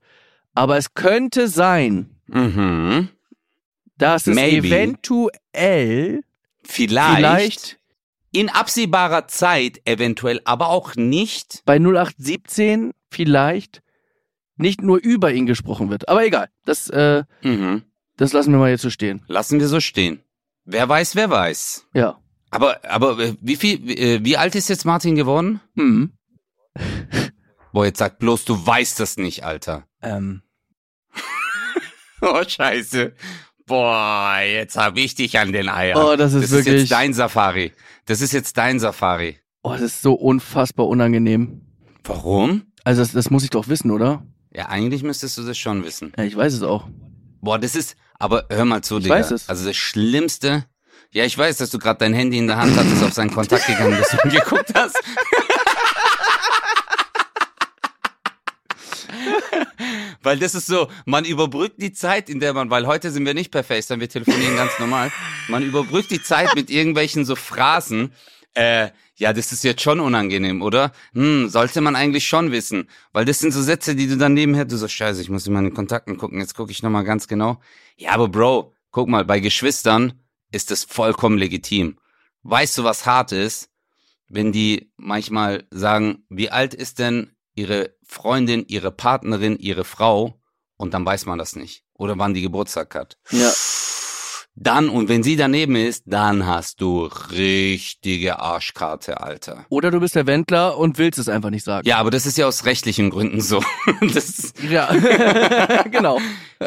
Aber 0.54 0.76
es 0.76 0.94
könnte 0.94 1.48
sein, 1.48 2.14
mhm. 2.26 3.08
dass 3.96 4.26
es 4.26 4.34
Maybe. 4.36 4.68
eventuell 4.68 6.22
Vielleicht, 6.62 7.16
vielleicht 7.16 7.78
in 8.32 8.48
absehbarer 8.50 9.26
Zeit 9.28 9.80
eventuell, 9.84 10.40
aber 10.44 10.68
auch 10.68 10.96
nicht. 10.96 11.62
bei 11.64 11.76
0817 11.78 12.92
vielleicht 13.10 13.82
nicht 14.56 14.82
nur 14.82 14.98
über 14.98 15.32
ihn 15.32 15.46
gesprochen 15.46 15.90
wird. 15.90 16.08
Aber 16.08 16.24
egal, 16.24 16.48
das, 16.64 16.88
äh, 16.90 17.24
Mhm. 17.42 17.82
das 18.16 18.32
lassen 18.32 18.52
wir 18.52 18.58
mal 18.58 18.70
jetzt 18.70 18.82
so 18.82 18.90
stehen. 18.90 19.22
Lassen 19.28 19.60
wir 19.60 19.68
so 19.68 19.80
stehen. 19.80 20.20
Wer 20.64 20.88
weiß, 20.88 21.16
wer 21.16 21.30
weiß. 21.30 21.86
Ja. 21.94 22.18
Aber, 22.50 22.78
aber 22.88 23.18
äh, 23.18 23.34
wie 23.40 23.56
viel, 23.56 23.80
wie, 23.86 23.96
äh, 23.96 24.20
wie 24.24 24.36
alt 24.36 24.54
ist 24.54 24.68
jetzt 24.68 24.84
Martin 24.84 25.16
geworden? 25.16 25.60
Hm. 25.76 26.12
Boah, 27.72 27.84
jetzt 27.86 27.98
sag 27.98 28.18
bloß, 28.18 28.44
du 28.44 28.64
weißt 28.66 29.00
das 29.00 29.16
nicht, 29.16 29.44
Alter. 29.44 29.86
Ähm, 30.02 30.42
Oh, 32.20 32.42
scheiße. 32.46 33.14
Boah, 33.66 34.38
jetzt 34.44 34.76
hab 34.76 34.96
ich 34.96 35.14
dich 35.14 35.38
an 35.38 35.52
den 35.52 35.68
Eiern. 35.68 35.96
Oh, 35.98 36.16
das 36.16 36.32
ist 36.34 36.44
das 36.44 36.50
ist 36.52 36.64
wirklich- 36.66 36.82
jetzt 36.82 36.92
dein 36.92 37.12
Safari. 37.14 37.72
Das 38.06 38.20
ist 38.20 38.32
jetzt 38.32 38.56
dein 38.56 38.78
Safari. 38.80 39.38
oh, 39.62 39.72
das 39.72 39.80
ist 39.82 40.02
so 40.02 40.14
unfassbar 40.14 40.86
unangenehm. 40.86 41.62
Warum? 42.04 42.66
Also 42.84 43.02
das, 43.02 43.12
das 43.12 43.30
muss 43.30 43.44
ich 43.44 43.50
doch 43.50 43.68
wissen, 43.68 43.90
oder? 43.90 44.26
Ja, 44.52 44.68
eigentlich 44.68 45.02
müsstest 45.02 45.36
du 45.38 45.42
das 45.42 45.56
schon 45.58 45.84
wissen. 45.84 46.12
Ja, 46.16 46.24
ich 46.24 46.36
weiß 46.36 46.52
es 46.54 46.62
auch. 46.62 46.86
Boah, 47.40 47.58
das 47.58 47.74
ist, 47.74 47.96
aber 48.18 48.46
hör 48.50 48.64
mal 48.64 48.82
zu, 48.82 48.98
Ich 48.98 49.04
Digga. 49.04 49.16
weiß 49.16 49.30
es. 49.30 49.48
Also 49.48 49.66
das 49.66 49.76
Schlimmste, 49.76 50.66
ja, 51.12 51.24
ich 51.24 51.36
weiß, 51.36 51.56
dass 51.56 51.70
du 51.70 51.78
gerade 51.78 51.98
dein 51.98 52.12
Handy 52.14 52.38
in 52.38 52.46
der 52.46 52.56
Hand 52.58 52.76
hattest, 52.76 53.02
auf 53.02 53.12
seinen 53.14 53.30
Kontakt 53.32 53.66
gegangen 53.66 53.96
bist 53.98 54.14
und 54.22 54.30
geguckt 54.32 54.72
hast. 54.74 54.96
Weil 60.22 60.38
das 60.38 60.54
ist 60.54 60.66
so, 60.66 60.88
man 61.04 61.24
überbrückt 61.24 61.80
die 61.80 61.92
Zeit, 61.92 62.28
in 62.28 62.40
der 62.40 62.54
man, 62.54 62.70
weil 62.70 62.86
heute 62.86 63.10
sind 63.10 63.26
wir 63.26 63.34
nicht 63.34 63.50
per 63.50 63.64
FaceTime, 63.64 64.00
wir 64.00 64.08
telefonieren 64.08 64.56
ganz 64.56 64.78
normal. 64.78 65.12
Man 65.48 65.62
überbrückt 65.62 66.10
die 66.10 66.22
Zeit 66.22 66.54
mit 66.54 66.70
irgendwelchen 66.70 67.24
so 67.24 67.36
Phrasen. 67.36 68.12
Äh, 68.54 68.90
ja, 69.16 69.32
das 69.32 69.52
ist 69.52 69.62
jetzt 69.64 69.82
schon 69.82 70.00
unangenehm, 70.00 70.62
oder? 70.62 70.92
Hm, 71.12 71.48
sollte 71.48 71.80
man 71.80 71.96
eigentlich 71.96 72.26
schon 72.26 72.50
wissen. 72.50 72.88
Weil 73.12 73.24
das 73.24 73.38
sind 73.38 73.52
so 73.52 73.62
Sätze, 73.62 73.94
die 73.94 74.08
du 74.08 74.16
dann 74.16 74.34
nebenher, 74.34 74.64
du 74.64 74.76
so, 74.76 74.88
scheiße, 74.88 75.20
ich 75.20 75.30
muss 75.30 75.46
in 75.46 75.52
meine 75.52 75.70
Kontakten 75.70 76.16
gucken, 76.18 76.40
jetzt 76.40 76.54
gucke 76.54 76.72
ich 76.72 76.82
nochmal 76.82 77.04
ganz 77.04 77.28
genau. 77.28 77.60
Ja, 77.96 78.10
aber 78.12 78.28
Bro, 78.28 78.72
guck 78.90 79.08
mal, 79.08 79.24
bei 79.24 79.40
Geschwistern 79.40 80.14
ist 80.50 80.70
das 80.70 80.84
vollkommen 80.84 81.38
legitim. 81.38 81.98
Weißt 82.42 82.76
du, 82.78 82.84
was 82.84 83.06
hart 83.06 83.32
ist? 83.32 83.70
Wenn 84.28 84.52
die 84.52 84.90
manchmal 84.96 85.64
sagen, 85.70 86.24
wie 86.28 86.50
alt 86.50 86.74
ist 86.74 86.98
denn 86.98 87.33
ihre 87.54 87.94
Freundin, 88.02 88.64
ihre 88.66 88.90
Partnerin, 88.90 89.58
ihre 89.58 89.84
Frau? 89.84 90.40
Und 90.76 90.94
dann 90.94 91.06
weiß 91.06 91.26
man 91.26 91.38
das 91.38 91.56
nicht. 91.56 91.84
Oder 91.94 92.18
wann 92.18 92.34
die 92.34 92.42
Geburtstag 92.42 92.94
hat. 92.94 93.16
Ja. 93.30 93.50
Dann, 94.56 94.88
und 94.88 95.08
wenn 95.08 95.24
sie 95.24 95.36
daneben 95.36 95.74
ist, 95.74 96.04
dann 96.06 96.46
hast 96.46 96.80
du 96.80 97.06
richtige 97.32 98.38
Arschkarte, 98.38 99.20
Alter. 99.20 99.66
Oder 99.68 99.90
du 99.90 99.98
bist 99.98 100.14
der 100.14 100.26
Wendler 100.26 100.78
und 100.78 100.96
willst 100.96 101.18
es 101.18 101.28
einfach 101.28 101.50
nicht 101.50 101.64
sagen. 101.64 101.88
Ja, 101.88 101.96
aber 101.98 102.10
das 102.10 102.24
ist 102.24 102.38
ja 102.38 102.46
aus 102.46 102.64
rechtlichen 102.64 103.10
Gründen 103.10 103.40
so. 103.40 103.64
Das 104.00 104.52
Ja. 104.68 104.92
genau. 105.90 106.20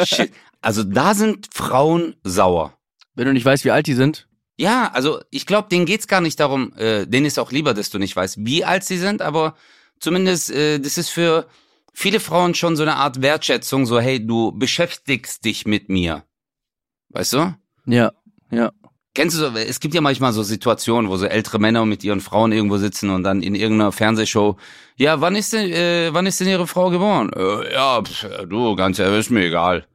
shit. 0.03 0.33
Also 0.61 0.83
da 0.83 1.13
sind 1.13 1.47
Frauen 1.53 2.15
sauer. 2.23 2.73
Wenn 3.15 3.25
du 3.25 3.33
nicht 3.33 3.45
weißt, 3.45 3.63
wie 3.63 3.71
alt 3.71 3.87
die 3.87 3.93
sind. 3.93 4.27
Ja, 4.57 4.91
also 4.93 5.21
ich 5.29 5.45
glaube, 5.45 5.69
denen 5.69 5.85
geht's 5.85 6.07
gar 6.07 6.19
nicht 6.19 6.39
darum, 6.39 6.73
äh, 6.77 7.05
denen 7.05 7.25
ist 7.25 7.39
auch 7.39 7.51
lieber, 7.51 7.73
dass 7.73 7.89
du 7.89 7.99
nicht 7.99 8.15
weißt, 8.15 8.37
wie 8.39 8.65
alt 8.65 8.83
sie 8.83 8.97
sind, 8.97 9.21
aber 9.21 9.55
zumindest, 9.99 10.51
äh, 10.51 10.79
das 10.79 10.97
ist 10.97 11.09
für 11.09 11.47
viele 11.93 12.19
Frauen 12.19 12.53
schon 12.53 12.75
so 12.75 12.83
eine 12.83 12.95
Art 12.95 13.21
Wertschätzung, 13.21 13.85
so 13.85 13.99
hey, 13.99 14.25
du 14.25 14.51
beschäftigst 14.51 15.43
dich 15.45 15.65
mit 15.65 15.89
mir. 15.89 16.23
Weißt 17.09 17.33
du? 17.33 17.55
Ja. 17.85 18.11
Ja. 18.51 18.71
Kennst 19.15 19.35
du 19.35 19.39
so, 19.39 19.57
es 19.57 19.79
gibt 19.79 19.95
ja 19.95 20.01
manchmal 20.01 20.31
so 20.31 20.43
Situationen, 20.43 21.09
wo 21.09 21.17
so 21.17 21.25
ältere 21.25 21.57
Männer 21.57 21.85
mit 21.85 22.03
ihren 22.03 22.21
Frauen 22.21 22.51
irgendwo 22.51 22.77
sitzen 22.77 23.09
und 23.09 23.23
dann 23.23 23.41
in 23.41 23.55
irgendeiner 23.55 23.91
Fernsehshow, 23.91 24.57
ja, 24.95 25.21
wann 25.21 25.35
ist 25.35 25.53
denn, 25.53 25.71
äh, 25.71 26.09
wann 26.13 26.27
ist 26.27 26.39
denn 26.39 26.47
ihre 26.47 26.67
Frau 26.67 26.91
geboren? 26.91 27.31
Äh, 27.35 27.73
ja, 27.73 28.03
pf, 28.03 28.27
du, 28.47 28.75
ganz 28.75 28.99
ehrlich, 28.99 29.21
ist 29.21 29.31
mir 29.31 29.45
egal. 29.45 29.87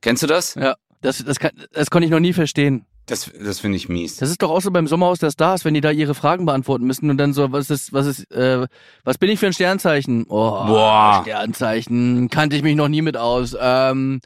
Kennst 0.00 0.24
du 0.24 0.26
das? 0.26 0.56
Ja. 0.56 0.74
Das, 1.00 1.24
das, 1.24 1.38
kann, 1.38 1.52
das 1.72 1.90
konnte 1.90 2.06
ich 2.06 2.10
noch 2.10 2.18
nie 2.18 2.32
verstehen. 2.32 2.84
Das, 3.08 3.30
das 3.42 3.58
finde 3.60 3.76
ich 3.76 3.88
mies. 3.88 4.16
Das 4.16 4.30
ist 4.30 4.42
doch 4.42 4.50
auch 4.50 4.60
so 4.60 4.70
beim 4.70 4.86
Sommerhaus 4.86 5.18
der 5.18 5.30
Stars, 5.30 5.64
wenn 5.64 5.74
die 5.74 5.80
da 5.80 5.90
ihre 5.90 6.14
Fragen 6.14 6.46
beantworten 6.46 6.84
müssen 6.86 7.10
und 7.10 7.18
dann 7.18 7.32
so, 7.32 7.50
was 7.52 7.70
ist, 7.70 7.92
was 7.92 8.06
ist, 8.06 8.30
äh, 8.32 8.66
was 9.04 9.18
bin 9.18 9.30
ich 9.30 9.40
für 9.40 9.46
ein 9.46 9.52
Sternzeichen? 9.52 10.24
Oh, 10.28 10.50
Boah. 10.66 11.20
Sternzeichen, 11.22 12.28
kannte 12.30 12.56
ich 12.56 12.62
mich 12.62 12.76
noch 12.76 12.88
nie 12.88 13.02
mit 13.02 13.16
aus. 13.16 13.56
Ähm, 13.60 14.20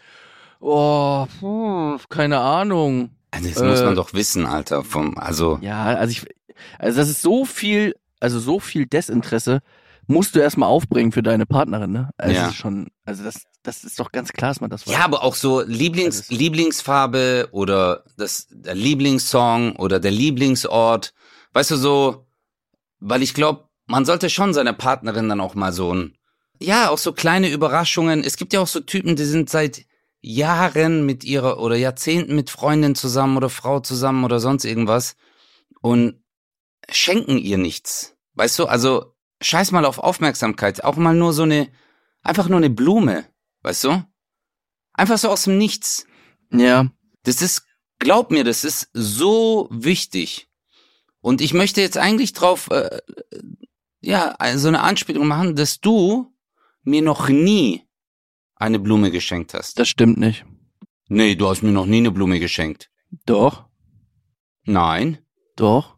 oh, 0.60 1.26
puh, 1.40 1.98
keine 2.08 2.40
Ahnung. 2.40 3.10
Also 3.30 3.48
Das 3.48 3.62
muss 3.62 3.80
Äh, 3.80 3.84
man 3.86 3.94
doch 3.94 4.12
wissen, 4.12 4.46
Alter. 4.46 4.84
Vom, 4.84 5.16
also, 5.16 5.58
Ja, 5.62 5.84
also 5.84 6.10
ich, 6.10 6.26
also 6.78 6.98
das 6.98 7.08
ist 7.08 7.22
so 7.22 7.44
viel, 7.44 7.94
also 8.20 8.38
so 8.40 8.60
viel 8.60 8.86
Desinteresse 8.86 9.60
musst 10.07 10.34
du 10.34 10.40
erstmal 10.40 10.68
aufbringen 10.68 11.12
für 11.12 11.22
deine 11.22 11.46
Partnerin, 11.46 11.92
ne? 11.92 12.11
Also 12.18 12.34
Ja. 12.34 12.42
das 12.42 12.53
ist 12.53 12.59
schon, 12.59 12.88
also 13.05 13.22
das, 13.24 13.44
das 13.62 13.84
ist 13.84 13.98
doch 14.00 14.11
ganz 14.12 14.32
klar, 14.32 14.50
dass 14.50 14.61
man 14.61 14.70
das 14.70 14.86
weiß. 14.86 14.92
ja, 14.94 15.05
aber 15.05 15.22
auch 15.22 15.34
so 15.34 15.62
Lieblings, 15.62 16.20
ist- 16.20 16.32
Lieblingsfarbe 16.32 17.48
oder 17.53 18.05
das, 18.16 18.46
der 18.50 18.74
Lieblingssong 18.74 19.76
oder 19.76 20.00
der 20.00 20.11
Lieblingsort. 20.11 21.14
Weißt 21.53 21.70
du, 21.70 21.76
so, 21.76 22.26
weil 23.00 23.22
ich 23.22 23.34
glaube, 23.34 23.68
man 23.86 24.05
sollte 24.05 24.30
schon 24.30 24.55
seiner 24.55 24.72
Partnerin 24.72 25.28
dann 25.28 25.40
auch 25.40 25.55
mal 25.55 25.72
so 25.72 25.94
ein, 25.94 26.16
ja, 26.61 26.88
auch 26.90 26.98
so 26.98 27.12
kleine 27.12 27.50
Überraschungen. 27.50 28.22
Es 28.24 28.36
gibt 28.36 28.53
ja 28.53 28.61
auch 28.61 28.66
so 28.68 28.80
Typen, 28.80 29.16
die 29.16 29.24
sind 29.24 29.50
seit 29.50 29.84
Jahren 30.20 31.05
mit 31.05 31.24
ihrer 31.24 31.59
oder 31.59 31.74
Jahrzehnten 31.76 32.36
mit 32.36 32.48
Freundin 32.50 32.94
zusammen 32.94 33.36
oder 33.36 33.48
Frau 33.50 33.80
zusammen 33.80 34.24
oder 34.24 34.38
sonst 34.38 34.64
irgendwas 34.64 35.16
und 35.80 36.22
schenken 36.88 37.38
ihr 37.38 37.59
nichts. 37.59 38.14
Weißt 38.34 38.59
du, 38.59 38.66
also 38.66 39.11
scheiß 39.43 39.72
mal 39.72 39.84
auf 39.84 39.99
Aufmerksamkeit, 39.99 40.84
auch 40.84 40.97
mal 40.97 41.14
nur 41.14 41.32
so 41.32 41.43
eine, 41.43 41.68
einfach 42.22 42.49
nur 42.49 42.59
eine 42.59 42.70
Blume, 42.70 43.26
weißt 43.62 43.84
du? 43.84 44.05
Einfach 44.95 45.18
so 45.18 45.28
aus 45.28 45.45
dem 45.45 45.59
Nichts. 45.59 46.07
Ja, 46.51 46.90
Das 47.24 47.40
ist, 47.40 47.66
glaub 47.99 48.30
mir, 48.30 48.45
das 48.45 48.64
ist 48.64 48.90
so 48.93 49.68
wichtig. 49.70 50.49
Und 51.20 51.40
ich 51.40 51.55
möchte 51.55 51.80
jetzt 51.80 51.97
eigentlich 51.97 52.32
drauf, 52.32 52.68
äh, 52.70 53.01
ja, 54.01 54.36
so 54.57 54.68
eine 54.68 54.80
Anspielung 54.82 55.26
machen, 55.28 55.55
dass 55.57 55.80
du 55.80 56.32
mir 56.82 57.01
noch 57.03 57.28
nie 57.28 57.82
eine 58.57 58.78
Blume 58.78 59.11
geschenkt 59.11 59.55
hast. 59.55 59.78
das 59.78 59.88
stimmt 59.88 60.18
nicht. 60.18 60.45
Nee, 61.09 61.34
du 61.36 61.49
hast 61.49 61.62
mir 61.62 61.72
noch 61.72 61.86
nie 61.86 61.99
eine 61.99 62.11
Blume 62.11 62.40
geschenkt. 62.40 62.90
Doch, 63.26 63.66
Nein. 64.64 65.18
doch. 65.57 65.97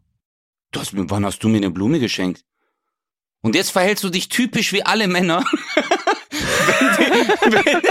Du 0.71 0.79
hast 0.79 0.93
mir, 0.93 1.09
wann 1.09 1.25
hast 1.25 1.39
du 1.39 1.47
mir 1.49 1.57
eine 1.57 1.71
Blume 1.71 1.99
geschenkt? 1.99 2.43
Und 3.45 3.53
jetzt 3.53 3.69
verhältst 3.69 4.03
du 4.03 4.09
dich 4.09 4.27
typisch 4.27 4.73
wie 4.73 4.83
alle 4.83 5.07
Männer. 5.07 5.45
wenn, 7.43 7.61
die, 7.61 7.89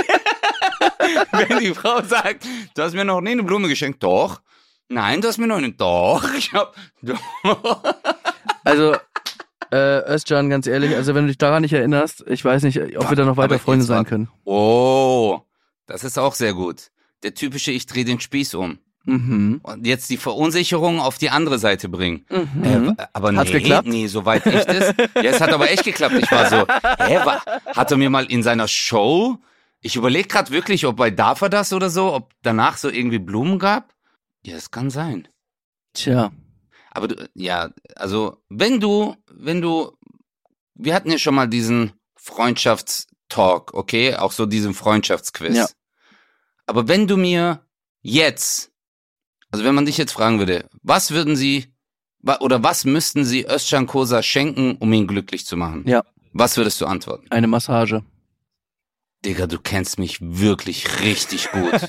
wenn, 1.30 1.48
wenn 1.48 1.58
die 1.60 1.72
Frau 1.72 2.02
sagt, 2.02 2.44
du 2.74 2.82
hast 2.82 2.94
mir 2.94 3.04
noch 3.04 3.20
nie 3.20 3.30
eine 3.30 3.44
Blume 3.44 3.68
geschenkt. 3.68 4.02
Doch. 4.02 4.40
Nein, 4.88 5.20
du 5.20 5.28
hast 5.28 5.38
mir 5.38 5.46
noch 5.46 5.58
eine. 5.58 5.70
Doch. 5.70 6.28
Ich 6.34 6.52
hab, 6.52 6.74
doch. 7.02 7.84
Also, 8.64 8.96
äh, 9.70 10.12
Özcan, 10.12 10.50
ganz 10.50 10.66
ehrlich, 10.66 10.96
also 10.96 11.14
wenn 11.14 11.22
du 11.22 11.28
dich 11.28 11.38
daran 11.38 11.62
nicht 11.62 11.72
erinnerst, 11.72 12.24
ich 12.26 12.44
weiß 12.44 12.64
nicht, 12.64 12.80
ob 12.98 13.08
wir 13.08 13.16
da 13.16 13.24
noch 13.24 13.36
weiter 13.36 13.54
Aber 13.54 13.60
Freunde 13.60 13.84
sein 13.84 14.04
können. 14.06 14.28
Oh, 14.42 15.42
das 15.86 16.02
ist 16.02 16.18
auch 16.18 16.34
sehr 16.34 16.54
gut. 16.54 16.90
Der 17.22 17.32
typische, 17.32 17.70
ich 17.70 17.86
drehe 17.86 18.04
den 18.04 18.18
Spieß 18.18 18.54
um. 18.54 18.80
Mhm. 19.04 19.60
Und 19.62 19.86
jetzt 19.86 20.08
die 20.08 20.16
Verunsicherung 20.16 21.00
auf 21.00 21.18
die 21.18 21.30
andere 21.30 21.58
Seite 21.58 21.88
bringen. 21.88 22.24
Mhm. 22.30 22.96
Äh, 22.98 23.06
aber 23.12 23.34
Hat's 23.36 23.50
nee, 23.50 23.58
geklappt? 23.58 23.88
nee, 23.88 24.06
soweit 24.06 24.46
ich 24.46 24.64
das. 24.64 24.94
Ja, 25.14 25.30
es 25.30 25.40
hat 25.40 25.52
aber 25.52 25.70
echt 25.70 25.84
geklappt. 25.84 26.14
Ich 26.18 26.30
war 26.30 26.48
so, 26.48 26.56
hä, 27.04 27.18
wa, 27.24 27.42
hat 27.74 27.90
er 27.90 27.96
mir 27.96 28.10
mal 28.10 28.24
in 28.24 28.42
seiner 28.42 28.66
Show, 28.66 29.38
ich 29.84 29.96
überlege 29.96 30.28
gerade 30.28 30.50
wirklich, 30.50 30.86
ob 30.86 30.96
bei 30.96 31.10
Darf 31.10 31.42
er 31.42 31.50
das 31.50 31.74
oder 31.74 31.90
so, 31.90 32.14
ob 32.14 32.32
danach 32.40 32.78
so 32.78 32.88
irgendwie 32.88 33.18
Blumen 33.18 33.58
gab. 33.58 33.94
Ja, 34.42 34.54
das 34.54 34.70
kann 34.70 34.88
sein. 34.88 35.28
Tja. 35.92 36.32
Aber 36.90 37.08
du, 37.08 37.28
ja, 37.34 37.70
also 37.96 38.42
wenn 38.48 38.80
du, 38.80 39.14
wenn 39.30 39.60
du, 39.60 39.92
wir 40.74 40.94
hatten 40.94 41.10
ja 41.10 41.18
schon 41.18 41.34
mal 41.34 41.48
diesen 41.48 41.92
Freundschaftstalk, 42.16 43.74
okay? 43.74 44.16
Auch 44.16 44.32
so 44.32 44.46
diesen 44.46 44.72
Freundschaftsquiz. 44.72 45.56
Ja. 45.56 45.66
Aber 46.66 46.88
wenn 46.88 47.06
du 47.06 47.18
mir 47.18 47.60
jetzt, 48.00 48.72
also 49.54 49.64
wenn 49.64 49.76
man 49.76 49.86
dich 49.86 49.96
jetzt 49.98 50.10
fragen 50.10 50.40
würde, 50.40 50.64
was 50.82 51.12
würden 51.12 51.36
sie 51.36 51.66
oder 52.40 52.60
was 52.64 52.84
müssten 52.84 53.24
sie 53.24 53.44
Özcan 53.46 53.86
Kosa 53.86 54.20
schenken, 54.20 54.74
um 54.80 54.92
ihn 54.92 55.06
glücklich 55.06 55.46
zu 55.46 55.56
machen? 55.56 55.84
Ja. 55.86 56.02
Was 56.32 56.56
würdest 56.56 56.80
du 56.80 56.86
antworten? 56.86 57.26
Eine 57.30 57.46
Massage. 57.46 58.02
Digga, 59.24 59.46
du 59.46 59.60
kennst 59.60 60.00
mich 60.00 60.18
wirklich 60.20 61.00
richtig 61.02 61.52
gut. 61.52 61.72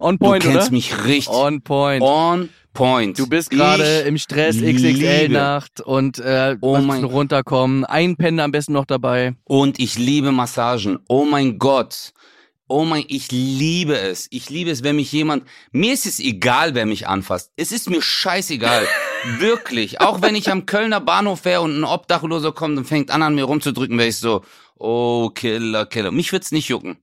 On 0.00 0.16
Du 0.18 0.24
point, 0.26 0.42
kennst 0.42 0.56
oder? 0.68 0.70
mich 0.70 1.04
richtig 1.04 1.28
On 1.34 1.60
point. 1.60 2.02
on 2.02 2.48
point. 2.72 3.18
Du 3.18 3.26
bist 3.28 3.50
gerade 3.50 4.00
im 4.00 4.16
Stress 4.16 4.56
XXL-Nacht 4.56 5.82
und 5.82 6.18
äh, 6.20 6.56
Oh 6.62 6.78
mein- 6.78 7.04
runterkommen. 7.04 7.84
Ein 7.84 8.16
Pen 8.16 8.40
am 8.40 8.50
besten 8.50 8.72
noch 8.72 8.86
dabei. 8.86 9.34
Und 9.44 9.78
ich 9.78 9.98
liebe 9.98 10.32
Massagen. 10.32 10.98
Oh 11.08 11.24
mein 11.26 11.58
Gott. 11.58 12.12
Oh 12.66 12.84
mein, 12.84 13.04
ich 13.08 13.30
liebe 13.30 13.98
es. 13.98 14.26
Ich 14.30 14.48
liebe 14.48 14.70
es, 14.70 14.82
wenn 14.82 14.96
mich 14.96 15.12
jemand, 15.12 15.44
mir 15.72 15.92
ist 15.92 16.06
es 16.06 16.18
egal, 16.18 16.74
wer 16.74 16.86
mich 16.86 17.06
anfasst. 17.06 17.52
Es 17.56 17.72
ist 17.72 17.90
mir 17.90 18.00
scheißegal. 18.00 18.86
Wirklich. 19.38 20.00
Auch 20.00 20.22
wenn 20.22 20.34
ich 20.34 20.50
am 20.50 20.64
Kölner 20.64 21.00
Bahnhof 21.00 21.44
wäre 21.44 21.60
und 21.60 21.78
ein 21.78 21.84
Obdachloser 21.84 22.52
kommt 22.52 22.78
und 22.78 22.86
fängt 22.86 23.10
an, 23.10 23.22
an 23.22 23.34
mir 23.34 23.44
rumzudrücken, 23.44 23.98
wäre 23.98 24.08
ich 24.08 24.16
so, 24.16 24.42
oh, 24.76 25.30
Killer, 25.34 25.84
Killer. 25.84 26.10
Mich 26.10 26.32
wird's 26.32 26.52
nicht 26.52 26.68
jucken. 26.68 26.98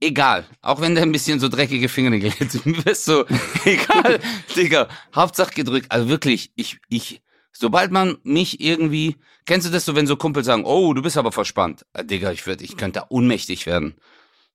Egal. 0.00 0.44
Auch 0.60 0.80
wenn 0.80 0.94
der 0.94 1.04
ein 1.04 1.12
bisschen 1.12 1.40
so 1.40 1.48
dreckige 1.48 1.88
Fingernägel 1.88 2.32
hat. 2.32 2.66
Mir 2.66 2.86
ist 2.86 3.04
so, 3.04 3.24
egal, 3.64 4.18
Digga. 4.56 4.88
Hauptsache 5.14 5.54
gedrückt. 5.54 5.86
Also 5.90 6.08
wirklich, 6.08 6.50
ich, 6.56 6.78
ich, 6.88 7.22
sobald 7.52 7.92
man 7.92 8.18
mich 8.22 8.60
irgendwie, 8.60 9.16
kennst 9.46 9.66
du 9.66 9.72
das 9.72 9.84
so, 9.84 9.94
wenn 9.94 10.06
so 10.06 10.16
Kumpel 10.16 10.44
sagen, 10.44 10.64
oh, 10.64 10.92
du 10.92 11.00
bist 11.00 11.16
aber 11.16 11.32
verspannt. 11.32 11.86
Äh, 11.94 12.04
Digga, 12.04 12.32
ich 12.32 12.46
würde, 12.46 12.64
ich 12.64 12.76
könnte 12.76 13.00
da 13.00 13.06
ohnmächtig 13.08 13.66
werden. 13.66 13.94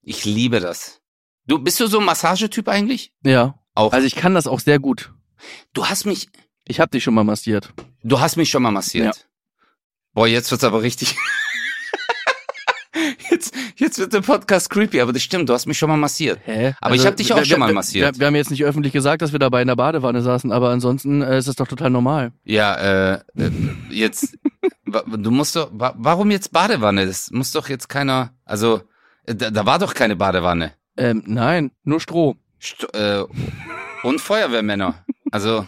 Ich 0.04 0.26
liebe 0.26 0.60
das. 0.60 1.02
Du, 1.48 1.60
bist 1.60 1.80
du 1.80 1.88
so 1.88 2.00
ein 2.00 2.06
Massagetyp 2.06 2.68
eigentlich? 2.68 3.14
Ja. 3.24 3.56
Auch. 3.76 3.94
Also 3.94 4.06
ich 4.08 4.16
kann 4.16 4.34
das 4.34 4.48
auch 4.48 4.60
sehr 4.60 4.80
gut. 4.80 5.14
du 5.74 5.86
hast 5.88 6.06
mich, 6.06 6.28
Ich 6.68 6.80
hab 6.80 6.92
dich 6.92 7.04
schon 7.04 7.14
mal 7.14 7.24
massiert. 7.24 7.74
du 8.04 8.20
hast 8.20 8.36
mich 8.38 8.50
schon 8.50 8.64
mal 8.64 8.72
massiert. 8.72 9.28
Boah, 10.14 10.28
jetzt 10.28 10.52
wird's 10.52 10.64
aber 10.64 10.82
richtig. 10.82 11.16
jetzt, 13.32 13.54
jetzt 13.78 13.98
wird 13.98 14.14
der 14.14 14.22
Podcast 14.22 14.70
creepy, 14.70 15.00
aber 15.02 15.14
das 15.14 15.24
stimmt, 15.24 15.48
du 15.50 15.54
hast 15.54 15.66
mich 15.66 15.78
schon 15.78 15.90
mal 15.90 15.98
massiert. 15.98 16.40
Hä? 16.44 16.74
Aber 16.82 16.96
ich 16.96 17.06
hab 17.06 17.16
dich 17.16 17.32
auch 17.34 17.38
wir- 17.38 17.46
schon 17.46 17.60
mal 17.60 17.72
massiert. 17.74 18.16
Wir, 18.16 18.20
wir 18.20 18.28
haben 18.28 18.36
jetzt 18.36 18.52
nicht 18.52 18.64
öffentlich 18.66 18.92
gesagt, 18.94 19.22
dass 19.22 19.32
wir 19.32 19.40
dabei 19.40 19.62
in 19.62 19.68
der 19.68 19.76
Badewanne 19.78 20.22
saßen, 20.22 20.52
aber 20.52 20.70
ansonsten 20.70 21.22
äh, 21.22 21.38
ist 21.38 21.48
das 21.48 21.56
doch 21.56 21.68
total 21.68 21.90
normal. 21.90 22.34
Ja, 22.44 22.76
äh, 22.76 23.20
äh, 23.38 23.52
jetzt, 23.90 24.38
du 25.08 25.32
musst 25.32 25.56
doch, 25.56 25.70
wa- 25.74 25.96
warum 25.98 26.30
jetzt 26.32 26.52
Badewanne? 26.52 27.06
Das 27.06 27.32
muss 27.32 27.52
doch 27.52 27.70
jetzt 27.70 27.88
keiner, 27.88 28.34
also, 28.44 28.82
da, 29.34 29.50
da 29.52 29.66
war 29.66 29.80
doch 29.80 29.94
keine 29.94 30.16
Badewanne. 30.16 30.74
Ähm, 30.98 31.24
nein, 31.26 31.72
nur 31.84 32.00
Stroh. 32.00 32.36
St 32.62 32.94
äh, 32.94 33.24
und 34.04 34.20
Feuerwehrmänner. 34.20 35.06
Also, 35.32 35.66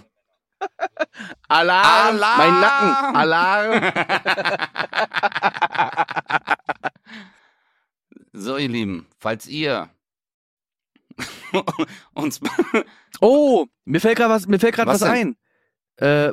Alarm! 1.48 2.16
Alarm! 2.16 2.38
Mein 2.38 2.62
Nacken! 2.62 3.16
Alarm! 3.16 3.92
so 8.34 8.58
ihr 8.58 8.70
Lieben, 8.70 9.08
falls 9.20 9.48
ihr 9.48 9.90
uns, 12.14 12.40
Oh, 13.20 13.68
mir 13.86 14.00
fällt 14.02 14.18
gerade 14.18 14.34
was, 14.34 14.48
mir 14.48 14.60
fällt 14.60 14.76
gerade 14.76 14.90
Was 14.90 15.02
was, 15.02 15.10
ein. 15.10 15.36
Äh, 15.98 16.32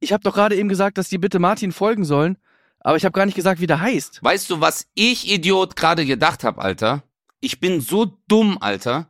ich 0.00 0.12
habe 0.12 0.22
doch 0.22 0.34
gerade 0.34 0.56
eben 0.56 0.68
gesagt, 0.68 0.98
dass 0.98 1.08
die 1.08 1.18
bitte 1.18 1.38
Martin 1.38 1.72
folgen 1.72 2.04
sollen, 2.04 2.38
aber 2.86 2.96
ich 2.96 3.04
habe 3.04 3.12
gar 3.12 3.26
nicht 3.26 3.34
gesagt, 3.34 3.60
wie 3.60 3.66
der 3.66 3.80
heißt. 3.80 4.20
weißt 4.22 4.48
du, 4.48 4.60
was 4.60 4.86
ich 4.94 5.28
Idiot 5.30 5.74
gerade 5.76 6.06
gedacht 6.06 6.44
hab, 6.44 6.58
Alter? 6.58 7.02
Ich 7.40 7.58
bin 7.60 7.80
so 7.80 8.16
dumm, 8.28 8.58
Alter. 8.60 9.08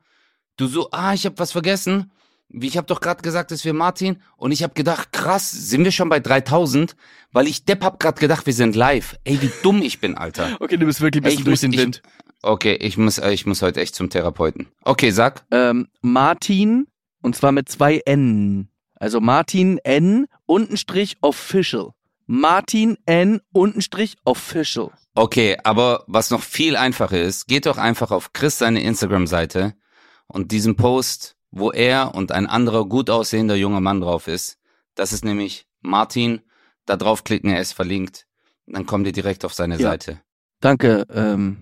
Du 0.56 0.66
so, 0.66 0.88
ah, 0.92 1.12
ich 1.12 1.26
hab 1.26 1.38
was 1.38 1.52
vergessen. 1.52 2.10
Wie 2.48 2.68
ich 2.68 2.76
hab 2.78 2.86
doch 2.86 3.00
gerade 3.00 3.22
gesagt, 3.22 3.50
dass 3.50 3.64
wir 3.64 3.74
Martin 3.74 4.22
und 4.36 4.52
ich 4.52 4.62
hab 4.62 4.74
gedacht, 4.74 5.12
krass, 5.12 5.50
sind 5.50 5.84
wir 5.84 5.90
schon 5.92 6.08
bei 6.08 6.20
3000, 6.20 6.96
weil 7.32 7.48
ich 7.48 7.64
Depp 7.64 7.82
hab 7.84 7.98
gerade 8.00 8.18
gedacht, 8.20 8.46
wir 8.46 8.52
sind 8.54 8.76
live. 8.76 9.16
Ey, 9.24 9.42
wie 9.42 9.50
dumm 9.62 9.82
ich 9.82 10.00
bin, 10.00 10.16
Alter. 10.16 10.56
Okay, 10.60 10.76
du 10.76 10.86
bist 10.86 11.00
wirklich 11.00 11.22
ein 11.22 11.24
bisschen 11.24 11.44
durch 11.44 11.52
muss- 11.54 11.60
den 11.60 11.72
ich- 11.72 11.78
Wind. 11.80 12.02
Okay, 12.42 12.74
ich 12.76 12.96
muss 12.96 13.18
äh, 13.18 13.32
ich 13.32 13.44
muss 13.46 13.62
heute 13.62 13.80
echt 13.80 13.94
zum 13.96 14.08
Therapeuten. 14.10 14.68
Okay, 14.84 15.10
sag. 15.10 15.44
Ähm, 15.50 15.88
Martin, 16.02 16.86
und 17.22 17.34
zwar 17.36 17.50
mit 17.52 17.68
zwei 17.68 17.98
N. 18.06 18.68
Also 18.94 19.20
Martin 19.20 19.78
N, 19.78 20.26
Untenstrich 20.46 21.16
official. 21.20 21.90
Martin 22.26 22.98
N, 23.06 23.40
Untenstrich 23.52 24.16
official. 24.24 24.90
Okay, 25.14 25.56
aber 25.64 26.04
was 26.08 26.30
noch 26.30 26.42
viel 26.42 26.76
einfacher 26.76 27.20
ist, 27.20 27.46
geht 27.46 27.66
doch 27.66 27.78
einfach 27.78 28.10
auf 28.10 28.32
Chris 28.32 28.58
seine 28.58 28.82
Instagram-Seite 28.82 29.74
und 30.26 30.50
diesen 30.52 30.76
Post, 30.76 31.36
wo 31.50 31.70
er 31.70 32.14
und 32.14 32.32
ein 32.32 32.46
anderer 32.46 32.84
gut 32.86 33.08
aussehender 33.10 33.54
junger 33.54 33.80
Mann 33.80 34.00
drauf 34.00 34.26
ist, 34.28 34.58
das 34.94 35.12
ist 35.12 35.24
nämlich 35.24 35.66
Martin, 35.80 36.40
da 36.84 36.96
draufklicken, 36.96 37.50
er 37.50 37.60
ist 37.60 37.72
verlinkt, 37.72 38.26
dann 38.66 38.86
kommt 38.86 39.06
ihr 39.06 39.12
direkt 39.12 39.44
auf 39.44 39.54
seine 39.54 39.76
Ja. 39.76 39.90
Seite. 39.90 40.20
Danke, 40.60 41.06
ähm, 41.12 41.58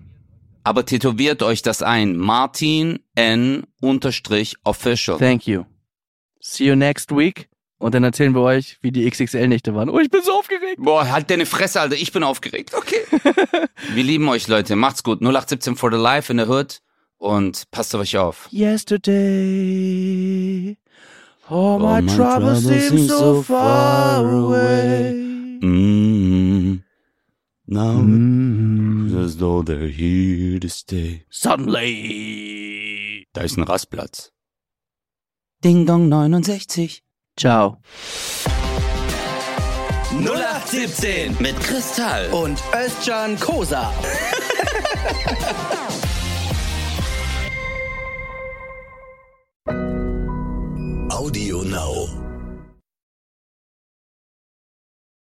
Aber 0.63 0.83
tätowiert 0.85 1.43
euch 1.43 1.61
das 1.61 1.83
ein, 1.83 2.17
Martin 2.17 2.99
N 3.13 3.63
unterstrich 3.81 4.55
official. 4.63 5.17
thank 5.19 5.45
you. 5.45 5.63
See 6.41 6.65
you 6.65 6.75
next 6.75 7.11
week. 7.15 7.49
Und 7.77 7.93
dann 7.93 8.03
erzählen 8.05 8.33
wir 8.33 8.41
euch, 8.41 8.77
wie 8.81 8.91
die 8.91 9.09
XXL-Nächte 9.09 9.75
waren. 9.75 9.89
Oh, 9.89 9.99
ich 9.99 10.09
bin 10.09 10.21
so 10.23 10.31
aufgeregt. 10.31 10.77
Boah, 10.77 11.09
halt 11.11 11.29
deine 11.29 11.45
Fresse, 11.45 11.81
Alter, 11.81 11.95
ich 11.95 12.11
bin 12.13 12.23
aufgeregt. 12.23 12.73
Okay. 12.73 13.01
Wir 13.93 14.03
lieben 14.03 14.29
euch, 14.29 14.47
Leute, 14.47 14.75
macht's 14.77 15.03
gut. 15.03 15.19
0817 15.21 15.75
for 15.75 15.91
the 15.91 15.97
life 15.97 16.31
in 16.31 16.39
the 16.39 16.45
hood 16.45 16.79
und 17.17 17.69
passt 17.71 17.93
auf 17.93 17.99
euch 18.01 18.17
auf. 18.17 18.47
Yesterday, 19.45 20.77
all 21.49 21.79
my, 21.79 22.01
my 22.01 22.15
troubles, 22.15 22.63
seem 22.63 23.07
so 23.07 23.41
far 23.43 24.23
away. 24.25 25.11
Mm. 25.61 26.81
Now 27.67 27.93
Mm. 28.01 29.23
as 29.23 29.37
though 29.37 29.61
they're 29.63 29.87
here 29.89 30.59
to 30.59 30.69
stay. 30.69 31.25
Suddenly. 31.29 33.27
Da 33.33 33.41
ist 33.41 33.57
ein 33.57 33.63
Rastplatz. 33.63 34.31
Ding 35.63 35.85
Dong 35.85 36.07
69. 36.09 37.01
Ciao. 37.37 37.77
0817 40.11 41.35
Mit 41.39 41.59
Kristall. 41.59 42.29
und 42.31 42.57
Özcan 42.73 43.37
Kosa. 43.39 43.91
Audio 51.09 51.63
Now. 51.63 52.24